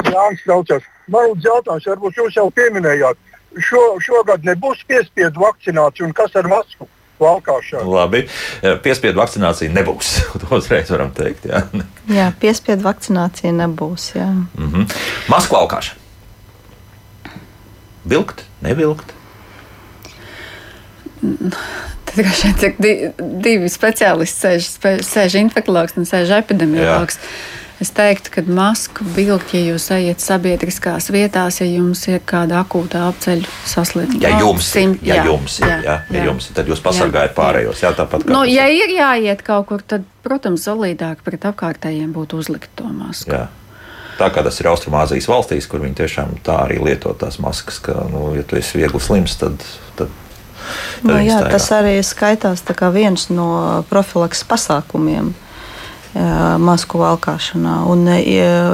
Jānis 0.04 0.44
Kaučers. 0.46 0.86
Man 1.10 1.32
ir 1.32 1.42
jautājums, 1.44 1.88
varbūt 1.90 2.20
jūs 2.20 2.36
jau 2.38 2.46
pieminējāt, 2.54 3.18
šo, 3.66 3.82
šogad 4.04 4.46
nebūs 4.46 4.84
piespiedu 4.88 5.42
vakcinācija 5.42 6.06
un 6.06 6.14
kas 6.16 6.36
ar 6.38 6.48
masku? 6.50 6.86
Valkāšanu. 7.20 7.92
Labi, 7.94 8.24
piespiedu 8.84 9.20
vakcinācija 9.20 9.72
nebūs. 9.74 10.12
to 10.42 10.50
uzreiz 10.56 10.90
varam 10.92 11.12
teikt. 11.16 11.46
Jā, 11.50 11.64
jā 12.10 12.28
piespiedu 12.40 12.86
vakcinācija 12.88 13.52
nebūs. 13.52 14.12
Jā. 14.16 14.28
Mm 14.32 14.72
-hmm. 14.72 14.98
Masku 15.28 15.56
valkāšana. 15.56 15.98
Vilkt, 18.04 18.44
nevilkt. 18.60 19.12
Tad 21.20 22.16
droši 22.16 22.52
vien 22.80 23.12
divi 23.44 23.68
speciālisti 23.68 24.46
sēž, 24.46 24.68
sēž 25.04 25.36
infektuologs 25.42 25.98
un 26.00 26.08
sēž 26.08 26.32
epidemiologs. 26.38 27.20
Jā. 27.20 27.59
Es 27.80 27.88
teiktu, 27.96 28.28
ka 28.34 28.42
masku 28.44 29.06
vilkt, 29.16 29.54
ja 29.56 29.60
jūs 29.64 29.86
ejat 29.96 30.20
sabiedriskās 30.20 31.06
vietās, 31.14 31.62
ja 31.62 31.68
jums 31.68 32.02
ir 32.10 32.18
kāda 32.28 32.58
akūta 32.60 33.06
apceļu 33.08 33.48
saslimšana. 33.70 34.20
Ja 34.20 34.34
jums, 34.36 34.68
sim, 34.68 34.92
ja 35.00 35.16
jā, 35.16 35.24
jums 35.30 35.56
ir, 35.62 35.70
jā, 35.70 35.78
jā, 35.86 35.94
ja 36.12 36.24
jums 36.28 36.50
ir, 36.50 36.56
tad 36.58 36.68
jūs 36.68 36.84
pasargājat 36.84 37.32
jā, 37.32 37.36
pārējos. 37.38 37.80
Jā, 37.80 37.94
tāpat 37.96 38.26
kā. 38.26 38.34
Nu, 38.36 38.44
ja 38.44 38.68
ir 38.68 38.92
jāiet 38.92 39.40
kaut 39.46 39.70
kur, 39.72 39.80
tad, 39.80 40.04
protams, 40.20 40.68
solīdāk 40.68 41.24
pret 41.24 41.48
apkārtējiem 41.54 42.12
būtu 42.12 42.44
uzlikt 42.44 42.68
to 42.76 42.92
masku. 42.92 43.32
Jā. 43.32 43.48
Tā 44.20 44.28
kā 44.28 44.44
tas 44.44 44.60
ir 44.60 44.68
Austrumāzijas 44.68 45.32
valstīs, 45.32 45.64
kur 45.64 45.80
viņi 45.80 46.02
tiešām 46.04 46.40
tā 46.44 46.60
arī 46.66 46.82
lieto 46.84 47.16
tās 47.16 47.40
maskas, 47.40 47.80
ka, 47.80 47.96
nu, 48.12 48.34
ja 48.36 48.44
tu 48.44 48.60
esi 48.60 48.76
viegli 48.76 49.00
slims, 49.00 49.40
tad. 49.40 49.64
tad 49.96 50.12
Nu, 51.00 51.16
jā, 51.24 51.40
tas 51.48 51.64
arī 51.72 51.96
skaitās 52.04 52.60
viens 52.92 53.30
no 53.32 53.46
profilaks 53.88 54.44
pasākumiem. 54.44 55.32
Uh, 55.32 55.46
masku 56.14 56.98
valkāšanā. 57.00 57.74
Un, 57.90 58.08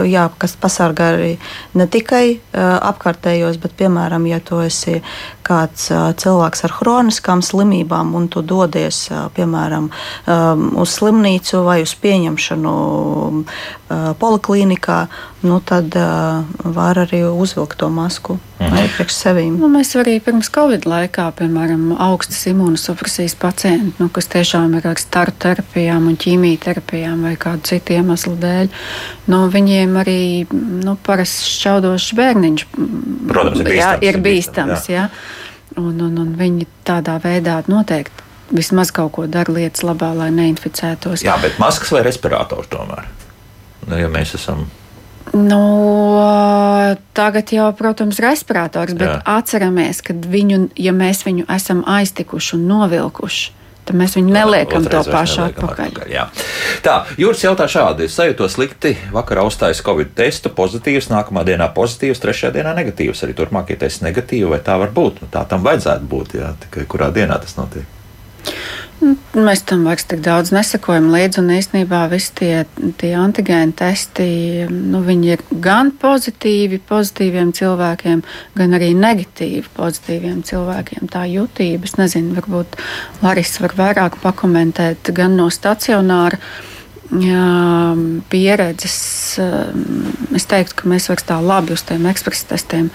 jā, 0.08 0.26
kas 0.40 0.56
pasargā 0.60 1.10
arī 1.14 1.32
ne 1.76 1.86
tikai 1.90 2.38
apkārtējos, 2.56 3.58
bet, 3.62 3.76
piemēram, 3.76 4.26
ja 4.30 4.40
tu 4.40 4.60
esi 4.64 5.02
kāds 5.46 5.90
cilvēks 5.92 6.64
ar 6.66 6.76
hroniskām 6.80 7.42
slimībām 7.44 8.14
un 8.18 8.28
tu 8.32 8.42
dodies, 8.42 9.06
piemēram, 9.36 9.90
uz 10.80 10.96
slimnīcu 10.96 11.62
vai 11.66 11.82
uz 11.84 11.94
pieņemšanu 12.02 12.76
poliklīnikā, 13.88 14.96
nu, 15.46 15.60
tad 15.62 15.94
var 16.76 16.98
arī 16.98 17.20
uzvilkt 17.28 17.78
to 17.78 17.88
masku 17.92 18.34
mhm. 18.58 18.88
priekš 18.96 19.14
sevīm. 19.14 19.58
Nu, 19.60 19.70
mēs 19.70 19.94
arī 20.00 20.16
pirms 20.24 20.50
Covid 20.54 20.88
laikā, 20.90 21.28
piemēram, 21.38 21.92
augstas 22.08 22.42
imunosupresijas 22.50 23.36
pacienti, 23.38 23.94
nu, 24.02 24.10
kas 24.10 24.30
tiešām 24.32 24.74
ir 24.80 24.90
ar 24.90 25.00
staru 25.02 25.36
terapijām 25.46 26.10
un 26.10 26.18
ķīmijterapijām 26.18 27.22
vai 27.28 27.36
kādu 27.40 27.70
citu 27.70 27.94
iemeslu 27.98 28.34
dēļ, 28.42 28.70
nu, 29.30 29.42
viņiem 29.54 29.96
arī 30.02 30.20
nu, 30.50 30.98
parasts 31.06 31.46
šķaudošs 31.56 32.12
bērniņš 32.18 32.68
Protams, 33.26 33.60
ir 33.60 33.66
bīstams. 33.66 33.80
Jā, 33.80 33.90
ir 34.08 34.22
bīstams 34.22 34.88
jā. 34.90 35.06
Jā. 35.06 35.10
Un, 35.76 35.98
un, 36.00 36.14
un 36.22 36.30
viņi 36.38 36.66
tādā 36.86 37.18
veidā 37.20 37.58
noteikti 37.68 38.24
vismaz 38.56 38.92
kaut 38.94 39.12
ko 39.16 39.26
dara 39.30 39.52
lietas 39.52 39.82
labā, 39.86 40.12
lai 40.16 40.30
neinficētos. 40.34 41.24
Jā, 41.26 41.36
bet 41.42 41.58
maskas 41.62 41.90
vai 41.94 42.04
respirators 42.06 42.70
tomēr? 42.72 43.08
Nu, 43.86 43.98
ja 44.00 44.10
mēs 44.10 44.34
esam. 44.38 44.66
Nu, 45.34 45.60
tagad 47.12 47.50
jau, 47.52 47.66
protams, 47.76 48.20
ir 48.20 48.28
respirators, 48.30 48.94
bet 48.94 49.10
Jā. 49.10 49.18
atceramies, 49.36 50.00
ka 50.06 50.14
viņu, 50.14 50.68
ja 50.78 50.94
mēs 50.94 51.24
viņu 51.26 51.48
esam 51.50 51.82
aiztikuši 51.90 52.54
un 52.56 52.66
novilkuši, 52.70 53.50
tad 53.86 53.98
mēs 53.98 54.14
viņu 54.18 54.32
neliekam 54.34 54.86
to 54.86 55.02
pašu 55.10 55.42
atpakaļ. 55.48 55.90
atpakaļ. 55.90 56.14
Tā, 56.86 56.94
Jūras 57.18 57.42
jautā 57.42 57.66
šādi. 57.70 58.06
Es 58.06 58.16
sajūtu 58.18 58.48
slikti, 58.50 58.94
vakar 59.14 59.42
uzstājas 59.42 59.82
Covid 59.86 60.14
testu, 60.18 60.50
pozitīvs, 60.54 61.10
nākamā 61.10 61.44
dienā 61.46 61.68
pozitīvs, 61.74 62.22
trešajā 62.22 62.54
dienā 62.60 62.74
negatīvs. 62.78 63.26
Arī 63.26 63.36
turpmākie 63.38 63.78
testi 63.82 64.06
negatīvi, 64.06 64.48
vai 64.54 64.62
tā 64.62 64.78
var 64.78 64.94
būt? 64.94 65.22
Nu, 65.22 65.30
tā 65.30 65.42
tam 65.50 65.66
vajadzētu 65.66 66.10
būt, 66.10 66.38
jā, 66.38 66.54
tikai 66.66 66.86
kurā 66.90 67.10
dienā 67.14 67.38
tas 67.42 67.58
notiek. 67.58 67.86
Mēs 68.96 69.60
tam 69.68 69.82
vairs 69.84 70.06
tik 70.08 70.22
daudz 70.24 70.54
nesakojam 70.56 71.10
līdzi, 71.12 71.42
un 71.42 71.50
īstenībā 71.52 72.06
visi 72.08 72.30
tie, 72.38 72.52
tie 72.96 73.10
antigēni 73.18 73.74
testi, 73.76 74.28
nu, 74.72 75.02
ir 75.26 75.42
gan 75.62 75.90
pozitīvi 76.00 76.80
pozitīviem 76.88 77.52
cilvēkiem, 77.56 78.22
gan 78.56 78.78
arī 78.78 78.94
negatīvi 78.96 79.68
pozitīviem 79.76 80.40
cilvēkiem. 80.48 81.10
Tā 81.12 81.26
jutība, 81.28 81.84
es 81.84 81.98
nezinu, 82.00 82.38
varbūt 82.38 82.80
Larisa 83.20 83.66
var 83.66 83.76
vairāk 83.82 84.16
pakomentēt 84.24 85.12
gan 85.16 85.36
no 85.36 85.50
stacionāra 85.52 86.40
pieredzes. 88.30 88.96
Es 90.36 90.46
teiktu, 90.50 90.76
ka 90.80 90.88
mēs 90.90 91.08
vairs 91.10 91.26
tā 91.28 91.36
labi 91.42 91.74
uz 91.76 91.84
tiem 91.86 92.06
ekspresa 92.10 92.50
testiem 92.52 92.88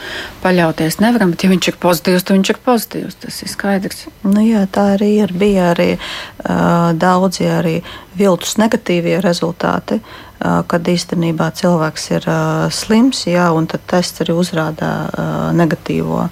paļauties 0.43 0.99
nevaram, 1.01 1.33
bet, 1.33 1.45
ja 1.45 1.51
viņš 1.51 1.71
ir 1.71 1.77
pozitīvs, 1.81 2.25
tad 2.27 2.37
viņš 2.37 2.51
ir 2.53 2.59
pozitīvs. 2.65 3.19
Tas 3.23 3.41
ir 3.41 3.51
skaidrs. 3.51 4.03
Nu, 4.27 4.43
jā, 4.45 4.65
tā 4.71 4.91
arī 4.97 5.13
ir. 5.23 5.33
Bija 5.41 5.71
arī 5.71 5.93
uh, 5.95 6.91
daudzi 6.97 7.47
arī 7.49 7.77
viltus 8.19 8.57
negatīvie 8.61 9.21
rezultāti. 9.23 10.01
Uh, 10.41 10.61
kad 10.65 10.87
īstenībā 10.89 11.51
cilvēks 11.53 12.07
ir 12.15 12.25
uh, 12.25 12.65
slims, 12.73 13.27
jā, 13.29 13.45
un 13.53 13.67
tad 13.69 13.83
tests 13.89 14.23
arī 14.23 14.33
uzrāda 14.33 14.89
uh, 15.05 15.43
negatīvo. 15.53 16.25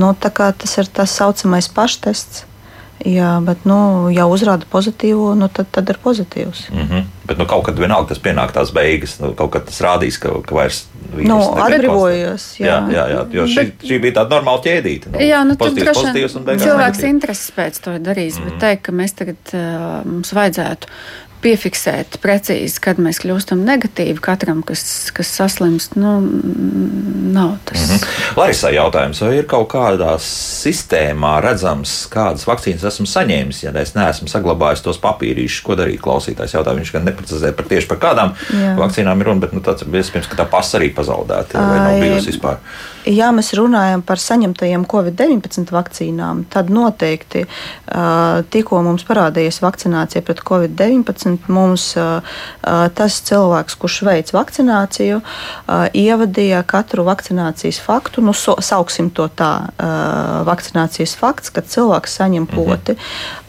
Nu, 0.00 0.14
tas 0.16 0.78
ir 0.80 0.88
tas 0.88 1.12
saucamais 1.20 1.68
paštests. 1.68 2.46
Jā, 3.02 3.32
bet, 3.42 3.64
nu, 3.66 3.76
ja 4.14 4.28
uzrāda 4.30 4.66
pozitīvu, 4.70 5.32
nu, 5.38 5.48
tad, 5.50 5.70
tad 5.74 5.88
ir 5.90 5.98
pozitīvs. 6.02 6.68
Mm 6.70 6.88
-hmm. 6.88 7.04
Bet 7.26 7.38
nu, 7.38 7.46
kaut 7.46 7.64
kad 7.66 7.78
vienalga 7.78 8.08
tas 8.08 8.20
pienāk 8.22 8.52
tās 8.52 8.70
beigas, 8.74 9.18
nu, 9.20 9.32
kaut 9.34 9.50
kad 9.50 9.64
tas 9.64 9.80
rādīs, 9.80 10.18
ka, 10.20 10.30
ka 10.46 10.54
vairs 10.54 10.84
nu, 11.16 11.38
atbrīvojas. 11.38 12.44
Jā. 12.60 12.66
Jā, 12.66 12.78
jā, 12.92 13.04
jā, 13.14 13.24
jo 13.32 13.46
šī, 13.46 13.64
bet, 13.64 13.88
šī 13.88 13.98
bija 14.02 14.14
tāda 14.20 14.36
normāla 14.36 14.62
ķēdīte. 14.62 15.12
Nu, 15.12 15.18
jā, 15.18 15.42
nu, 15.44 15.56
pozitīvs, 15.56 15.98
pozitīvs 15.98 16.36
un 16.36 16.44
beigās. 16.44 16.62
Cilvēks 16.62 17.02
intereses 17.08 17.52
pēc 17.56 17.82
to 17.84 17.98
darīs, 17.98 18.38
mm 18.38 18.42
-hmm. 18.42 18.50
bet 18.50 18.60
teikt, 18.60 18.82
ka 18.82 18.92
mēs 18.92 19.14
tagad 19.18 19.54
uh, 19.54 20.06
mums 20.06 20.32
vajadzētu 20.32 20.86
piefiksēt 21.42 22.18
precīzi, 22.22 22.78
kad 22.82 23.00
mēs 23.02 23.20
kļūstam 23.22 23.64
negatīvi 23.66 24.22
katram, 24.22 24.62
kas, 24.66 25.10
kas 25.14 25.30
saslimst. 25.36 25.96
Nu, 25.98 26.14
nav 27.32 27.56
tas. 27.68 27.78
Mm 27.82 27.96
-hmm. 27.96 28.38
Larisā 28.38 28.72
jautājums, 28.74 29.20
vai 29.20 29.36
ir 29.38 29.46
kaut 29.50 29.68
kādā 29.72 30.14
sistēmā 30.22 31.34
redzams, 31.42 32.06
kādas 32.12 32.46
vakcīnas 32.46 32.86
esmu 32.92 33.06
saņēmis, 33.06 33.64
ja 33.64 33.72
es 33.80 33.94
neesmu 33.94 34.28
saglabājis 34.28 34.82
tos 34.82 35.00
papīrīšus, 35.02 35.62
ko 35.66 35.76
darīt 35.76 36.00
klausītājs 36.00 36.54
jautā. 36.54 36.76
Viņš 36.76 36.92
gan 36.92 37.04
neprecizē 37.04 37.52
par 37.52 37.66
tieši 37.66 37.88
par 37.88 37.98
kādām 37.98 38.34
Jā. 38.52 38.76
vakcīnām 38.78 39.20
ir 39.20 39.26
runa, 39.26 39.40
bet 39.40 39.52
nu, 39.52 39.60
tāds 39.60 39.82
iespējams, 39.82 40.28
ka 40.28 40.44
tā 40.44 40.48
pasa 40.50 40.78
arī 40.78 40.94
pazaudēta 40.94 41.58
vai 41.58 41.78
nav 41.78 42.00
bijusi 42.00 42.32
vispār. 42.32 42.56
Ja 43.08 43.32
mēs 43.34 43.50
runājam 43.58 44.02
par 44.06 44.20
saņemtajiem 44.22 44.84
Covid-19 44.86 45.72
vakcīnām, 45.74 46.44
tad 46.52 46.68
noteikti 46.70 47.42
tikko 48.54 48.82
mums 48.86 49.02
parādījās 49.08 49.58
vakcinācija 49.62 50.22
pret 50.22 50.42
Covid-19, 50.46 51.48
mums 51.50 51.88
tas 52.62 53.16
cilvēks, 53.26 53.76
kurš 53.82 53.96
veic 54.06 54.30
vakcināciju, 54.34 55.18
ievadīja 55.98 56.62
katru 56.68 57.06
vakcinācijas 57.08 57.80
faktu, 57.82 58.22
nu, 58.22 58.36
so, 58.38 58.54
sauksim 58.62 59.10
to 59.10 59.26
tā, 59.34 59.50
vakcinācijas 60.46 61.16
fakts, 61.18 61.50
kad 61.50 61.66
cilvēks 61.66 62.16
saņem 62.20 62.46
mhm. 62.46 62.54
poti 62.54 62.96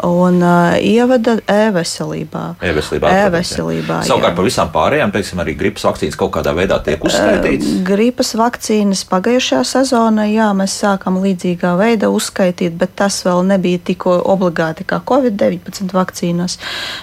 un 0.10 0.42
ievada 0.82 1.38
e-veselībā. 1.46 2.44
E-veselībā. 2.58 3.14
e-veselībā 3.22 4.02
Savukārt 4.10 4.40
par 4.40 4.50
visām 4.50 4.74
pārējām, 4.74 5.14
teiksim, 5.14 5.46
arī 5.46 5.54
gripas 5.62 5.86
vakcīnas 5.86 6.18
kaut 6.18 6.34
kādā 6.40 6.58
veidā 6.58 6.82
tiek 6.82 7.06
uzskaitītas. 7.06 7.78
Gripas 7.86 8.34
vakcīnas 8.40 9.06
pagājušajā 9.14 9.43
pagājušajā 9.44 9.64
sezonā, 9.68 10.24
jā, 10.32 10.48
mēs 10.56 10.74
sākam 10.80 11.18
līdzīgā 11.20 11.76
veidā 11.76 12.08
uzskaitīt, 12.08 12.78
bet 12.80 12.96
tas 12.96 13.24
vēl 13.26 13.44
nebija 13.44 13.80
tikko 13.84 14.22
obligāti 14.24 14.86
kā 14.88 15.02
Covid-19 15.04 15.92
vakcīnas. 15.92 16.58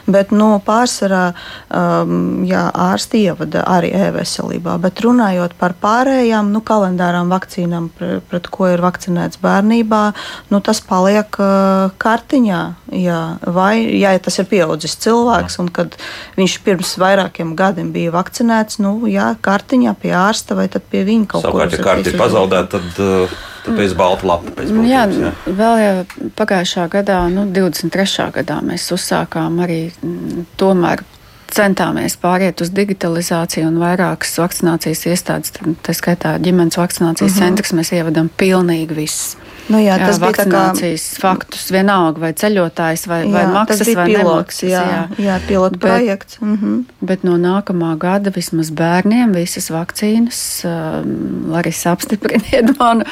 Bet 0.07 0.33
no 0.33 0.61
pārsvarā 0.65 1.35
um, 1.69 2.45
jā, 2.49 2.71
ārsti 2.73 3.27
ievada 3.27 3.65
arī 3.69 3.93
e-veselībā. 3.93 4.79
Bet 4.81 5.03
runājot 5.05 5.53
par 5.59 5.75
pārējām 5.81 6.51
nu, 6.53 6.63
kalendārām 6.65 7.29
vakcīnām, 7.29 7.91
pret, 7.93 8.25
pret 8.31 8.49
ko 8.49 8.71
ir 8.73 8.81
vakcinēts 8.81 9.41
bērnībā, 9.43 10.03
nu, 10.51 10.61
tas 10.61 10.81
paliek 10.81 11.29
uh, 11.37 11.93
kartiņā. 12.01 12.63
Jā. 12.91 13.21
Vai 13.45 13.85
ja 14.01 14.17
tas 14.19 14.41
ir 14.41 14.49
pieaudzis 14.51 14.97
cilvēks, 15.05 15.61
un 15.61 15.69
kad 15.71 15.95
viņš 16.39 16.57
pirms 16.65 16.97
vairākiem 17.01 17.53
gadiem 17.59 17.93
bija 17.93 18.15
vakcinēts, 18.17 18.81
nu, 18.81 18.97
jā, 19.11 19.35
kartiņā 19.45 19.95
pie 20.01 20.17
ārsta 20.17 20.57
vai 20.57 20.71
pie 20.71 21.05
viņa 21.05 21.29
kaut 21.31 21.45
kur. 21.45 21.61
Ja 21.61 22.30
pazaudēt, 22.31 22.75
tad. 22.77 22.91
Uh, 22.99 23.39
Tāpēc 23.61 23.93
balta 23.93 24.25
lapa 24.25 24.55
pēc 24.57 24.71
būtības. 24.73 24.89
Jā, 24.89 25.03
jā, 25.13 25.31
vēl 25.53 25.81
jau 25.83 26.31
pagājušā 26.39 26.87
gadā, 26.89 27.19
nu, 27.29 27.43
23. 27.53 28.31
gadā 28.39 28.57
mēs 28.65 28.87
uzsākām 28.97 29.59
arī 29.61 29.83
mm, 30.01 30.47
tomēr 30.61 31.03
centāmies 31.51 32.17
pāriet 32.21 32.63
uz 32.65 32.71
digitalizāciju 32.75 33.69
un 33.69 33.79
vairākas 33.83 34.33
vakcinācijas 34.41 35.05
iestādes, 35.11 35.53
tā 35.85 35.95
skaitā 35.97 36.37
ģimenes 36.43 36.79
vakcinācijas 36.81 37.35
uh 37.35 37.37
mhm. 37.37 37.43
-huh. 37.43 37.49
centrs, 37.49 37.75
mēs 37.77 37.93
ievadam 37.99 38.31
pilnīgi 38.37 38.97
visus. 38.97 39.37
Nu 39.71 39.79
jā, 39.79 39.95
jā, 39.95 40.07
tas 40.09 40.19
bija 40.19 40.33
vakcinācijas 40.33 41.05
kā... 41.15 41.21
faktus, 41.23 41.69
vienalga 41.71 42.25
vai 42.25 42.31
ceļotājs 42.35 43.05
vai, 43.07 43.21
jā, 43.23 43.33
vai 43.37 43.43
maksas 43.55 43.91
vai 43.95 44.07
pilots, 44.09 44.25
nemaksas. 44.25 44.65
Jā, 44.67 44.83
jā. 44.91 45.03
jā 45.27 45.37
pilots 45.47 45.79
projekts. 45.83 46.41
Mm 46.41 46.57
-hmm. 46.59 47.07
Bet 47.07 47.23
no 47.23 47.37
nākamā 47.39 47.93
gada 47.99 48.33
vismaz 48.35 48.71
bērniem 48.71 49.35
visas 49.35 49.71
vakcīnas, 49.71 50.41
uh, 50.65 51.05
Larisa 51.53 51.93
apstipriniet 51.93 52.73
man, 52.81 53.05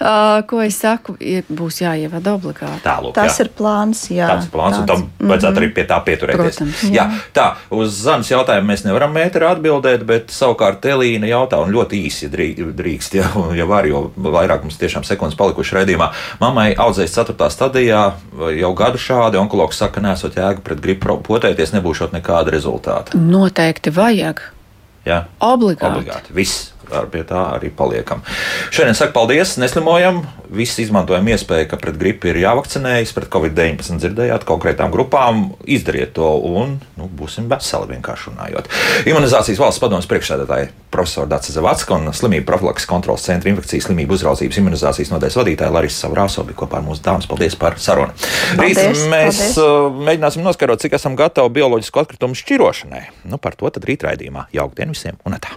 uh, 0.00 0.42
ko 0.46 0.60
es 0.62 0.78
saku, 0.80 1.16
ir, 1.20 1.44
būs 1.48 1.80
jāievada 1.80 2.34
obligāti. 2.36 2.82
Tālūk, 2.84 3.14
tas 3.14 3.38
jā. 3.38 3.44
ir 3.44 3.50
plāns, 3.58 4.10
jā. 4.10 4.28
Tāds 4.28 4.44
ir 4.44 4.52
plāns, 4.52 4.76
tāds. 4.76 4.80
un 4.80 4.86
tam 4.86 4.98
mm 4.98 5.08
-hmm. 5.18 5.28
vajadzētu 5.28 5.58
arī 5.60 5.74
pie 5.74 5.84
tā 5.84 6.02
pieturēties. 6.04 6.56
Protams, 6.56 6.82
jā. 6.82 6.92
jā, 6.92 7.10
tā, 7.34 7.54
uz 7.70 8.02
Zanas 8.02 8.30
jautājumu 8.30 8.66
mēs 8.72 8.84
nevaram 8.84 9.12
mēteri 9.12 9.44
atbildēt, 9.48 10.04
bet 10.04 10.30
savukārt 10.30 10.84
Elīna 10.84 11.26
jautā, 11.26 11.56
un 11.64 11.72
ļoti 11.72 12.04
īsi 12.06 12.28
drīkst, 12.76 13.14
ja, 13.14 13.26
ja 13.56 13.66
var, 13.66 13.86
jo 13.86 14.10
vairāk 14.16 14.62
mums 14.62 14.76
tiešām 14.76 15.04
sekundes 15.04 15.36
palikuši 15.36 15.74
redzījumā 15.74 16.01
gadījumā 16.02 16.40
mammai 16.40 16.74
audzējas 16.74 17.14
4. 17.14 17.50
stadijā, 17.50 18.02
jau 18.58 18.72
gadu 18.74 18.98
šādi 18.98 19.38
onkologs 19.40 19.78
saka, 19.78 20.00
nesot 20.00 20.36
jēga 20.36 20.62
pret 20.62 20.80
gripu 20.80 21.18
potēties, 21.22 21.72
nebūšot 21.76 22.12
nekāda 22.12 22.50
rezultāta. 22.52 23.16
Noteikti 23.16 23.90
vajag. 23.90 24.42
Jā, 25.04 25.26
obligāti. 25.40 25.90
obligāti. 25.90 26.32
Viss 26.32 26.71
ar 26.94 27.08
pie 27.12 27.24
tā 27.28 27.42
arī 27.56 27.72
paliekam. 27.74 28.22
Šodien 28.74 28.96
saku 28.98 29.14
paldies, 29.16 29.56
neslimojam, 29.60 30.22
visi 30.52 30.84
izmantojam 30.84 31.28
iespēju, 31.32 31.68
ka 31.70 31.78
pret 31.80 31.98
gripu 32.00 32.30
ir 32.30 32.40
jāvakcinējas, 32.42 33.14
pret 33.16 33.30
covid-19 33.32 34.00
dzirdējāt 34.02 34.46
konkrētām 34.48 34.92
grupām, 34.94 35.44
izdariet 35.64 36.14
to 36.16 36.28
un 36.52 36.78
nu, 36.98 37.08
būsim 37.08 37.48
veseli 37.50 37.94
vienkārši 37.94 38.30
runājot. 38.30 38.70
Imunizācijas 39.08 39.60
valsts 39.62 39.82
padomus 39.82 40.08
priekšsēdētāji 40.10 40.70
profesora 40.92 41.30
Dācis 41.30 41.56
Zavacka 41.56 41.96
un 41.96 42.12
slimību 42.14 42.46
profilaks 42.48 42.86
kontrolas 42.88 43.24
centra 43.26 43.50
infekcijas 43.52 43.88
slimību 43.88 44.16
uzraudzības 44.18 44.60
imunizācijas 44.60 45.12
nodaļas 45.14 45.38
vadītāja 45.40 45.72
Larisa 45.72 46.06
Savrāso 46.06 46.44
bija 46.48 46.60
kopā 46.62 46.80
ar 46.80 46.86
mūsu 46.86 47.04
dāmas. 47.06 47.28
Paldies 47.30 47.56
par 47.58 47.78
sarunu. 47.80 48.12
Rīt 48.60 48.80
mēs 48.82 49.06
paldies. 49.08 49.42
Uh, 49.56 49.88
mēģināsim 50.08 50.44
noskarot, 50.44 50.84
cik 50.84 50.98
esam 51.00 51.16
gatavi 51.18 51.56
bioloģisku 51.60 52.04
atkritumu 52.04 52.38
šķirošanai. 52.38 53.04
Nu, 53.32 53.40
par 53.42 53.56
to 53.58 53.72
tad 53.72 53.88
rīt 53.88 54.04
raidījumā. 54.06 54.50
Jauktdien 54.56 54.92
visiem 54.92 55.20
un 55.24 55.40
tā! 55.40 55.56